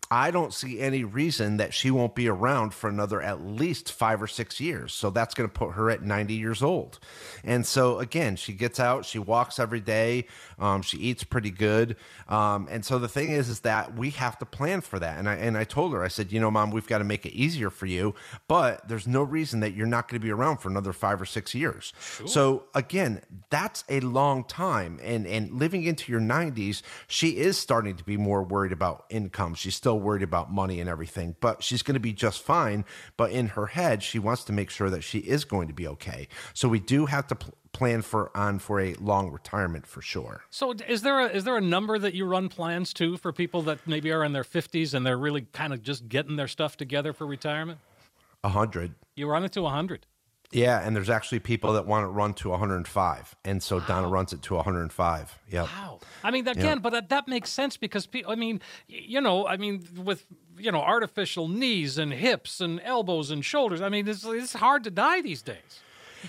I 0.10 0.32
don't 0.32 0.54
see 0.54 0.80
any 0.80 1.04
reason 1.04 1.58
that 1.58 1.74
she 1.74 1.92
won't 1.92 2.16
be 2.16 2.30
around 2.30 2.74
for 2.74 2.90
another 2.90 3.22
at 3.22 3.46
least 3.46 3.92
five 3.92 4.22
or 4.22 4.28
six 4.28 4.60
years. 4.62 4.94
So 4.94 5.10
that's 5.10 5.34
going 5.34 5.50
to 5.50 5.54
put 5.54 5.74
her 5.74 5.90
at 5.90 6.02
90 6.02 6.34
years 6.34 6.64
old. 6.64 7.00
And 7.44 7.66
so, 7.66 8.00
again, 8.00 8.38
she 8.38 8.54
gets 8.54 8.80
out, 8.80 9.06
she 9.06 9.20
walks 9.20 9.60
every 9.60 9.82
day, 9.82 10.28
um, 10.60 10.82
she 10.82 10.98
eats 10.98 11.24
pretty 11.24 11.52
good. 11.52 11.98
Um, 12.30 12.68
and 12.72 12.86
so 12.86 13.00
the 13.00 13.10
thing 13.10 13.32
is, 13.32 13.50
is 13.50 13.62
that 13.62 13.96
we 13.96 14.12
have 14.12 14.40
to 14.40 14.46
plan 14.46 14.82
for 14.82 14.98
that. 15.00 15.18
And 15.20 15.28
I, 15.28 15.36
and 15.36 15.58
I 15.58 15.66
told 15.66 15.92
her, 15.94 16.04
I 16.04 16.08
said, 16.08 16.32
you 16.32 16.40
know, 16.40 16.50
mom, 16.50 16.72
we've 16.72 16.88
got 16.88 17.00
to 17.00 17.04
make 17.04 17.26
it 17.26 17.34
easier 17.34 17.70
for 17.70 17.86
you, 17.86 18.16
but 18.48 18.88
there's 18.88 19.08
no 19.08 19.24
reason 19.24 19.60
that 19.60 19.74
you're 19.74 19.88
not 19.88 20.08
going 20.08 20.22
to 20.22 20.26
be 20.26 20.32
around 20.32 20.58
for 20.58 20.70
another 20.70 20.94
five 20.94 21.22
or 21.22 21.26
six 21.26 21.54
years. 21.54 21.92
Sure. 22.00 22.28
So, 22.28 22.64
again, 22.74 23.22
that's 23.50 23.84
a 23.90 24.00
long 24.00 24.46
time. 24.46 25.00
And, 25.04 25.28
and 25.28 25.52
living 25.52 25.84
into 25.84 26.12
your 26.12 26.22
90s, 26.22 26.82
she 27.08 27.38
is 27.38 27.58
starting 27.58 27.98
to 27.98 28.04
be 28.06 28.16
more 28.16 28.42
worried 28.42 28.72
about 28.72 29.06
income. 29.10 29.54
She's 29.54 29.76
still 29.76 29.97
still 29.97 29.97
worried 29.98 30.24
about 30.24 30.52
money 30.52 30.80
and 30.80 30.90
everything, 30.90 31.36
but 31.40 31.64
she's 31.64 31.84
going 31.84 31.96
to 31.96 32.00
be 32.00 32.14
just 32.14 32.42
fine. 32.42 32.86
But 33.18 33.32
in 33.32 33.50
her 33.50 33.68
head, 33.68 34.04
she 34.04 34.20
wants 34.20 34.44
to 34.46 34.54
make 34.54 34.70
sure 34.70 34.90
that 34.90 35.04
she 35.04 35.20
is 35.20 35.46
going 35.46 35.68
to 35.68 35.74
be 35.74 35.88
okay. 35.88 36.28
So 36.54 36.68
we 36.70 36.80
do 36.80 37.06
have 37.08 37.28
to 37.28 37.36
pl- 37.36 37.54
plan 37.74 38.02
for 38.02 38.36
on 38.36 38.60
for 38.60 38.80
a 38.80 38.96
long 38.96 39.32
retirement 39.32 39.86
for 39.86 40.02
sure. 40.02 40.42
So 40.50 40.74
is 40.88 41.04
there 41.04 41.20
a 41.20 41.26
is 41.28 41.44
there 41.44 41.58
a 41.58 41.62
number 41.62 42.00
that 42.00 42.14
you 42.14 42.26
run 42.26 42.50
plans 42.50 42.94
to 42.94 43.18
for 43.18 43.32
people 43.32 43.62
that 43.64 43.80
maybe 43.86 44.12
are 44.12 44.24
in 44.24 44.34
their 44.34 44.44
50s 44.44 44.94
and 44.94 45.06
they're 45.06 45.18
really 45.18 45.42
kind 45.54 45.74
of 45.74 45.84
just 45.84 46.10
getting 46.10 46.38
their 46.38 46.48
stuff 46.48 46.78
together 46.78 47.14
for 47.14 47.28
retirement? 47.28 47.80
A 48.44 48.50
hundred. 48.50 48.96
You 49.16 49.28
run 49.30 49.44
it 49.44 49.52
to 49.54 49.66
a 49.66 49.70
hundred. 49.70 50.06
Yeah, 50.52 50.80
and 50.80 50.96
there's 50.96 51.10
actually 51.10 51.40
people 51.40 51.74
that 51.74 51.86
want 51.86 52.06
it 52.06 52.10
run 52.10 52.34
to 52.36 52.50
105, 52.50 53.36
and 53.44 53.62
so 53.62 53.78
wow. 53.78 53.86
Donna 53.86 54.08
runs 54.08 54.32
it 54.32 54.42
to 54.44 54.56
105. 54.56 55.40
Yeah. 55.50 55.64
Wow. 55.64 56.00
I 56.24 56.32
mean, 56.32 56.48
again, 56.48 56.80
but 56.80 56.92
that, 56.92 57.10
that 57.10 57.28
makes 57.28 57.50
sense 57.50 57.76
because 57.76 58.08
I 58.26 58.36
mean, 58.36 58.62
you 58.88 59.20
know, 59.20 59.46
I 59.46 59.58
mean, 59.58 59.86
with 60.04 60.26
you 60.58 60.72
know, 60.72 60.82
artificial 60.82 61.48
knees 61.48 61.98
and 61.98 62.14
hips 62.14 62.62
and 62.62 62.80
elbows 62.84 63.30
and 63.30 63.44
shoulders. 63.44 63.82
I 63.82 63.90
mean, 63.90 64.08
it's 64.08 64.26
it's 64.26 64.54
hard 64.54 64.84
to 64.86 64.92
die 64.92 65.22
these 65.22 65.42
days. 65.42 65.82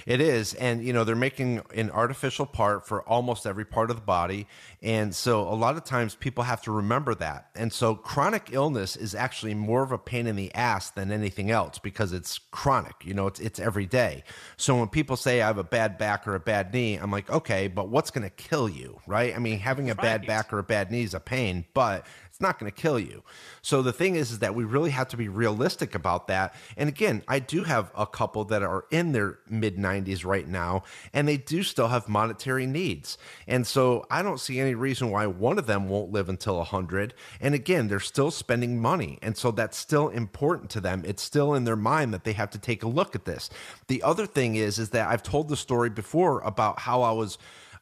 It 0.07 0.21
is. 0.21 0.55
And, 0.55 0.85
you 0.85 0.93
know, 0.93 1.05
they're 1.05 1.17
making 1.17 1.63
an 1.75 1.91
artificial 1.91 2.47
part 2.47 2.87
for 2.87 3.03
almost 3.03 3.47
every 3.47 3.65
part 3.65 3.91
of 3.91 3.97
the 3.97 4.03
body. 4.03 4.47
And 4.83 5.15
so 5.15 5.43
a 5.43 5.55
lot 5.55 5.77
of 5.77 5.85
times 5.85 6.15
people 6.15 6.45
have 6.45 6.63
to 6.63 6.73
remember 6.73 7.15
that. 7.17 7.51
And 7.57 7.73
so 7.73 7.95
chronic 7.95 8.51
illness 8.53 8.97
is 8.97 9.15
actually 9.15 9.55
more 9.55 9.83
of 9.83 9.93
a 9.93 9.99
pain 9.99 10.27
in 10.27 10.37
the 10.37 10.55
ass 10.55 10.91
than 10.91 11.11
anything 11.11 11.51
else 11.51 11.79
because 11.79 12.13
it's 12.13 12.39
chronic, 12.39 12.95
you 13.05 13.15
know, 13.15 13.27
it's, 13.27 13.41
it's 13.41 13.59
every 13.59 13.87
day. 13.87 14.23
So 14.57 14.77
when 14.77 14.89
people 14.89 15.17
say 15.17 15.43
I 15.43 15.47
have 15.49 15.59
a 15.59 15.65
bad 15.65 15.99
back 15.99 16.29
or 16.29 16.35
a 16.35 16.41
bad 16.41 16.73
knee, 16.73 16.97
I'm 16.97 17.11
like, 17.11 17.29
okay, 17.31 17.69
but 17.69 17.89
what's 17.89 18.11
going 18.11 18.23
to 18.29 18.31
kill 18.31 18.69
you, 18.69 19.01
right? 19.07 19.35
I 19.35 19.39
mean, 19.39 19.59
having 19.59 19.91
a 19.91 19.95
right. 19.95 20.03
bad 20.03 20.27
back 20.27 20.53
or 20.53 20.59
a 20.59 20.63
bad 20.65 20.91
knee 20.93 21.03
is 21.03 21.15
a 21.15 21.21
pain, 21.21 21.65
but 21.75 22.07
it's 22.39 22.45
not 22.45 22.61
going 22.61 22.71
to 22.71 22.81
kill 22.81 23.01
you. 23.01 23.25
So 23.63 23.83
the 23.83 23.93
thing 23.93 24.15
is, 24.15 24.31
is 24.31 24.39
that 24.39 24.55
we 24.55 24.63
really 24.63 24.91
have 24.91 25.09
to 25.09 25.17
be 25.17 25.29
realistic 25.29 25.97
about 25.97 26.29
that. 26.29 26.55
And 26.77 26.89
again, 26.89 27.25
I 27.27 27.41
do 27.41 27.65
have 27.65 27.91
a 27.97 28.07
couple 28.07 28.45
that 28.45 28.63
are 28.63 28.85
in 28.93 29.11
their 29.11 29.41
mid 29.51 29.77
90s 29.77 30.25
right 30.25 30.47
now, 30.47 30.85
and 31.13 31.27
they 31.27 31.37
do 31.37 31.65
still 31.65 31.89
have 31.89 32.09
monetary 32.09 32.65
needs. 32.65 33.19
And 33.49 33.67
so 33.67 34.07
I 34.09 34.23
don't 34.23 34.39
see 34.39 34.61
any 34.61 34.77
reason 34.77 35.11
why 35.11 35.27
one 35.27 35.59
of 35.59 35.67
them 35.67 35.89
won't 35.89 36.13
live 36.13 36.29
until 36.29 36.59
100. 36.59 37.13
And 37.41 37.57
again, 37.57 37.89
they're 37.89 37.99
still 37.99 38.31
spending 38.31 38.81
money. 38.81 39.19
And 39.21 39.37
so 39.37 39.51
that's 39.51 39.77
still 39.77 40.09
important 40.09 40.71
to 40.71 40.81
them. 40.81 41.03
It's 41.05 41.25
still 41.25 41.55
in 41.55 41.65
their 41.65 41.75
mind 41.75 42.15
that 42.15 42.23
they 42.23 42.35
have 42.35 42.51
to 42.51 42.59
take 42.59 42.85
a 42.85 42.89
look 42.89 43.17
at 43.17 43.25
this. 43.25 43.51
The 43.89 44.01
other 44.05 44.27
thing 44.27 44.55
is, 44.55 44.79
is 44.79 44.91
that 44.91 45.09
I've 45.09 45.25
told 45.25 45.49
the 45.49 45.57
story 45.57 45.91
before 45.91 46.41
about 46.43 46.79
how 46.79 47.03
I 47.03 47.11
was 47.11 47.37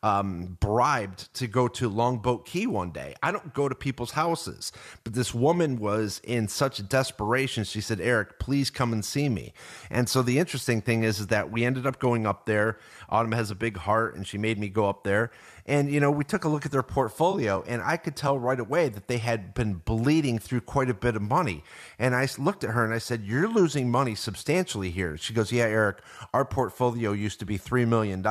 um, 0.07 0.57
bribed 0.61 1.34
to 1.34 1.48
go 1.48 1.66
to 1.66 1.88
Longboat 1.88 2.46
Key 2.46 2.68
one 2.68 2.92
day. 2.92 3.16
I 3.24 3.32
don't 3.32 3.52
go 3.52 3.68
to 3.68 3.74
people's 3.74 4.12
houses, 4.12 4.70
but 5.02 5.14
this 5.14 5.34
woman 5.34 5.80
was 5.80 6.20
in 6.22 6.46
such 6.46 6.88
desperation. 6.88 7.64
She 7.64 7.80
said, 7.80 8.00
Eric, 8.00 8.38
please 8.38 8.70
come 8.70 8.92
and 8.92 9.04
see 9.04 9.28
me. 9.28 9.52
And 9.90 10.09
so 10.09 10.22
the 10.22 10.38
interesting 10.38 10.80
thing 10.80 11.02
is, 11.02 11.18
is 11.18 11.26
that 11.28 11.50
we 11.50 11.64
ended 11.64 11.88
up 11.88 11.98
going 11.98 12.24
up 12.24 12.46
there. 12.46 12.78
Autumn 13.09 13.32
has 13.32 13.50
a 13.50 13.57
big 13.57 13.78
heart, 13.78 14.14
and 14.14 14.24
she 14.24 14.38
made 14.38 14.61
me 14.61 14.68
go 14.68 14.88
up 14.88 15.02
there. 15.02 15.32
And, 15.68 15.90
you 15.90 15.98
know, 15.98 16.12
we 16.12 16.22
took 16.22 16.44
a 16.44 16.48
look 16.48 16.64
at 16.64 16.70
their 16.70 16.84
portfolio, 16.84 17.64
and 17.66 17.82
I 17.82 17.96
could 17.96 18.14
tell 18.14 18.38
right 18.38 18.61
away 18.61 18.88
that 18.88 19.09
they 19.09 19.18
had 19.18 19.54
been 19.54 19.74
bleeding 19.74 20.38
through 20.38 20.61
quite 20.61 20.88
a 20.88 20.94
bit 20.94 21.16
of 21.16 21.22
money. 21.22 21.64
And 21.98 22.14
I 22.14 22.28
looked 22.38 22.62
at 22.62 22.70
her 22.70 22.84
and 22.84 22.94
I 22.94 22.98
said, 22.98 23.24
You're 23.24 23.48
losing 23.48 23.90
money 23.90 24.14
substantially 24.14 24.92
here. 24.92 25.16
She 25.16 25.34
goes, 25.34 25.50
Yeah, 25.50 25.64
Eric, 25.64 25.98
our 26.32 26.44
portfolio 26.44 27.11
used 27.11 27.40
to 27.40 27.46
be 27.46 27.59
$3 27.59 27.88
million 27.88 28.22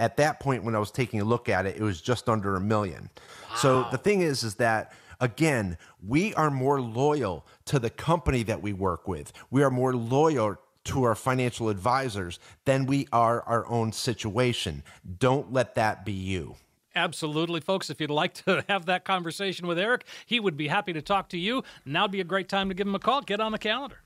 at 0.00 0.16
that 0.16 0.40
point 0.40 0.64
when 0.64 0.74
I 0.74 0.78
was 0.78 0.90
taking 0.90 1.20
a 1.20 1.24
look 1.24 1.48
at 1.48 1.66
it, 1.66 1.76
it 1.76 1.82
was 1.82 2.00
just 2.00 2.28
under 2.28 2.56
a 2.56 2.60
million. 2.60 3.10
Wow. 3.50 3.56
So 3.56 3.86
the 3.92 3.98
thing 3.98 4.22
is, 4.22 4.42
is 4.42 4.56
that 4.56 4.92
again, 5.20 5.76
we 6.04 6.34
are 6.34 6.50
more 6.50 6.80
loyal 6.80 7.46
to 7.66 7.78
the 7.78 7.90
company 7.90 8.42
that 8.44 8.62
we 8.62 8.72
work 8.72 9.06
with. 9.06 9.32
We 9.50 9.62
are 9.62 9.70
more 9.70 9.94
loyal 9.94 10.56
to 10.84 11.02
our 11.04 11.14
financial 11.14 11.68
advisors 11.68 12.40
than 12.64 12.86
we 12.86 13.06
are 13.12 13.42
our 13.42 13.66
own 13.68 13.92
situation. 13.92 14.82
Don't 15.18 15.52
let 15.52 15.74
that 15.74 16.06
be 16.06 16.12
you. 16.12 16.56
Absolutely, 16.96 17.60
folks. 17.60 17.90
If 17.90 18.00
you'd 18.00 18.10
like 18.10 18.34
to 18.46 18.64
have 18.68 18.86
that 18.86 19.04
conversation 19.04 19.66
with 19.66 19.78
Eric, 19.78 20.04
he 20.24 20.40
would 20.40 20.56
be 20.56 20.68
happy 20.68 20.94
to 20.94 21.02
talk 21.02 21.28
to 21.28 21.38
you. 21.38 21.62
Now'd 21.84 22.10
be 22.10 22.20
a 22.20 22.24
great 22.24 22.48
time 22.48 22.70
to 22.70 22.74
give 22.74 22.86
him 22.86 22.94
a 22.94 22.98
call. 22.98 23.20
Get 23.20 23.40
on 23.40 23.52
the 23.52 23.58
calendar. 23.58 23.98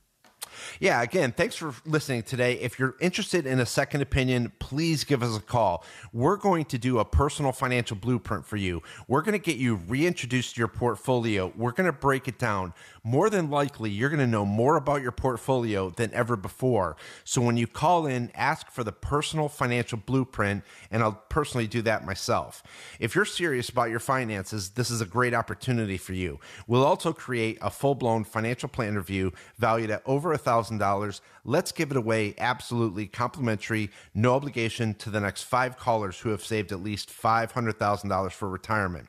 Yeah, 0.80 1.02
again, 1.02 1.32
thanks 1.32 1.56
for 1.56 1.74
listening 1.84 2.22
today. 2.22 2.54
If 2.54 2.78
you're 2.78 2.96
interested 3.00 3.46
in 3.46 3.60
a 3.60 3.66
second 3.66 4.02
opinion, 4.02 4.52
please 4.58 5.04
give 5.04 5.22
us 5.22 5.36
a 5.36 5.40
call. 5.40 5.84
We're 6.12 6.36
going 6.36 6.64
to 6.66 6.78
do 6.78 6.98
a 6.98 7.04
personal 7.04 7.52
financial 7.52 7.96
blueprint 7.96 8.46
for 8.46 8.56
you. 8.56 8.82
We're 9.08 9.22
going 9.22 9.32
to 9.32 9.38
get 9.38 9.56
you 9.56 9.76
reintroduced 9.76 10.54
to 10.54 10.60
your 10.60 10.68
portfolio. 10.68 11.52
We're 11.56 11.72
going 11.72 11.86
to 11.86 11.92
break 11.92 12.28
it 12.28 12.38
down. 12.38 12.74
More 13.06 13.28
than 13.28 13.50
likely, 13.50 13.90
you're 13.90 14.08
going 14.08 14.18
to 14.20 14.26
know 14.26 14.46
more 14.46 14.76
about 14.76 15.02
your 15.02 15.12
portfolio 15.12 15.90
than 15.90 16.10
ever 16.14 16.36
before. 16.36 16.96
So 17.22 17.42
when 17.42 17.58
you 17.58 17.66
call 17.66 18.06
in, 18.06 18.32
ask 18.34 18.70
for 18.70 18.82
the 18.82 18.92
personal 18.92 19.50
financial 19.50 19.98
blueprint, 19.98 20.64
and 20.90 21.02
I'll 21.02 21.22
personally 21.28 21.66
do 21.66 21.82
that 21.82 22.06
myself. 22.06 22.62
If 22.98 23.14
you're 23.14 23.26
serious 23.26 23.68
about 23.68 23.90
your 23.90 24.00
finances, 24.00 24.70
this 24.70 24.90
is 24.90 25.02
a 25.02 25.06
great 25.06 25.34
opportunity 25.34 25.98
for 25.98 26.14
you. 26.14 26.40
We'll 26.66 26.82
also 26.82 27.12
create 27.12 27.58
a 27.60 27.68
full 27.68 27.94
blown 27.94 28.24
financial 28.24 28.70
plan 28.70 28.94
review 28.94 29.34
valued 29.58 29.90
at 29.90 30.02
over 30.06 30.32
a 30.32 30.38
$1,000. 30.38 31.20
Let's 31.44 31.72
give 31.72 31.90
it 31.90 31.98
away 31.98 32.34
absolutely 32.38 33.06
complimentary, 33.06 33.90
no 34.14 34.34
obligation 34.34 34.94
to 34.94 35.10
the 35.10 35.20
next 35.20 35.42
five 35.42 35.76
callers 35.76 36.20
who 36.20 36.30
have 36.30 36.42
saved 36.42 36.72
at 36.72 36.82
least 36.82 37.10
$500,000 37.10 38.32
for 38.32 38.48
retirement. 38.48 39.08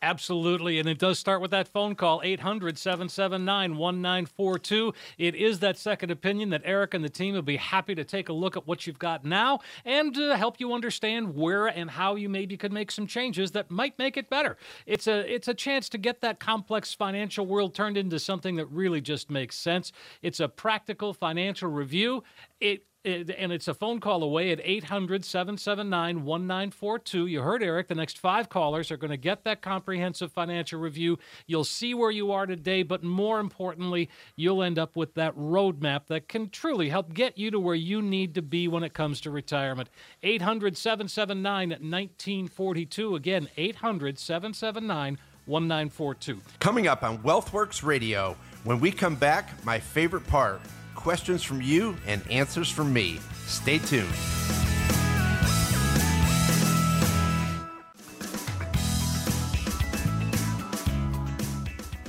Absolutely. 0.00 0.78
And 0.78 0.88
it 0.88 0.98
does 0.98 1.18
start 1.18 1.40
with 1.40 1.50
that 1.50 1.66
phone 1.66 1.96
call, 1.96 2.20
800 2.22 2.78
779 2.78 3.76
1942. 3.76 4.94
It 5.18 5.34
is 5.34 5.58
that 5.58 5.76
second 5.76 6.12
opinion 6.12 6.50
that 6.50 6.62
Eric 6.64 6.94
and 6.94 7.04
the 7.04 7.08
team 7.08 7.34
will 7.34 7.42
be 7.42 7.56
happy 7.56 7.96
to 7.96 8.04
take 8.04 8.28
a 8.28 8.32
look 8.32 8.56
at 8.56 8.64
what 8.64 8.86
you've 8.86 9.00
got 9.00 9.24
now 9.24 9.58
and 9.84 10.16
uh, 10.16 10.36
help 10.36 10.60
you 10.60 10.72
understand 10.72 11.34
where 11.34 11.66
and 11.66 11.90
how 11.90 12.14
you 12.14 12.28
maybe 12.28 12.56
could 12.56 12.72
make 12.72 12.92
some 12.92 13.08
changes 13.08 13.50
that 13.50 13.72
might 13.72 13.98
make 13.98 14.16
it 14.16 14.30
better. 14.30 14.56
It's 14.86 15.08
a, 15.08 15.34
it's 15.34 15.48
a 15.48 15.54
chance 15.54 15.88
to 15.88 15.98
get 15.98 16.20
that 16.20 16.38
complex 16.38 16.94
financial 16.94 17.44
world 17.44 17.74
turned 17.74 17.96
into 17.96 18.20
something 18.20 18.54
that 18.54 18.66
really 18.66 19.00
just 19.00 19.30
makes 19.30 19.56
sense. 19.56 19.90
It's 20.22 20.38
a 20.38 20.48
practical 20.48 21.12
financial 21.12 21.70
review. 21.70 22.22
It 22.60 22.84
and 23.04 23.52
it's 23.52 23.68
a 23.68 23.74
phone 23.74 24.00
call 24.00 24.22
away 24.22 24.50
at 24.50 24.60
800 24.62 25.24
779 25.24 26.24
1942. 26.24 27.26
You 27.26 27.42
heard 27.42 27.62
Eric. 27.62 27.88
The 27.88 27.94
next 27.94 28.18
five 28.18 28.48
callers 28.48 28.90
are 28.90 28.96
going 28.96 29.10
to 29.10 29.16
get 29.16 29.44
that 29.44 29.62
comprehensive 29.62 30.32
financial 30.32 30.80
review. 30.80 31.18
You'll 31.46 31.64
see 31.64 31.94
where 31.94 32.10
you 32.10 32.32
are 32.32 32.46
today, 32.46 32.82
but 32.82 33.02
more 33.02 33.40
importantly, 33.40 34.08
you'll 34.36 34.62
end 34.62 34.78
up 34.78 34.96
with 34.96 35.14
that 35.14 35.36
roadmap 35.36 36.06
that 36.08 36.28
can 36.28 36.50
truly 36.50 36.88
help 36.88 37.14
get 37.14 37.38
you 37.38 37.50
to 37.50 37.60
where 37.60 37.74
you 37.74 38.02
need 38.02 38.34
to 38.34 38.42
be 38.42 38.68
when 38.68 38.82
it 38.82 38.94
comes 38.94 39.20
to 39.22 39.30
retirement. 39.30 39.88
800 40.22 40.76
779 40.76 41.70
1942. 41.70 43.16
Again, 43.16 43.48
800 43.56 44.18
779 44.18 45.18
1942. 45.46 46.40
Coming 46.58 46.88
up 46.88 47.02
on 47.02 47.18
WealthWorks 47.18 47.82
Radio, 47.82 48.36
when 48.64 48.80
we 48.80 48.90
come 48.90 49.14
back, 49.14 49.64
my 49.64 49.78
favorite 49.78 50.26
part 50.26 50.60
questions 50.98 51.44
from 51.44 51.62
you 51.62 51.96
and 52.08 52.20
answers 52.28 52.68
from 52.68 52.92
me. 52.92 53.20
Stay 53.46 53.78
tuned. 53.78 54.08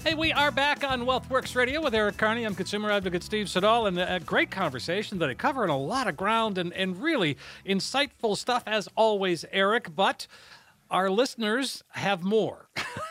Hey, 0.04 0.16
we 0.16 0.32
are 0.32 0.50
back 0.50 0.84
on 0.84 1.02
WealthWorks 1.02 1.56
Radio 1.56 1.82
with 1.82 1.94
Eric 1.94 2.18
Carney. 2.18 2.44
I'm 2.44 2.56
consumer 2.56 2.90
advocate 2.90 3.22
Steve 3.22 3.48
Siddall, 3.48 3.86
and 3.86 4.00
a 4.00 4.20
great 4.20 4.50
conversation 4.50 5.20
that 5.20 5.30
I 5.30 5.36
covered 5.36 5.70
a 5.70 5.76
lot 5.76 6.08
of 6.08 6.18
ground 6.18 6.58
and, 6.58 6.74
and 6.74 7.00
really 7.00 7.38
insightful 7.64 8.36
stuff 8.36 8.64
as 8.66 8.90
always, 8.96 9.46
Eric. 9.52 9.96
But 9.96 10.26
our 10.92 11.10
listeners 11.10 11.84
have 11.90 12.24
more. 12.24 12.68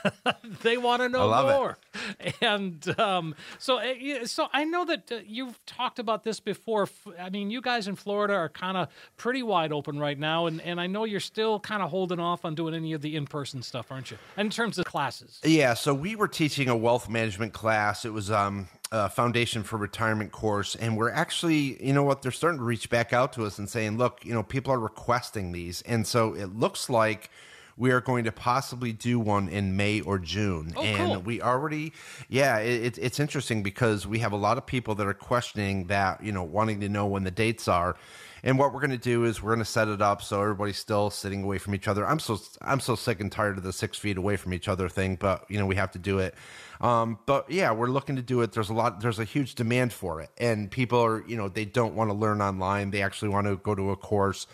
they 0.62 0.76
want 0.76 1.02
to 1.02 1.08
know 1.08 1.28
more. 1.28 1.78
It. 2.20 2.34
And 2.40 2.98
um, 2.98 3.34
so, 3.58 3.78
uh, 3.78 4.26
so 4.26 4.48
I 4.52 4.64
know 4.64 4.84
that 4.84 5.10
uh, 5.10 5.18
you've 5.26 5.64
talked 5.66 5.98
about 5.98 6.24
this 6.24 6.40
before. 6.40 6.88
I 7.18 7.30
mean, 7.30 7.50
you 7.50 7.60
guys 7.60 7.88
in 7.88 7.96
Florida 7.96 8.34
are 8.34 8.48
kind 8.48 8.76
of 8.76 8.88
pretty 9.16 9.42
wide 9.42 9.72
open 9.72 9.98
right 9.98 10.18
now, 10.18 10.46
and, 10.46 10.60
and 10.62 10.80
I 10.80 10.86
know 10.86 11.04
you're 11.04 11.20
still 11.20 11.60
kind 11.60 11.82
of 11.82 11.90
holding 11.90 12.20
off 12.20 12.44
on 12.44 12.54
doing 12.54 12.74
any 12.74 12.92
of 12.92 13.02
the 13.02 13.16
in 13.16 13.26
person 13.26 13.62
stuff, 13.62 13.90
aren't 13.90 14.10
you? 14.10 14.18
In 14.36 14.50
terms 14.50 14.78
of 14.78 14.84
classes. 14.84 15.40
Yeah. 15.44 15.74
So 15.74 15.94
we 15.94 16.16
were 16.16 16.28
teaching 16.28 16.68
a 16.68 16.76
wealth 16.76 17.08
management 17.08 17.52
class. 17.52 18.04
It 18.04 18.12
was 18.12 18.30
um, 18.30 18.68
a 18.90 19.08
foundation 19.08 19.62
for 19.62 19.76
retirement 19.76 20.32
course 20.32 20.74
and 20.74 20.96
we're 20.96 21.10
actually 21.10 21.84
you 21.84 21.92
know 21.92 22.02
what 22.02 22.22
they're 22.22 22.32
starting 22.32 22.58
to 22.58 22.64
reach 22.64 22.88
back 22.88 23.12
out 23.12 23.34
to 23.34 23.44
us 23.44 23.58
and 23.58 23.68
saying 23.68 23.98
look 23.98 24.24
you 24.24 24.32
know 24.32 24.42
people 24.42 24.72
are 24.72 24.78
requesting 24.78 25.52
these 25.52 25.82
and 25.82 26.06
so 26.06 26.32
it 26.32 26.56
looks 26.56 26.88
like 26.88 27.30
we 27.78 27.92
are 27.92 28.00
going 28.00 28.24
to 28.24 28.32
possibly 28.32 28.92
do 28.92 29.20
one 29.20 29.48
in 29.48 29.76
May 29.76 30.00
or 30.00 30.18
June. 30.18 30.74
Oh, 30.76 30.82
and 30.82 31.12
cool. 31.12 31.22
we 31.22 31.40
already, 31.40 31.92
yeah, 32.28 32.58
it, 32.58 32.98
it's 32.98 33.20
interesting 33.20 33.62
because 33.62 34.06
we 34.06 34.18
have 34.18 34.32
a 34.32 34.36
lot 34.36 34.58
of 34.58 34.66
people 34.66 34.96
that 34.96 35.06
are 35.06 35.14
questioning 35.14 35.86
that, 35.86 36.22
you 36.22 36.32
know, 36.32 36.42
wanting 36.42 36.80
to 36.80 36.88
know 36.88 37.06
when 37.06 37.24
the 37.24 37.30
dates 37.30 37.68
are. 37.68 37.96
And 38.42 38.58
what 38.58 38.72
we're 38.72 38.80
going 38.80 38.90
to 38.90 38.98
do 38.98 39.24
is 39.24 39.42
we're 39.42 39.50
going 39.50 39.58
to 39.60 39.64
set 39.64 39.88
it 39.88 40.00
up 40.00 40.22
so 40.22 40.40
everybody's 40.40 40.76
still 40.76 41.10
sitting 41.10 41.42
away 41.42 41.58
from 41.58 41.74
each 41.74 41.88
other. 41.88 42.06
I'm 42.06 42.20
so 42.20 42.38
I'm 42.62 42.80
so 42.80 42.94
sick 42.94 43.20
and 43.20 43.32
tired 43.32 43.58
of 43.58 43.64
the 43.64 43.72
six 43.72 43.98
feet 43.98 44.16
away 44.16 44.36
from 44.36 44.54
each 44.54 44.68
other 44.68 44.88
thing, 44.88 45.16
but 45.16 45.44
you 45.48 45.58
know 45.58 45.66
we 45.66 45.74
have 45.76 45.90
to 45.92 45.98
do 45.98 46.18
it. 46.20 46.34
Um, 46.80 47.18
but 47.26 47.50
yeah, 47.50 47.72
we're 47.72 47.88
looking 47.88 48.16
to 48.16 48.22
do 48.22 48.40
it. 48.42 48.52
There's 48.52 48.70
a 48.70 48.74
lot. 48.74 49.00
There's 49.00 49.18
a 49.18 49.24
huge 49.24 49.56
demand 49.56 49.92
for 49.92 50.20
it, 50.20 50.30
and 50.38 50.70
people 50.70 51.04
are 51.04 51.24
you 51.26 51.36
know 51.36 51.48
they 51.48 51.64
don't 51.64 51.94
want 51.94 52.10
to 52.10 52.14
learn 52.14 52.40
online. 52.40 52.90
They 52.90 53.02
actually 53.02 53.30
want 53.30 53.48
to 53.48 53.56
go 53.56 53.74
to 53.74 53.90
a 53.90 53.96
course. 53.96 54.46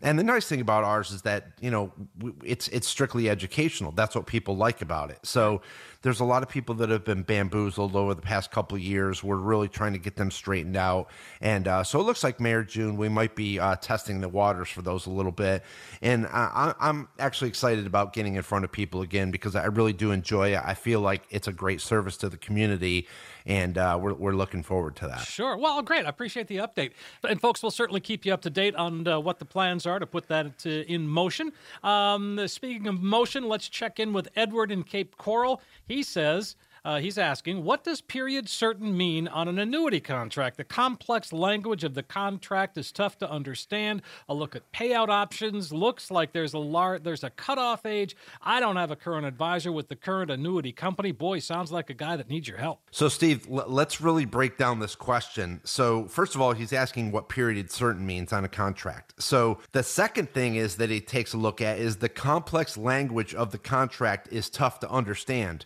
And 0.00 0.16
the 0.16 0.22
nice 0.22 0.46
thing 0.46 0.60
about 0.60 0.84
ours 0.84 1.10
is 1.10 1.22
that 1.22 1.46
you 1.60 1.70
know 1.70 1.92
it's 2.44 2.68
it's 2.68 2.86
strictly 2.86 3.28
educational. 3.28 3.90
That's 3.90 4.14
what 4.14 4.26
people 4.26 4.56
like 4.56 4.80
about 4.80 5.10
it. 5.10 5.18
So 5.24 5.60
there's 6.02 6.20
a 6.20 6.24
lot 6.24 6.44
of 6.44 6.48
people 6.48 6.76
that 6.76 6.88
have 6.90 7.04
been 7.04 7.22
bamboozled 7.22 7.96
over 7.96 8.14
the 8.14 8.22
past 8.22 8.52
couple 8.52 8.76
of 8.76 8.82
years. 8.82 9.24
We're 9.24 9.36
really 9.36 9.66
trying 9.66 9.94
to 9.94 9.98
get 9.98 10.14
them 10.14 10.30
straightened 10.30 10.76
out. 10.76 11.10
And 11.40 11.66
uh, 11.66 11.82
so 11.82 11.98
it 11.98 12.04
looks 12.04 12.22
like 12.22 12.38
May 12.38 12.52
or 12.52 12.62
June, 12.62 12.96
we 12.96 13.08
might 13.08 13.34
be 13.34 13.58
uh, 13.58 13.74
testing 13.76 14.20
the 14.20 14.28
waters 14.28 14.68
for 14.68 14.80
those 14.80 15.06
a 15.06 15.10
little 15.10 15.32
bit. 15.32 15.64
And 16.00 16.26
I, 16.28 16.72
I'm 16.78 17.08
actually 17.18 17.48
excited 17.48 17.84
about 17.84 18.12
getting 18.12 18.36
in 18.36 18.42
front 18.42 18.64
of 18.64 18.70
people 18.70 19.02
again 19.02 19.32
because 19.32 19.56
I 19.56 19.66
really 19.66 19.92
do 19.92 20.12
enjoy 20.12 20.54
it. 20.54 20.60
I 20.64 20.74
feel 20.74 21.00
like 21.00 21.24
it's 21.30 21.48
a 21.48 21.52
great 21.52 21.80
service 21.80 22.16
to 22.18 22.28
the 22.28 22.38
community 22.38 23.08
and 23.48 23.78
uh, 23.78 23.98
we're, 24.00 24.12
we're 24.12 24.34
looking 24.34 24.62
forward 24.62 24.94
to 24.96 25.08
that. 25.08 25.20
Sure. 25.20 25.56
Well, 25.56 25.80
great. 25.82 26.04
I 26.04 26.10
appreciate 26.10 26.46
the 26.46 26.58
update. 26.58 26.92
And 27.26 27.40
folks, 27.40 27.62
we'll 27.62 27.70
certainly 27.70 28.00
keep 28.00 28.26
you 28.26 28.34
up 28.34 28.42
to 28.42 28.50
date 28.50 28.76
on 28.76 29.08
uh, 29.08 29.18
what 29.18 29.38
the 29.38 29.46
plans 29.46 29.86
are 29.86 29.98
to 29.98 30.06
put 30.06 30.28
that 30.28 30.64
in 30.66 31.08
motion. 31.08 31.52
Um, 31.82 32.46
speaking 32.46 32.86
of 32.86 33.00
motion, 33.02 33.48
let's 33.48 33.68
check 33.68 33.98
in 33.98 34.12
with 34.12 34.28
Edward 34.36 34.70
in 34.70 34.82
Cape 34.82 35.16
Coral. 35.16 35.62
He 35.86 36.02
says, 36.02 36.56
uh, 36.84 36.98
he's 36.98 37.18
asking, 37.18 37.64
what 37.64 37.84
does 37.84 38.00
period 38.00 38.48
certain 38.48 38.96
mean 38.96 39.28
on 39.28 39.48
an 39.48 39.58
annuity 39.58 40.00
contract? 40.00 40.56
The 40.56 40.64
complex 40.64 41.32
language 41.32 41.84
of 41.84 41.94
the 41.94 42.02
contract 42.02 42.78
is 42.78 42.92
tough 42.92 43.18
to 43.18 43.30
understand. 43.30 44.02
A 44.28 44.34
look 44.34 44.56
at 44.56 44.70
payout 44.72 45.08
options 45.08 45.72
looks 45.72 46.10
like 46.10 46.32
there's 46.32 46.54
a 46.54 46.58
lar- 46.58 46.98
there's 46.98 47.24
a 47.24 47.30
cutoff 47.30 47.86
age. 47.86 48.16
I 48.42 48.60
don't 48.60 48.76
have 48.76 48.90
a 48.90 48.96
current 48.96 49.26
advisor 49.26 49.72
with 49.72 49.88
the 49.88 49.96
current 49.96 50.30
annuity 50.30 50.72
company. 50.72 51.12
Boy, 51.12 51.38
sounds 51.38 51.72
like 51.72 51.90
a 51.90 51.94
guy 51.94 52.16
that 52.16 52.28
needs 52.28 52.48
your 52.48 52.58
help. 52.58 52.80
So, 52.90 53.08
Steve, 53.08 53.46
l- 53.50 53.64
let's 53.66 54.00
really 54.00 54.24
break 54.24 54.56
down 54.56 54.80
this 54.80 54.94
question. 54.94 55.60
So, 55.64 56.04
first 56.06 56.34
of 56.34 56.40
all, 56.40 56.52
he's 56.52 56.72
asking 56.72 57.12
what 57.12 57.28
period 57.28 57.70
certain 57.70 58.06
means 58.06 58.32
on 58.32 58.44
a 58.44 58.48
contract. 58.48 59.14
So, 59.22 59.58
the 59.72 59.82
second 59.82 60.30
thing 60.30 60.56
is 60.56 60.76
that 60.76 60.90
he 60.90 61.00
takes 61.00 61.32
a 61.32 61.38
look 61.38 61.60
at 61.60 61.78
is 61.78 61.96
the 61.96 62.08
complex 62.08 62.76
language 62.76 63.34
of 63.34 63.50
the 63.50 63.58
contract 63.58 64.28
is 64.30 64.48
tough 64.50 64.80
to 64.80 64.90
understand. 64.90 65.64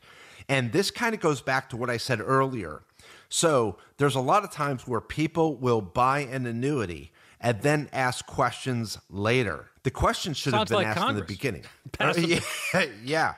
And 0.49 0.73
this 0.73 0.91
kind 0.91 1.15
of 1.15 1.21
goes 1.21 1.41
back 1.41 1.71
to 1.71 1.77
what 1.77 1.91
I 1.91 1.97
said 1.97 2.21
earlier. 2.21 2.83
So 3.29 3.79
there's 3.97 4.15
a 4.15 4.21
lot 4.21 4.45
of 4.45 4.51
times 4.51 4.87
where 4.87 5.01
people 5.01 5.57
will 5.57 5.81
buy 5.81 6.21
an 6.21 6.47
annuity 6.47 7.13
and 7.41 7.61
then 7.63 7.89
ask 7.93 8.27
questions 8.27 8.99
later. 9.11 9.67
The 9.83 9.91
question 9.91 10.35
should 10.35 10.53
Sounds 10.53 10.71
have 10.71 10.79
been 10.79 10.87
like 10.87 10.87
asked 10.89 10.99
Congress. 10.99 11.23
in 11.23 11.27
the 11.27 11.35
beginning. 11.35 11.65
yeah, 12.75 12.87
yeah. 13.05 13.35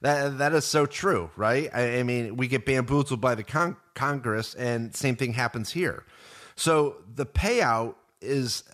That, 0.00 0.38
that 0.38 0.52
is 0.52 0.64
so 0.64 0.86
true, 0.86 1.30
right? 1.36 1.70
I, 1.72 2.00
I 2.00 2.02
mean, 2.02 2.36
we 2.36 2.48
get 2.48 2.66
bamboozled 2.66 3.20
by 3.20 3.34
the 3.34 3.44
con- 3.44 3.76
Congress, 3.94 4.54
and 4.54 4.94
same 4.94 5.16
thing 5.16 5.32
happens 5.32 5.72
here. 5.72 6.04
So 6.56 6.96
the 7.14 7.24
payout 7.26 7.94
is 8.20 8.64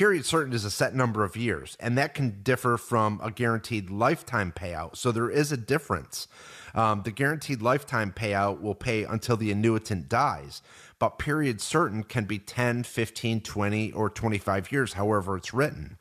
period 0.00 0.24
certain 0.24 0.54
is 0.54 0.64
a 0.64 0.70
set 0.70 0.94
number 0.94 1.24
of 1.24 1.36
years, 1.36 1.76
and 1.78 1.98
that 1.98 2.14
can 2.14 2.40
differ 2.42 2.78
from 2.78 3.20
a 3.22 3.30
guaranteed 3.30 3.90
lifetime 3.90 4.50
payout. 4.50 4.96
So 4.96 5.12
there 5.12 5.28
is 5.28 5.52
a 5.52 5.58
difference. 5.58 6.26
Um, 6.74 7.02
the 7.02 7.10
guaranteed 7.10 7.60
lifetime 7.60 8.10
payout 8.10 8.62
will 8.62 8.74
pay 8.74 9.04
until 9.04 9.36
the 9.36 9.52
annuitant 9.52 10.08
dies, 10.08 10.62
but 10.98 11.18
period 11.18 11.60
certain 11.60 12.02
can 12.02 12.24
be 12.24 12.38
10, 12.38 12.84
15, 12.84 13.42
20, 13.42 13.92
or 13.92 14.08
25 14.08 14.72
years, 14.72 14.94
however 14.94 15.36
it's 15.36 15.52
written. 15.52 15.98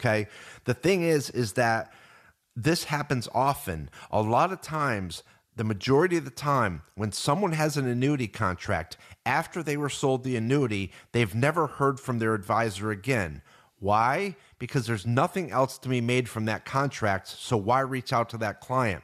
Okay. 0.00 0.28
The 0.64 0.72
thing 0.72 1.02
is, 1.02 1.28
is 1.28 1.52
that 1.52 1.92
this 2.56 2.84
happens 2.84 3.28
often. 3.34 3.90
A 4.10 4.22
lot 4.22 4.50
of 4.50 4.62
times, 4.62 5.24
the 5.56 5.64
majority 5.64 6.16
of 6.16 6.24
the 6.24 6.30
time, 6.30 6.82
when 6.94 7.12
someone 7.12 7.52
has 7.52 7.76
an 7.76 7.86
annuity 7.86 8.28
contract, 8.28 8.96
after 9.26 9.62
they 9.62 9.76
were 9.76 9.90
sold 9.90 10.24
the 10.24 10.36
annuity, 10.36 10.92
they've 11.12 11.34
never 11.34 11.66
heard 11.66 12.00
from 12.00 12.18
their 12.18 12.34
advisor 12.34 12.90
again. 12.90 13.42
Why? 13.78 14.36
Because 14.58 14.86
there's 14.86 15.06
nothing 15.06 15.50
else 15.50 15.76
to 15.78 15.88
be 15.88 16.00
made 16.00 16.28
from 16.28 16.44
that 16.44 16.64
contract. 16.64 17.28
So 17.28 17.56
why 17.56 17.80
reach 17.80 18.12
out 18.12 18.28
to 18.30 18.38
that 18.38 18.60
client? 18.60 19.02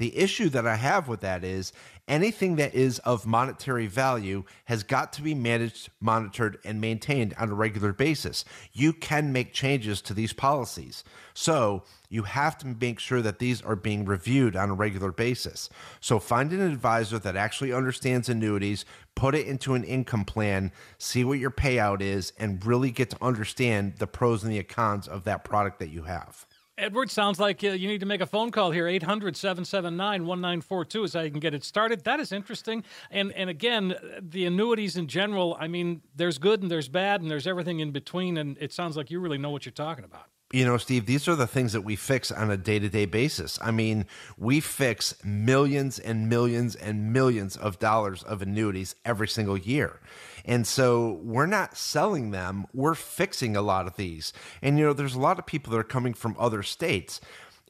The 0.00 0.16
issue 0.16 0.48
that 0.48 0.66
I 0.66 0.76
have 0.76 1.08
with 1.08 1.20
that 1.20 1.44
is 1.44 1.74
anything 2.08 2.56
that 2.56 2.74
is 2.74 3.00
of 3.00 3.26
monetary 3.26 3.86
value 3.86 4.44
has 4.64 4.82
got 4.82 5.12
to 5.12 5.22
be 5.22 5.34
managed, 5.34 5.90
monitored, 6.00 6.56
and 6.64 6.80
maintained 6.80 7.34
on 7.38 7.50
a 7.50 7.54
regular 7.54 7.92
basis. 7.92 8.46
You 8.72 8.94
can 8.94 9.30
make 9.30 9.52
changes 9.52 10.00
to 10.00 10.14
these 10.14 10.32
policies. 10.32 11.04
So 11.34 11.82
you 12.08 12.22
have 12.22 12.56
to 12.60 12.66
make 12.66 12.98
sure 12.98 13.20
that 13.20 13.40
these 13.40 13.60
are 13.60 13.76
being 13.76 14.06
reviewed 14.06 14.56
on 14.56 14.70
a 14.70 14.74
regular 14.74 15.12
basis. 15.12 15.68
So 16.00 16.18
find 16.18 16.50
an 16.54 16.62
advisor 16.62 17.18
that 17.18 17.36
actually 17.36 17.74
understands 17.74 18.30
annuities, 18.30 18.86
put 19.14 19.34
it 19.34 19.46
into 19.46 19.74
an 19.74 19.84
income 19.84 20.24
plan, 20.24 20.72
see 20.96 21.24
what 21.24 21.38
your 21.38 21.50
payout 21.50 22.00
is, 22.00 22.32
and 22.38 22.64
really 22.64 22.90
get 22.90 23.10
to 23.10 23.22
understand 23.22 23.96
the 23.98 24.06
pros 24.06 24.44
and 24.44 24.52
the 24.54 24.62
cons 24.62 25.06
of 25.06 25.24
that 25.24 25.44
product 25.44 25.78
that 25.80 25.90
you 25.90 26.04
have. 26.04 26.46
Edward, 26.80 27.10
sounds 27.10 27.38
like 27.38 27.62
uh, 27.62 27.68
you 27.68 27.86
need 27.86 28.00
to 28.00 28.06
make 28.06 28.22
a 28.22 28.26
phone 28.26 28.50
call 28.50 28.70
here. 28.70 28.88
800 28.88 29.36
779 29.36 30.26
1942 30.26 31.04
is 31.04 31.12
how 31.12 31.20
you 31.20 31.30
can 31.30 31.38
get 31.38 31.52
it 31.52 31.62
started. 31.62 32.04
That 32.04 32.20
is 32.20 32.32
interesting. 32.32 32.84
And, 33.10 33.32
and 33.32 33.50
again, 33.50 33.94
the 34.20 34.46
annuities 34.46 34.96
in 34.96 35.06
general, 35.06 35.58
I 35.60 35.68
mean, 35.68 36.00
there's 36.16 36.38
good 36.38 36.62
and 36.62 36.70
there's 36.70 36.88
bad 36.88 37.20
and 37.20 37.30
there's 37.30 37.46
everything 37.46 37.80
in 37.80 37.90
between. 37.90 38.38
And 38.38 38.56
it 38.58 38.72
sounds 38.72 38.96
like 38.96 39.10
you 39.10 39.20
really 39.20 39.36
know 39.36 39.50
what 39.50 39.66
you're 39.66 39.72
talking 39.72 40.04
about. 40.04 40.28
You 40.52 40.64
know, 40.64 40.78
Steve, 40.78 41.06
these 41.06 41.28
are 41.28 41.36
the 41.36 41.46
things 41.46 41.74
that 41.74 41.82
we 41.82 41.94
fix 41.94 42.32
on 42.32 42.50
a 42.50 42.56
day 42.56 42.80
to 42.80 42.88
day 42.88 43.06
basis. 43.06 43.56
I 43.62 43.70
mean, 43.70 44.06
we 44.36 44.58
fix 44.58 45.14
millions 45.24 46.00
and 46.00 46.28
millions 46.28 46.74
and 46.74 47.12
millions 47.12 47.56
of 47.56 47.78
dollars 47.78 48.24
of 48.24 48.42
annuities 48.42 48.96
every 49.04 49.28
single 49.28 49.56
year. 49.56 50.00
And 50.44 50.66
so 50.66 51.20
we're 51.22 51.46
not 51.46 51.76
selling 51.76 52.32
them, 52.32 52.66
we're 52.74 52.96
fixing 52.96 53.54
a 53.56 53.62
lot 53.62 53.86
of 53.86 53.94
these. 53.94 54.32
And, 54.60 54.76
you 54.76 54.86
know, 54.86 54.92
there's 54.92 55.14
a 55.14 55.20
lot 55.20 55.38
of 55.38 55.46
people 55.46 55.70
that 55.72 55.78
are 55.78 55.84
coming 55.84 56.14
from 56.14 56.34
other 56.36 56.64
states. 56.64 57.20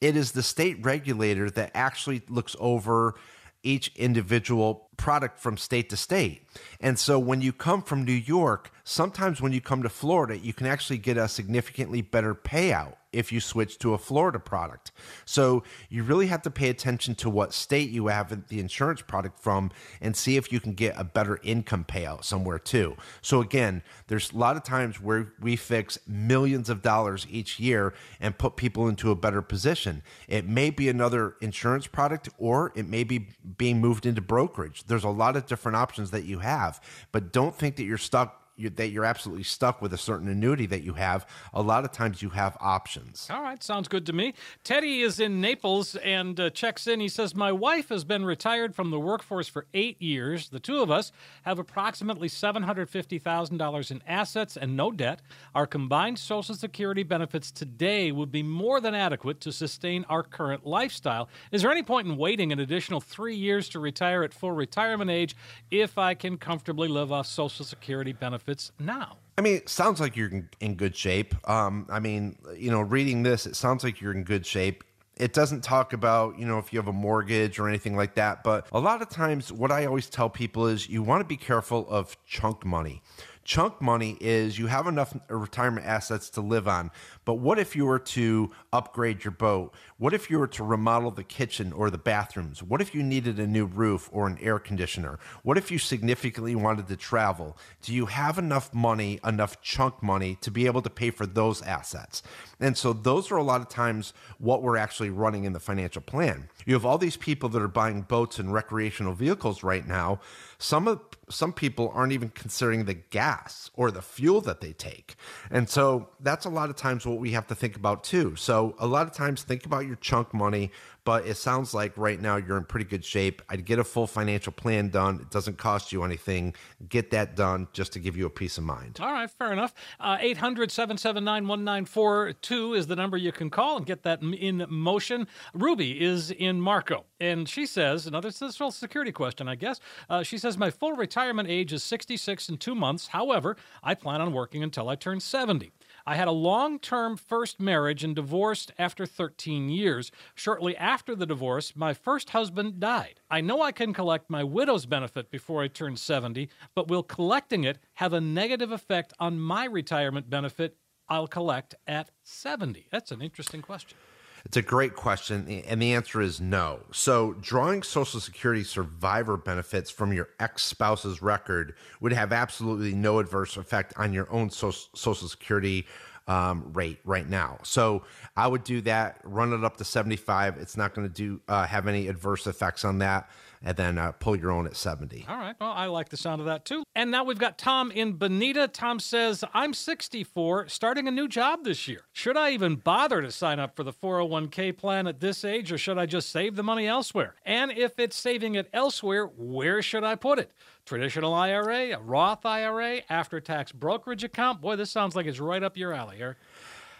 It 0.00 0.16
is 0.16 0.32
the 0.32 0.42
state 0.42 0.82
regulator 0.82 1.50
that 1.50 1.72
actually 1.74 2.22
looks 2.30 2.56
over 2.58 3.14
each 3.62 3.92
individual 3.96 4.88
product 5.00 5.38
from 5.38 5.56
state 5.56 5.88
to 5.88 5.96
state. 5.96 6.42
And 6.78 6.98
so 6.98 7.18
when 7.18 7.40
you 7.40 7.54
come 7.54 7.80
from 7.80 8.04
New 8.04 8.12
York, 8.12 8.70
sometimes 8.84 9.40
when 9.40 9.52
you 9.52 9.60
come 9.62 9.82
to 9.82 9.88
Florida, 9.88 10.36
you 10.36 10.52
can 10.52 10.66
actually 10.66 10.98
get 10.98 11.16
a 11.16 11.26
significantly 11.26 12.02
better 12.02 12.34
payout 12.34 12.96
if 13.12 13.32
you 13.32 13.40
switch 13.40 13.78
to 13.78 13.94
a 13.94 13.98
Florida 13.98 14.38
product. 14.38 14.92
So 15.24 15.64
you 15.88 16.02
really 16.02 16.28
have 16.28 16.42
to 16.42 16.50
pay 16.50 16.68
attention 16.68 17.14
to 17.16 17.30
what 17.30 17.52
state 17.52 17.90
you 17.90 18.06
have 18.06 18.48
the 18.48 18.60
insurance 18.60 19.02
product 19.02 19.40
from 19.40 19.70
and 20.00 20.14
see 20.14 20.36
if 20.36 20.52
you 20.52 20.60
can 20.60 20.74
get 20.74 20.94
a 20.96 21.04
better 21.04 21.40
income 21.42 21.84
payout 21.84 22.24
somewhere 22.24 22.58
too. 22.58 22.96
So 23.20 23.40
again, 23.40 23.82
there's 24.06 24.32
a 24.32 24.36
lot 24.36 24.56
of 24.56 24.62
times 24.62 25.00
where 25.00 25.32
we 25.40 25.56
fix 25.56 25.98
millions 26.06 26.70
of 26.70 26.82
dollars 26.82 27.26
each 27.28 27.58
year 27.58 27.94
and 28.20 28.38
put 28.38 28.56
people 28.56 28.88
into 28.88 29.10
a 29.10 29.16
better 29.16 29.42
position. 29.42 30.02
It 30.28 30.46
may 30.46 30.70
be 30.70 30.88
another 30.88 31.36
insurance 31.40 31.86
product 31.86 32.28
or 32.38 32.72
it 32.76 32.86
may 32.86 33.04
be 33.04 33.28
being 33.58 33.80
moved 33.80 34.06
into 34.06 34.20
brokerage. 34.20 34.84
There's 34.90 35.04
a 35.04 35.08
lot 35.08 35.36
of 35.36 35.46
different 35.46 35.76
options 35.76 36.10
that 36.10 36.24
you 36.24 36.40
have, 36.40 36.82
but 37.12 37.32
don't 37.32 37.54
think 37.54 37.76
that 37.76 37.84
you're 37.84 37.96
stuck 37.96 38.49
you're, 38.60 38.70
that 38.70 38.90
you're 38.90 39.04
absolutely 39.04 39.44
stuck 39.44 39.80
with 39.80 39.92
a 39.92 39.98
certain 39.98 40.28
annuity 40.28 40.66
that 40.66 40.82
you 40.82 40.94
have. 40.94 41.26
A 41.54 41.62
lot 41.62 41.84
of 41.84 41.92
times 41.92 42.22
you 42.22 42.30
have 42.30 42.56
options. 42.60 43.28
All 43.30 43.42
right, 43.42 43.62
sounds 43.62 43.88
good 43.88 44.06
to 44.06 44.12
me. 44.12 44.34
Teddy 44.64 45.00
is 45.00 45.18
in 45.18 45.40
Naples 45.40 45.96
and 45.96 46.38
uh, 46.38 46.50
checks 46.50 46.86
in. 46.86 47.00
He 47.00 47.08
says, 47.08 47.34
My 47.34 47.52
wife 47.52 47.88
has 47.88 48.04
been 48.04 48.24
retired 48.24 48.74
from 48.74 48.90
the 48.90 49.00
workforce 49.00 49.48
for 49.48 49.66
eight 49.74 50.00
years. 50.00 50.50
The 50.50 50.60
two 50.60 50.82
of 50.82 50.90
us 50.90 51.12
have 51.42 51.58
approximately 51.58 52.28
$750,000 52.28 53.90
in 53.90 54.02
assets 54.06 54.56
and 54.56 54.76
no 54.76 54.90
debt. 54.90 55.20
Our 55.54 55.66
combined 55.66 56.18
Social 56.18 56.54
Security 56.54 57.02
benefits 57.02 57.50
today 57.50 58.12
would 58.12 58.30
be 58.30 58.42
more 58.42 58.80
than 58.80 58.94
adequate 58.94 59.40
to 59.40 59.52
sustain 59.52 60.04
our 60.08 60.22
current 60.22 60.66
lifestyle. 60.66 61.28
Is 61.52 61.62
there 61.62 61.70
any 61.70 61.82
point 61.82 62.06
in 62.06 62.16
waiting 62.16 62.52
an 62.52 62.60
additional 62.60 63.00
three 63.00 63.36
years 63.36 63.68
to 63.70 63.80
retire 63.80 64.22
at 64.22 64.34
full 64.34 64.52
retirement 64.52 65.10
age 65.10 65.34
if 65.70 65.98
I 65.98 66.14
can 66.14 66.36
comfortably 66.36 66.88
live 66.88 67.12
off 67.12 67.26
Social 67.26 67.64
Security 67.64 68.12
benefits 68.12 68.49
now? 68.78 69.16
I 69.38 69.42
mean, 69.42 69.66
sounds 69.66 70.00
like 70.00 70.16
you're 70.16 70.28
in, 70.28 70.48
in 70.60 70.74
good 70.74 70.94
shape. 70.94 71.34
Um, 71.48 71.86
I 71.90 72.00
mean, 72.00 72.36
you 72.56 72.70
know, 72.70 72.80
reading 72.80 73.22
this, 73.22 73.46
it 73.46 73.56
sounds 73.56 73.84
like 73.84 74.00
you're 74.00 74.12
in 74.12 74.24
good 74.24 74.44
shape. 74.44 74.84
It 75.16 75.32
doesn't 75.32 75.62
talk 75.62 75.92
about, 75.92 76.38
you 76.38 76.46
know, 76.46 76.58
if 76.58 76.72
you 76.72 76.78
have 76.78 76.88
a 76.88 76.92
mortgage 76.92 77.58
or 77.58 77.68
anything 77.68 77.96
like 77.96 78.14
that. 78.14 78.42
But 78.42 78.66
a 78.72 78.80
lot 78.80 79.02
of 79.02 79.08
times, 79.08 79.52
what 79.52 79.70
I 79.70 79.86
always 79.86 80.08
tell 80.08 80.30
people 80.30 80.66
is 80.66 80.88
you 80.88 81.02
want 81.02 81.20
to 81.20 81.26
be 81.26 81.36
careful 81.36 81.86
of 81.90 82.16
chunk 82.26 82.64
money. 82.64 83.02
Chunk 83.42 83.80
money 83.80 84.18
is 84.20 84.58
you 84.58 84.66
have 84.66 84.86
enough 84.86 85.16
uh, 85.30 85.34
retirement 85.34 85.86
assets 85.86 86.28
to 86.30 86.40
live 86.40 86.68
on, 86.68 86.90
but 87.24 87.34
what 87.34 87.58
if 87.58 87.74
you 87.74 87.86
were 87.86 87.98
to 87.98 88.50
upgrade 88.72 89.24
your 89.24 89.32
boat? 89.32 89.74
What 89.96 90.12
if 90.12 90.30
you 90.30 90.38
were 90.38 90.46
to 90.48 90.62
remodel 90.62 91.10
the 91.10 91.24
kitchen 91.24 91.72
or 91.72 91.90
the 91.90 91.98
bathrooms? 91.98 92.62
What 92.62 92.80
if 92.80 92.94
you 92.94 93.02
needed 93.02 93.40
a 93.40 93.46
new 93.46 93.64
roof 93.64 94.10
or 94.12 94.26
an 94.26 94.38
air 94.40 94.58
conditioner? 94.58 95.18
What 95.42 95.56
if 95.56 95.70
you 95.70 95.78
significantly 95.78 96.54
wanted 96.54 96.86
to 96.88 96.96
travel? 96.96 97.56
Do 97.82 97.94
you 97.94 98.06
have 98.06 98.38
enough 98.38 98.74
money, 98.74 99.20
enough 99.24 99.60
chunk 99.62 100.02
money 100.02 100.36
to 100.42 100.50
be 100.50 100.66
able 100.66 100.82
to 100.82 100.90
pay 100.90 101.10
for 101.10 101.24
those 101.26 101.62
assets? 101.62 102.22
And 102.60 102.76
so 102.76 102.92
those 102.92 103.30
are 103.30 103.36
a 103.36 103.42
lot 103.42 103.62
of 103.62 103.68
times 103.68 104.12
what 104.38 104.62
we're 104.62 104.76
actually 104.76 105.10
running 105.10 105.44
in 105.44 105.54
the 105.54 105.60
financial 105.60 106.02
plan. 106.02 106.50
You 106.66 106.74
have 106.74 106.84
all 106.84 106.98
these 106.98 107.16
people 107.16 107.48
that 107.48 107.62
are 107.62 107.68
buying 107.68 108.02
boats 108.02 108.38
and 108.38 108.52
recreational 108.52 109.14
vehicles 109.14 109.62
right 109.62 109.86
now. 109.86 110.20
Some 110.62 110.86
of 110.86 111.00
some 111.30 111.52
people 111.52 111.90
aren't 111.94 112.12
even 112.12 112.28
considering 112.30 112.84
the 112.84 112.94
gas 112.94 113.70
or 113.74 113.90
the 113.90 114.02
fuel 114.02 114.40
that 114.42 114.60
they 114.60 114.72
take. 114.72 115.14
And 115.50 115.68
so 115.68 116.08
that's 116.20 116.44
a 116.44 116.50
lot 116.50 116.70
of 116.70 116.76
times 116.76 117.06
what 117.06 117.18
we 117.18 117.30
have 117.30 117.46
to 117.46 117.54
think 117.54 117.76
about 117.76 118.04
too. 118.04 118.36
So 118.36 118.74
a 118.78 118.86
lot 118.86 119.06
of 119.06 119.12
times 119.12 119.42
think 119.42 119.64
about 119.64 119.86
your 119.86 119.96
chunk 119.96 120.34
money, 120.34 120.70
but 121.04 121.26
it 121.26 121.36
sounds 121.36 121.74
like 121.74 121.96
right 121.96 122.20
now 122.20 122.36
you're 122.36 122.56
in 122.56 122.64
pretty 122.64 122.86
good 122.86 123.04
shape. 123.04 123.42
I'd 123.48 123.64
get 123.64 123.78
a 123.78 123.84
full 123.84 124.06
financial 124.06 124.52
plan 124.52 124.88
done. 124.88 125.20
It 125.20 125.30
doesn't 125.30 125.58
cost 125.58 125.92
you 125.92 126.04
anything. 126.04 126.54
Get 126.88 127.10
that 127.10 127.36
done 127.36 127.68
just 127.72 127.92
to 127.92 127.98
give 127.98 128.16
you 128.16 128.26
a 128.26 128.30
peace 128.30 128.58
of 128.58 128.64
mind. 128.64 128.98
All 129.00 129.12
right, 129.12 129.30
fair 129.30 129.52
enough. 129.52 129.74
Uh, 129.98 130.18
800 130.20 130.70
779 130.70 131.46
1942 131.46 132.74
is 132.74 132.86
the 132.86 132.96
number 132.96 133.16
you 133.16 133.32
can 133.32 133.50
call 133.50 133.76
and 133.76 133.86
get 133.86 134.02
that 134.02 134.22
in 134.22 134.64
motion. 134.68 135.26
Ruby 135.54 136.00
is 136.00 136.30
in 136.30 136.60
Marco, 136.60 137.04
and 137.18 137.48
she 137.48 137.66
says, 137.66 138.06
another 138.06 138.30
social 138.30 138.70
security 138.70 139.12
question, 139.12 139.48
I 139.48 139.54
guess. 139.54 139.80
Uh, 140.08 140.22
she 140.22 140.38
says, 140.38 140.58
My 140.58 140.70
full 140.70 140.92
retirement 140.92 141.48
age 141.48 141.72
is 141.72 141.82
66 141.82 142.48
in 142.48 142.56
two 142.56 142.74
months. 142.74 143.08
However, 143.08 143.56
I 143.82 143.94
plan 143.94 144.20
on 144.20 144.32
working 144.32 144.62
until 144.62 144.88
I 144.88 144.94
turn 144.96 145.20
70. 145.20 145.72
I 146.06 146.16
had 146.16 146.28
a 146.28 146.32
long 146.32 146.78
term 146.78 147.16
first 147.16 147.60
marriage 147.60 148.04
and 148.04 148.14
divorced 148.14 148.72
after 148.78 149.06
13 149.06 149.68
years. 149.68 150.10
Shortly 150.34 150.76
after 150.76 151.14
the 151.14 151.26
divorce, 151.26 151.74
my 151.76 151.94
first 151.94 152.30
husband 152.30 152.80
died. 152.80 153.20
I 153.30 153.40
know 153.40 153.62
I 153.62 153.72
can 153.72 153.92
collect 153.92 154.30
my 154.30 154.44
widow's 154.44 154.86
benefit 154.86 155.30
before 155.30 155.62
I 155.62 155.68
turn 155.68 155.96
70, 155.96 156.48
but 156.74 156.88
will 156.88 157.02
collecting 157.02 157.64
it 157.64 157.78
have 157.94 158.12
a 158.12 158.20
negative 158.20 158.72
effect 158.72 159.12
on 159.18 159.40
my 159.40 159.64
retirement 159.64 160.30
benefit 160.30 160.76
I'll 161.08 161.26
collect 161.26 161.74
at 161.86 162.10
70? 162.22 162.86
That's 162.90 163.10
an 163.10 163.20
interesting 163.20 163.62
question. 163.62 163.98
It's 164.44 164.56
a 164.56 164.62
great 164.62 164.94
question, 164.94 165.62
and 165.66 165.82
the 165.82 165.94
answer 165.94 166.20
is 166.20 166.40
no. 166.40 166.80
So, 166.92 167.34
drawing 167.40 167.82
Social 167.82 168.20
Security 168.20 168.64
survivor 168.64 169.36
benefits 169.36 169.90
from 169.90 170.12
your 170.12 170.28
ex 170.38 170.62
spouse's 170.62 171.20
record 171.20 171.74
would 172.00 172.12
have 172.12 172.32
absolutely 172.32 172.94
no 172.94 173.18
adverse 173.18 173.56
effect 173.56 173.92
on 173.96 174.12
your 174.12 174.30
own 174.32 174.50
Social 174.50 175.14
Security 175.14 175.86
um, 176.30 176.72
rate 176.72 176.98
right 177.04 177.28
now. 177.28 177.58
So, 177.62 178.04
I 178.36 178.46
would 178.46 178.64
do 178.64 178.80
that, 178.82 179.20
run 179.24 179.52
it 179.52 179.64
up 179.64 179.76
to 179.78 179.84
75. 179.84 180.56
It's 180.58 180.76
not 180.76 180.94
going 180.94 181.06
to 181.06 181.12
do 181.12 181.40
uh, 181.48 181.66
have 181.66 181.86
any 181.86 182.08
adverse 182.08 182.46
effects 182.46 182.84
on 182.84 182.98
that 182.98 183.28
and 183.62 183.76
then 183.76 183.98
uh, 183.98 184.12
pull 184.12 184.36
your 184.36 184.50
own 184.50 184.66
at 184.66 184.76
70. 184.76 185.26
All 185.28 185.36
right. 185.36 185.54
Well, 185.60 185.72
I 185.72 185.86
like 185.86 186.08
the 186.08 186.16
sound 186.16 186.40
of 186.40 186.46
that 186.46 186.64
too. 186.64 186.82
And 186.94 187.10
now 187.10 187.24
we've 187.24 187.38
got 187.38 187.58
Tom 187.58 187.90
in 187.90 188.14
Bonita. 188.14 188.68
Tom 188.68 188.98
says, 188.98 189.44
I'm 189.52 189.74
64, 189.74 190.68
starting 190.68 191.06
a 191.06 191.10
new 191.10 191.28
job 191.28 191.64
this 191.64 191.86
year. 191.86 192.00
Should 192.12 192.36
I 192.36 192.50
even 192.52 192.76
bother 192.76 193.20
to 193.20 193.30
sign 193.30 193.60
up 193.60 193.76
for 193.76 193.82
the 193.82 193.92
401k 193.92 194.76
plan 194.76 195.06
at 195.06 195.20
this 195.20 195.44
age, 195.44 195.70
or 195.72 195.78
should 195.78 195.98
I 195.98 196.06
just 196.06 196.30
save 196.30 196.56
the 196.56 196.62
money 196.62 196.86
elsewhere? 196.86 197.34
And 197.44 197.70
if 197.70 197.98
it's 197.98 198.16
saving 198.16 198.54
it 198.54 198.68
elsewhere, 198.72 199.26
where 199.26 199.82
should 199.82 200.04
I 200.04 200.14
put 200.14 200.38
it? 200.38 200.50
Traditional 200.90 201.32
IRA, 201.34 201.96
a 201.96 202.00
Roth 202.00 202.44
IRA, 202.44 203.02
after 203.08 203.38
tax 203.38 203.70
brokerage 203.70 204.24
account? 204.24 204.60
Boy, 204.60 204.74
this 204.74 204.90
sounds 204.90 205.14
like 205.14 205.24
it's 205.24 205.38
right 205.38 205.62
up 205.62 205.76
your 205.76 205.92
alley, 205.92 206.16
Eric. 206.18 206.38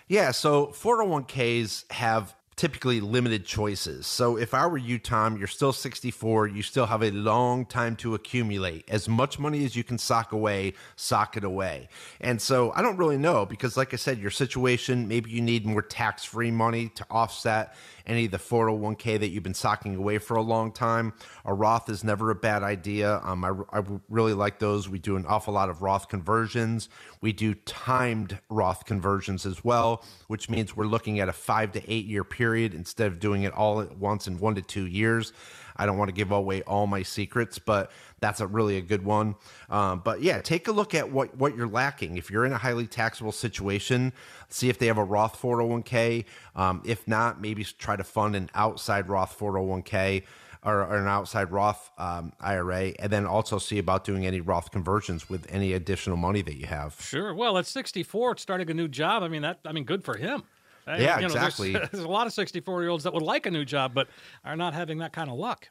Yeah, 0.06 0.30
so 0.30 0.68
401ks 0.68 1.90
have 1.90 2.36
typically 2.54 3.00
limited 3.00 3.44
choices. 3.44 4.06
So 4.06 4.36
if 4.36 4.54
I 4.54 4.64
were 4.66 4.78
you, 4.78 5.00
Tom, 5.00 5.36
you're 5.38 5.48
still 5.48 5.72
64, 5.72 6.46
you 6.46 6.62
still 6.62 6.86
have 6.86 7.02
a 7.02 7.10
long 7.10 7.66
time 7.66 7.96
to 7.96 8.14
accumulate. 8.14 8.84
As 8.88 9.08
much 9.08 9.40
money 9.40 9.64
as 9.64 9.74
you 9.74 9.82
can 9.82 9.98
sock 9.98 10.30
away, 10.30 10.74
sock 10.94 11.36
it 11.36 11.42
away. 11.42 11.88
And 12.20 12.40
so 12.40 12.70
I 12.76 12.82
don't 12.82 12.96
really 12.96 13.18
know 13.18 13.44
because, 13.44 13.76
like 13.76 13.92
I 13.92 13.96
said, 13.96 14.18
your 14.18 14.30
situation, 14.30 15.08
maybe 15.08 15.30
you 15.30 15.40
need 15.40 15.66
more 15.66 15.82
tax 15.82 16.22
free 16.22 16.52
money 16.52 16.90
to 16.90 17.06
offset 17.10 17.74
any 18.06 18.26
of 18.26 18.30
the 18.30 18.38
401k 18.38 19.18
that 19.20 19.28
you've 19.28 19.42
been 19.42 19.54
socking 19.54 19.96
away 19.96 20.18
for 20.18 20.36
a 20.36 20.42
long 20.42 20.72
time. 20.72 21.12
A 21.44 21.54
Roth 21.54 21.88
is 21.88 22.04
never 22.04 22.30
a 22.30 22.34
bad 22.34 22.62
idea. 22.62 23.20
Um, 23.24 23.44
I, 23.44 23.52
I 23.78 23.82
really 24.08 24.34
like 24.34 24.58
those. 24.58 24.88
We 24.88 24.98
do 24.98 25.16
an 25.16 25.26
awful 25.26 25.54
lot 25.54 25.70
of 25.70 25.82
Roth 25.82 26.08
conversions. 26.08 26.88
We 27.20 27.32
do 27.32 27.54
timed 27.54 28.38
Roth 28.48 28.84
conversions 28.84 29.46
as 29.46 29.62
well, 29.64 30.04
which 30.28 30.48
means 30.48 30.76
we're 30.76 30.84
looking 30.84 31.20
at 31.20 31.28
a 31.28 31.32
five 31.32 31.72
to 31.72 31.92
eight 31.92 32.06
year 32.06 32.24
period 32.24 32.74
instead 32.74 33.06
of 33.06 33.20
doing 33.20 33.42
it 33.42 33.52
all 33.52 33.80
at 33.80 33.96
once 33.96 34.26
in 34.26 34.38
one 34.38 34.54
to 34.54 34.62
two 34.62 34.86
years. 34.86 35.32
I 35.80 35.86
don't 35.86 35.96
want 35.96 36.10
to 36.10 36.14
give 36.14 36.30
away 36.30 36.60
all 36.62 36.86
my 36.86 37.02
secrets, 37.02 37.58
but 37.58 37.90
that's 38.20 38.40
a 38.40 38.46
really 38.46 38.76
a 38.76 38.82
good 38.82 39.02
one. 39.02 39.34
Um, 39.70 40.02
but 40.04 40.20
yeah, 40.20 40.42
take 40.42 40.68
a 40.68 40.72
look 40.72 40.94
at 40.94 41.10
what 41.10 41.34
what 41.38 41.56
you're 41.56 41.66
lacking. 41.66 42.18
If 42.18 42.30
you're 42.30 42.44
in 42.44 42.52
a 42.52 42.58
highly 42.58 42.86
taxable 42.86 43.32
situation, 43.32 44.12
see 44.50 44.68
if 44.68 44.78
they 44.78 44.88
have 44.88 44.98
a 44.98 45.04
Roth 45.04 45.40
401k. 45.40 46.26
Um, 46.54 46.82
if 46.84 47.08
not, 47.08 47.40
maybe 47.40 47.64
try 47.64 47.96
to 47.96 48.04
fund 48.04 48.36
an 48.36 48.50
outside 48.54 49.08
Roth 49.08 49.38
401k. 49.38 50.24
Or, 50.62 50.94
an 50.94 51.08
outside 51.08 51.50
Roth 51.50 51.90
um, 51.96 52.34
IRA, 52.38 52.92
and 52.98 53.10
then 53.10 53.24
also 53.24 53.56
see 53.56 53.78
about 53.78 54.04
doing 54.04 54.26
any 54.26 54.42
Roth 54.42 54.70
conversions 54.70 55.26
with 55.26 55.46
any 55.48 55.72
additional 55.72 56.18
money 56.18 56.42
that 56.42 56.56
you 56.58 56.66
have. 56.66 56.98
Sure. 57.00 57.34
Well, 57.34 57.56
at 57.56 57.64
64, 57.64 58.36
starting 58.36 58.70
a 58.70 58.74
new 58.74 58.86
job. 58.86 59.22
I 59.22 59.28
mean, 59.28 59.40
that 59.40 59.60
I 59.64 59.72
mean, 59.72 59.84
good 59.84 60.04
for 60.04 60.18
him. 60.18 60.42
Yeah, 60.86 61.16
you 61.16 61.22
know, 61.22 61.26
exactly. 61.26 61.72
There's, 61.72 61.90
there's, 61.92 62.04
a 62.04 62.08
lot 62.08 62.26
of 62.26 62.32
64 62.32 62.82
year 62.82 62.90
olds 62.90 63.04
that 63.04 63.14
would 63.14 63.22
like 63.22 63.46
a 63.46 63.50
new 63.50 63.64
job, 63.64 63.94
but 63.94 64.08
are 64.44 64.56
not 64.56 64.74
having 64.74 64.98
that 64.98 65.12
kind 65.12 65.30
of 65.30 65.36
luck. 65.36 65.68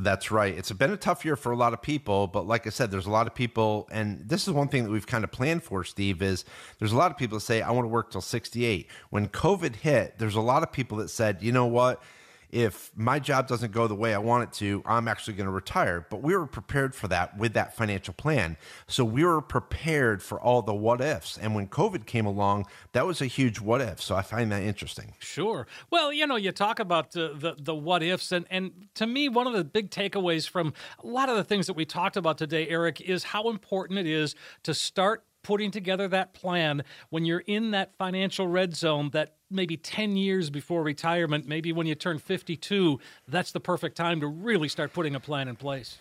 That's 0.00 0.30
right. 0.30 0.56
It's 0.56 0.70
been 0.70 0.92
a 0.92 0.96
tough 0.96 1.24
year 1.24 1.34
for 1.34 1.50
a 1.50 1.56
lot 1.56 1.72
of 1.72 1.82
people, 1.82 2.28
but 2.28 2.46
like 2.46 2.68
I 2.68 2.70
said, 2.70 2.92
there's 2.92 3.06
a 3.06 3.10
lot 3.10 3.26
of 3.26 3.34
people, 3.34 3.88
and 3.90 4.20
this 4.28 4.46
is 4.46 4.54
one 4.54 4.68
thing 4.68 4.84
that 4.84 4.90
we've 4.90 5.06
kind 5.06 5.24
of 5.24 5.32
planned 5.32 5.64
for, 5.64 5.82
Steve, 5.82 6.22
is 6.22 6.44
there's 6.78 6.92
a 6.92 6.96
lot 6.96 7.10
of 7.10 7.16
people 7.16 7.38
that 7.38 7.44
say, 7.44 7.62
I 7.62 7.72
want 7.72 7.84
to 7.84 7.88
work 7.88 8.12
till 8.12 8.20
68. 8.20 8.88
When 9.10 9.28
COVID 9.28 9.74
hit, 9.74 10.18
there's 10.18 10.36
a 10.36 10.40
lot 10.40 10.62
of 10.62 10.70
people 10.70 10.98
that 10.98 11.10
said, 11.10 11.42
you 11.42 11.50
know 11.50 11.66
what? 11.66 12.00
If 12.50 12.90
my 12.96 13.18
job 13.18 13.46
doesn't 13.46 13.72
go 13.72 13.86
the 13.86 13.94
way 13.94 14.14
I 14.14 14.18
want 14.18 14.44
it 14.44 14.52
to, 14.58 14.82
I'm 14.86 15.08
actually 15.08 15.34
going 15.34 15.46
to 15.46 15.52
retire. 15.52 16.06
But 16.08 16.22
we 16.22 16.36
were 16.36 16.46
prepared 16.46 16.94
for 16.94 17.08
that 17.08 17.36
with 17.36 17.52
that 17.54 17.76
financial 17.76 18.14
plan. 18.14 18.56
So 18.86 19.04
we 19.04 19.24
were 19.24 19.40
prepared 19.40 20.22
for 20.22 20.40
all 20.40 20.62
the 20.62 20.74
what 20.74 21.00
ifs. 21.00 21.36
And 21.36 21.54
when 21.54 21.68
COVID 21.68 22.06
came 22.06 22.26
along, 22.26 22.66
that 22.92 23.06
was 23.06 23.20
a 23.20 23.26
huge 23.26 23.60
what 23.60 23.80
if. 23.80 24.00
So 24.00 24.16
I 24.16 24.22
find 24.22 24.50
that 24.52 24.62
interesting. 24.62 25.14
Sure. 25.18 25.66
Well, 25.90 26.12
you 26.12 26.26
know, 26.26 26.36
you 26.36 26.52
talk 26.52 26.80
about 26.80 27.12
the, 27.12 27.34
the, 27.34 27.54
the 27.58 27.74
what 27.74 28.02
ifs. 28.02 28.32
And, 28.32 28.46
and 28.50 28.88
to 28.94 29.06
me, 29.06 29.28
one 29.28 29.46
of 29.46 29.52
the 29.52 29.64
big 29.64 29.90
takeaways 29.90 30.48
from 30.48 30.72
a 31.02 31.06
lot 31.06 31.28
of 31.28 31.36
the 31.36 31.44
things 31.44 31.66
that 31.66 31.74
we 31.74 31.84
talked 31.84 32.16
about 32.16 32.38
today, 32.38 32.66
Eric, 32.68 33.00
is 33.00 33.24
how 33.24 33.50
important 33.50 33.98
it 33.98 34.06
is 34.06 34.34
to 34.62 34.72
start 34.72 35.24
putting 35.48 35.70
together 35.70 36.06
that 36.06 36.34
plan 36.34 36.84
when 37.08 37.24
you're 37.24 37.42
in 37.46 37.70
that 37.70 37.96
financial 37.96 38.46
red 38.46 38.76
zone 38.76 39.08
that 39.14 39.32
maybe 39.50 39.78
10 39.78 40.14
years 40.14 40.50
before 40.50 40.82
retirement, 40.82 41.48
maybe 41.48 41.72
when 41.72 41.86
you 41.86 41.94
turn 41.94 42.18
52, 42.18 43.00
that's 43.26 43.50
the 43.52 43.58
perfect 43.58 43.96
time 43.96 44.20
to 44.20 44.26
really 44.26 44.68
start 44.68 44.92
putting 44.92 45.14
a 45.14 45.20
plan 45.20 45.48
in 45.48 45.56
place. 45.56 45.96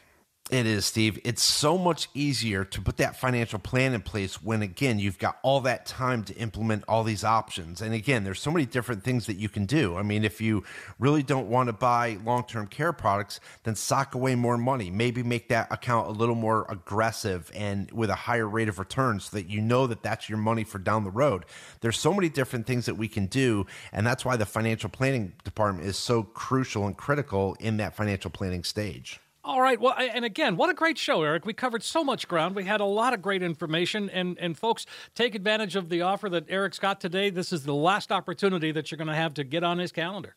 It 0.50 0.66
is, 0.66 0.86
Steve. 0.86 1.20
It's 1.26 1.44
so 1.44 1.78
much 1.78 2.08
easier 2.14 2.64
to 2.64 2.82
put 2.82 2.96
that 2.98 3.18
financial 3.18 3.60
plan 3.60 3.94
in 3.94 4.00
place 4.02 4.42
when, 4.42 4.62
again, 4.62 4.98
you've 4.98 5.20
got 5.20 5.40
all 5.44 5.60
that 5.62 5.86
time 5.86 6.24
to 6.24 6.34
implement 6.36 6.86
all 6.88 7.04
these 7.04 7.26
options. 7.26 7.82
And 7.82 7.94
again, 7.94 8.24
there's 8.24 8.40
so 8.40 8.52
many 8.52 8.66
different 8.66 9.04
things 9.04 9.26
that 9.26 9.36
you 9.36 9.50
can 9.50 9.66
do. 9.66 9.98
I 9.98 10.04
mean, 10.04 10.24
if 10.24 10.40
you 10.40 10.64
really 11.00 11.22
don't 11.22 11.50
want 11.50 11.68
to 11.68 11.74
buy 11.74 12.18
long 12.24 12.46
term 12.46 12.68
care 12.68 12.94
products, 12.94 13.42
then 13.64 13.76
sock 13.76 14.16
away 14.16 14.36
more 14.36 14.58
money. 14.58 14.90
Maybe 14.90 15.22
make 15.22 15.50
that 15.50 15.68
account 15.70 16.08
a 16.08 16.12
little 16.12 16.34
more 16.36 16.66
aggressive 16.70 17.52
and 17.54 17.92
with 17.92 18.10
a 18.10 18.16
higher 18.16 18.48
rate 18.48 18.70
of 18.70 18.80
return 18.80 19.20
so 19.20 19.36
that 19.36 19.50
you 19.50 19.60
know 19.60 19.86
that 19.88 20.02
that's 20.02 20.30
your 20.30 20.38
money 20.38 20.64
for 20.64 20.80
down 20.80 21.04
the 21.04 21.12
road. 21.12 21.44
There's 21.82 22.00
so 22.00 22.14
many 22.14 22.30
different 22.30 22.66
things 22.66 22.86
that 22.86 22.96
we 22.96 23.10
can 23.10 23.26
do. 23.26 23.66
And 23.92 24.08
that's 24.08 24.24
why 24.24 24.38
the 24.38 24.46
financial 24.46 24.90
planning 24.90 25.34
department 25.44 25.86
is 25.86 25.98
so 25.98 26.24
crucial 26.24 26.88
and 26.88 26.96
critical 26.96 27.58
in 27.60 27.76
that 27.78 27.98
financial 27.98 28.32
planning 28.32 28.64
stage. 28.64 29.20
All 29.48 29.62
right. 29.62 29.80
Well, 29.80 29.96
and 29.98 30.26
again, 30.26 30.58
what 30.58 30.70
a 30.70 30.74
great 30.74 30.98
show, 30.98 31.24
Eric. 31.24 31.46
We 31.46 31.54
covered 31.54 31.82
so 31.82 32.04
much 32.04 32.28
ground. 32.28 32.54
We 32.54 32.66
had 32.66 32.82
a 32.82 32.86
lot 32.86 33.14
of 33.14 33.22
great 33.22 33.42
information. 33.42 34.10
And, 34.10 34.38
and 34.40 34.58
folks, 34.58 34.86
take 35.16 35.36
advantage 35.36 35.78
of 35.78 35.88
the 35.88 36.02
offer 36.02 36.28
that 36.28 36.44
Eric's 36.50 36.80
got 36.80 37.00
today. 37.00 37.30
This 37.30 37.54
is 37.54 37.64
the 37.64 37.74
last 37.74 38.12
opportunity 38.12 38.74
that 38.74 38.92
you're 38.92 38.98
going 38.98 39.08
to 39.08 39.16
have 39.16 39.34
to 39.36 39.46
get 39.46 39.64
on 39.64 39.78
his 39.78 39.94
calendar. 39.94 40.36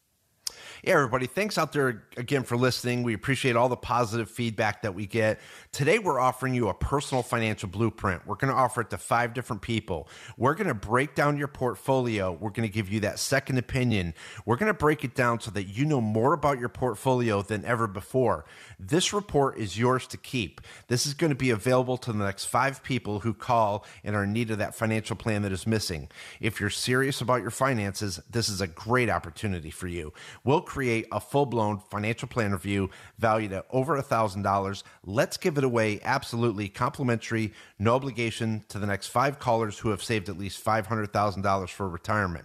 Yeah, 0.83 0.95
everybody, 0.95 1.27
thanks 1.27 1.59
out 1.59 1.73
there 1.73 2.05
again 2.17 2.43
for 2.43 2.57
listening. 2.57 3.03
We 3.03 3.13
appreciate 3.13 3.55
all 3.55 3.69
the 3.69 3.77
positive 3.77 4.31
feedback 4.31 4.81
that 4.81 4.95
we 4.95 5.05
get. 5.05 5.39
Today, 5.73 5.99
we're 5.99 6.19
offering 6.19 6.55
you 6.55 6.71
a 6.71 6.75
personal 6.75 7.23
financial 7.23 7.69
blueprint. 7.69 8.27
We're 8.27 8.37
going 8.37 8.51
to 8.51 8.59
offer 8.59 8.81
it 8.81 8.89
to 8.91 8.97
five 8.97 9.35
different 9.35 9.61
people. 9.61 10.09
We're 10.39 10.55
going 10.55 10.69
to 10.69 10.75
break 10.75 11.15
down 11.15 11.37
your 11.37 11.49
portfolio. 11.49 12.33
We're 12.33 12.49
going 12.49 12.67
to 12.67 12.73
give 12.73 12.89
you 12.89 13.01
that 13.01 13.19
second 13.19 13.59
opinion. 13.59 14.15
We're 14.47 14.57
going 14.57 14.73
to 14.73 14.75
break 14.75 15.05
it 15.05 15.15
down 15.15 15.41
so 15.41 15.51
that 15.51 15.65
you 15.65 15.85
know 15.85 16.01
more 16.01 16.33
about 16.33 16.59
your 16.59 16.71
portfolio 16.71 17.43
than 17.43 17.63
ever 17.67 17.87
before. 17.87 18.47
This 18.79 19.13
report 19.13 19.59
is 19.59 19.79
yours 19.79 20.07
to 20.07 20.17
keep. 20.17 20.63
This 20.89 21.05
is 21.05 21.13
going 21.13 21.31
to 21.31 21.37
be 21.37 21.51
available 21.51 21.99
to 21.99 22.11
the 22.11 22.25
next 22.25 22.47
five 22.47 22.83
people 22.83 23.21
who 23.21 23.35
call 23.35 23.85
and 24.03 24.17
are 24.17 24.25
in 24.25 24.33
need 24.33 24.51
of 24.51 24.57
that 24.57 24.75
financial 24.75 25.15
plan 25.15 25.43
that 25.43 25.53
is 25.53 25.67
missing. 25.67 26.09
If 26.41 26.59
you're 26.59 26.71
serious 26.71 27.21
about 27.21 27.43
your 27.43 27.51
finances, 27.51 28.19
this 28.31 28.49
is 28.49 28.63
a 28.63 28.67
great 28.67 29.11
opportunity 29.11 29.71
for 29.71 29.87
you. 29.87 30.15
We'll 30.43 30.63
create 30.71 31.09
a 31.11 31.19
full 31.19 31.47
blown 31.47 31.81
financial 31.91 32.29
plan 32.29 32.53
review 32.53 32.89
valued 33.19 33.53
at 33.53 33.67
over 33.71 34.01
$1,000. 34.01 34.83
Let's 35.05 35.37
give 35.37 35.59
it 35.59 35.65
away 35.65 36.01
absolutely 36.05 36.69
complimentary, 36.69 37.53
no 37.81 37.97
obligation 37.97 38.63
to 38.69 38.79
the 38.79 38.87
next 38.87 39.09
five 39.09 39.41
callers 39.41 39.81
who 39.81 39.89
have 39.89 40.01
saved 40.01 40.29
at 40.29 40.39
least 40.39 40.65
$500,000 40.65 41.71
for 41.71 41.89
retirement. 41.89 42.45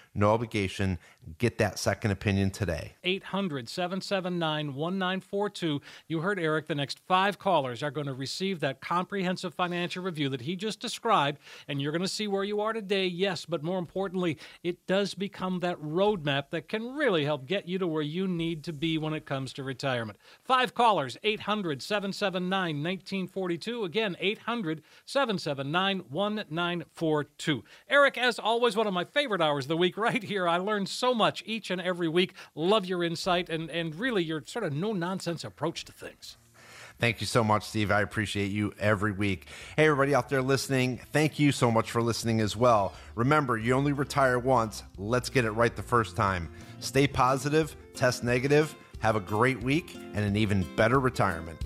no 0.13 0.31
obligation. 0.31 0.99
Get 1.37 1.57
that 1.59 1.79
second 1.79 2.11
opinion 2.11 2.49
today. 2.49 2.95
800 3.03 3.69
779 3.69 4.73
1942. 4.73 5.81
You 6.07 6.19
heard 6.19 6.39
Eric. 6.39 6.67
The 6.67 6.75
next 6.75 6.99
five 7.07 7.39
callers 7.39 7.81
are 7.81 7.91
going 7.91 8.07
to 8.07 8.13
receive 8.13 8.59
that 8.59 8.81
comprehensive 8.81 9.53
financial 9.53 10.03
review 10.03 10.29
that 10.29 10.41
he 10.41 10.55
just 10.55 10.79
described, 10.79 11.39
and 11.67 11.81
you're 11.81 11.91
going 11.91 12.01
to 12.01 12.07
see 12.07 12.27
where 12.27 12.43
you 12.43 12.59
are 12.59 12.73
today, 12.73 13.05
yes, 13.05 13.45
but 13.45 13.63
more 13.63 13.79
importantly, 13.79 14.37
it 14.63 14.85
does 14.87 15.13
become 15.13 15.59
that 15.59 15.79
roadmap 15.81 16.49
that 16.49 16.67
can 16.67 16.93
really 16.95 17.23
help 17.23 17.45
get 17.45 17.67
you 17.67 17.77
to 17.77 17.87
where 17.87 18.01
you 18.01 18.27
need 18.27 18.63
to 18.63 18.73
be 18.73 18.97
when 18.97 19.13
it 19.13 19.25
comes 19.25 19.53
to 19.53 19.63
retirement. 19.63 20.17
Five 20.43 20.73
callers, 20.73 21.17
800 21.23 21.81
779 21.81 22.51
1942. 22.51 23.83
Again, 23.85 24.17
800 24.19 24.81
779 25.05 25.99
1942. 26.09 27.63
Eric, 27.89 28.17
as 28.17 28.39
always, 28.39 28.75
one 28.75 28.87
of 28.87 28.93
my 28.93 29.05
favorite 29.05 29.41
hours 29.41 29.65
of 29.65 29.69
the 29.69 29.77
week 29.77 29.97
right 30.01 30.23
here. 30.23 30.47
I 30.47 30.57
learn 30.57 30.85
so 30.87 31.13
much 31.13 31.43
each 31.45 31.69
and 31.69 31.79
every 31.79 32.09
week. 32.09 32.33
Love 32.55 32.85
your 32.85 33.03
insight 33.03 33.49
and, 33.49 33.69
and 33.69 33.95
really 33.95 34.23
your 34.23 34.43
sort 34.45 34.65
of 34.65 34.73
no 34.73 34.91
nonsense 34.91 35.43
approach 35.43 35.85
to 35.85 35.91
things. 35.91 36.37
Thank 36.99 37.19
you 37.19 37.25
so 37.25 37.43
much, 37.43 37.63
Steve. 37.63 37.89
I 37.89 38.01
appreciate 38.01 38.51
you 38.51 38.73
every 38.79 39.11
week. 39.11 39.47
Hey, 39.75 39.85
everybody 39.85 40.13
out 40.13 40.29
there 40.29 40.41
listening, 40.41 40.99
thank 41.11 41.39
you 41.39 41.51
so 41.51 41.71
much 41.71 41.89
for 41.89 42.01
listening 42.01 42.41
as 42.41 42.55
well. 42.55 42.93
Remember, 43.15 43.57
you 43.57 43.73
only 43.73 43.91
retire 43.91 44.37
once. 44.37 44.83
Let's 44.97 45.29
get 45.29 45.45
it 45.45 45.51
right 45.51 45.75
the 45.75 45.81
first 45.81 46.15
time. 46.15 46.49
Stay 46.79 47.07
positive, 47.07 47.75
test 47.95 48.23
negative, 48.23 48.75
have 48.99 49.15
a 49.15 49.19
great 49.19 49.61
week, 49.63 49.95
and 50.13 50.23
an 50.23 50.35
even 50.35 50.63
better 50.75 50.99
retirement. 50.99 51.59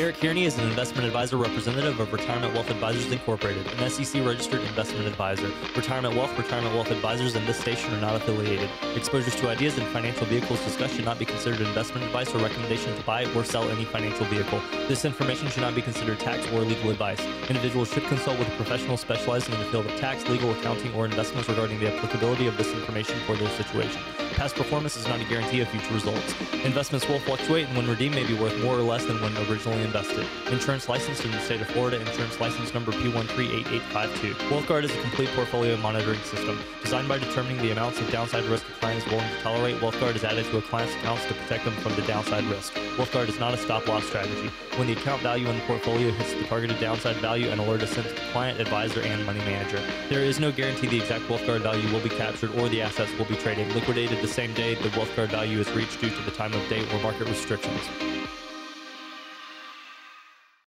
Eric 0.00 0.16
Kearney 0.16 0.46
is 0.46 0.56
an 0.56 0.66
investment 0.66 1.06
advisor 1.06 1.36
representative 1.36 2.00
of 2.00 2.10
Retirement 2.10 2.54
Wealth 2.54 2.70
Advisors 2.70 3.12
Incorporated, 3.12 3.66
an 3.66 3.90
SEC 3.90 4.24
registered 4.24 4.62
investment 4.62 5.06
advisor. 5.06 5.52
Retirement 5.76 6.16
Wealth, 6.16 6.38
Retirement 6.38 6.74
Wealth 6.74 6.90
Advisors, 6.90 7.34
and 7.36 7.46
this 7.46 7.60
station 7.60 7.92
are 7.92 8.00
not 8.00 8.16
affiliated. 8.16 8.70
Exposures 8.96 9.36
to 9.36 9.50
ideas 9.50 9.76
and 9.76 9.86
financial 9.88 10.24
vehicles 10.24 10.58
discussed 10.64 10.94
should 10.94 11.04
not 11.04 11.18
be 11.18 11.26
considered 11.26 11.60
investment 11.60 12.02
advice 12.06 12.34
or 12.34 12.38
recommendation 12.38 12.96
to 12.96 13.02
buy 13.02 13.26
or 13.34 13.44
sell 13.44 13.68
any 13.68 13.84
financial 13.84 14.24
vehicle. 14.24 14.58
This 14.88 15.04
information 15.04 15.48
should 15.48 15.60
not 15.60 15.74
be 15.74 15.82
considered 15.82 16.18
tax 16.18 16.50
or 16.50 16.60
legal 16.60 16.88
advice. 16.90 17.20
Individuals 17.50 17.92
should 17.92 18.04
consult 18.04 18.38
with 18.38 18.48
a 18.48 18.56
professional 18.56 18.96
specializing 18.96 19.52
in 19.52 19.60
the 19.60 19.66
field 19.66 19.84
of 19.84 19.94
tax, 20.00 20.26
legal, 20.30 20.50
accounting, 20.52 20.94
or 20.94 21.04
investments 21.04 21.46
regarding 21.46 21.78
the 21.78 21.94
applicability 21.94 22.46
of 22.46 22.56
this 22.56 22.72
information 22.72 23.18
for 23.26 23.36
their 23.36 23.50
situation. 23.50 24.00
Past 24.40 24.56
performance 24.56 24.96
is 24.96 25.06
not 25.06 25.20
a 25.20 25.24
guarantee 25.24 25.60
of 25.60 25.68
future 25.68 25.92
results. 25.92 26.34
Investments 26.64 27.06
will 27.06 27.18
fluctuate 27.18 27.68
and 27.68 27.76
when 27.76 27.86
redeemed 27.86 28.14
may 28.14 28.26
be 28.26 28.32
worth 28.32 28.58
more 28.64 28.74
or 28.74 28.80
less 28.80 29.04
than 29.04 29.20
when 29.20 29.36
originally 29.50 29.82
invested. 29.82 30.26
Insurance 30.50 30.88
licensed 30.88 31.26
in 31.26 31.30
the 31.30 31.40
state 31.40 31.60
of 31.60 31.68
Florida, 31.68 32.00
insurance 32.00 32.40
license 32.40 32.72
number 32.72 32.90
P138852. 32.90 34.32
WealthGuard 34.48 34.84
is 34.84 34.96
a 34.96 35.00
complete 35.02 35.28
portfolio 35.36 35.76
monitoring 35.76 36.20
system. 36.20 36.58
Designed 36.82 37.06
by 37.06 37.18
determining 37.18 37.58
the 37.58 37.72
amounts 37.72 38.00
of 38.00 38.10
downside 38.10 38.44
risk 38.44 38.66
a 38.66 38.72
client 38.80 39.04
is 39.04 39.12
willing 39.12 39.28
to 39.28 39.42
tolerate, 39.42 39.76
WealthGuard 39.76 40.16
is 40.16 40.24
added 40.24 40.46
to 40.46 40.56
a 40.56 40.62
client's 40.62 40.94
accounts 40.94 41.26
to 41.26 41.34
protect 41.34 41.66
them 41.66 41.74
from 41.74 41.94
the 41.94 42.02
downside 42.02 42.44
risk. 42.44 42.72
WealthGuard 42.96 43.28
is 43.28 43.38
not 43.38 43.52
a 43.52 43.58
stop-loss 43.58 44.06
strategy. 44.06 44.48
When 44.76 44.86
the 44.86 44.94
account 44.94 45.20
value 45.20 45.48
in 45.48 45.56
the 45.56 45.62
portfolio 45.66 46.10
hits 46.12 46.32
the 46.32 46.44
targeted 46.44 46.80
downside 46.80 47.16
value, 47.16 47.50
an 47.50 47.58
alert 47.58 47.82
is 47.82 47.90
sent 47.90 48.06
to 48.06 48.14
the 48.14 48.20
client, 48.32 48.58
advisor, 48.58 49.02
and 49.02 49.26
money 49.26 49.40
manager. 49.40 49.82
There 50.08 50.24
is 50.24 50.40
no 50.40 50.50
guarantee 50.50 50.86
the 50.86 51.00
exact 51.00 51.24
WealthGuard 51.24 51.60
value 51.60 51.92
will 51.92 52.00
be 52.00 52.08
captured 52.08 52.54
or 52.56 52.70
the 52.70 52.80
assets 52.80 53.12
will 53.18 53.26
be 53.26 53.36
traded, 53.36 53.70
liquidated 53.74 54.22
same 54.30 54.54
day 54.54 54.74
the 54.74 54.88
WealthGuard 54.90 55.30
value 55.30 55.58
is 55.58 55.68
reached 55.72 56.00
due 56.00 56.08
to 56.08 56.22
the 56.22 56.30
time 56.30 56.52
of 56.52 56.68
day 56.68 56.86
or 56.94 57.02
market 57.02 57.26
restrictions. 57.26 57.80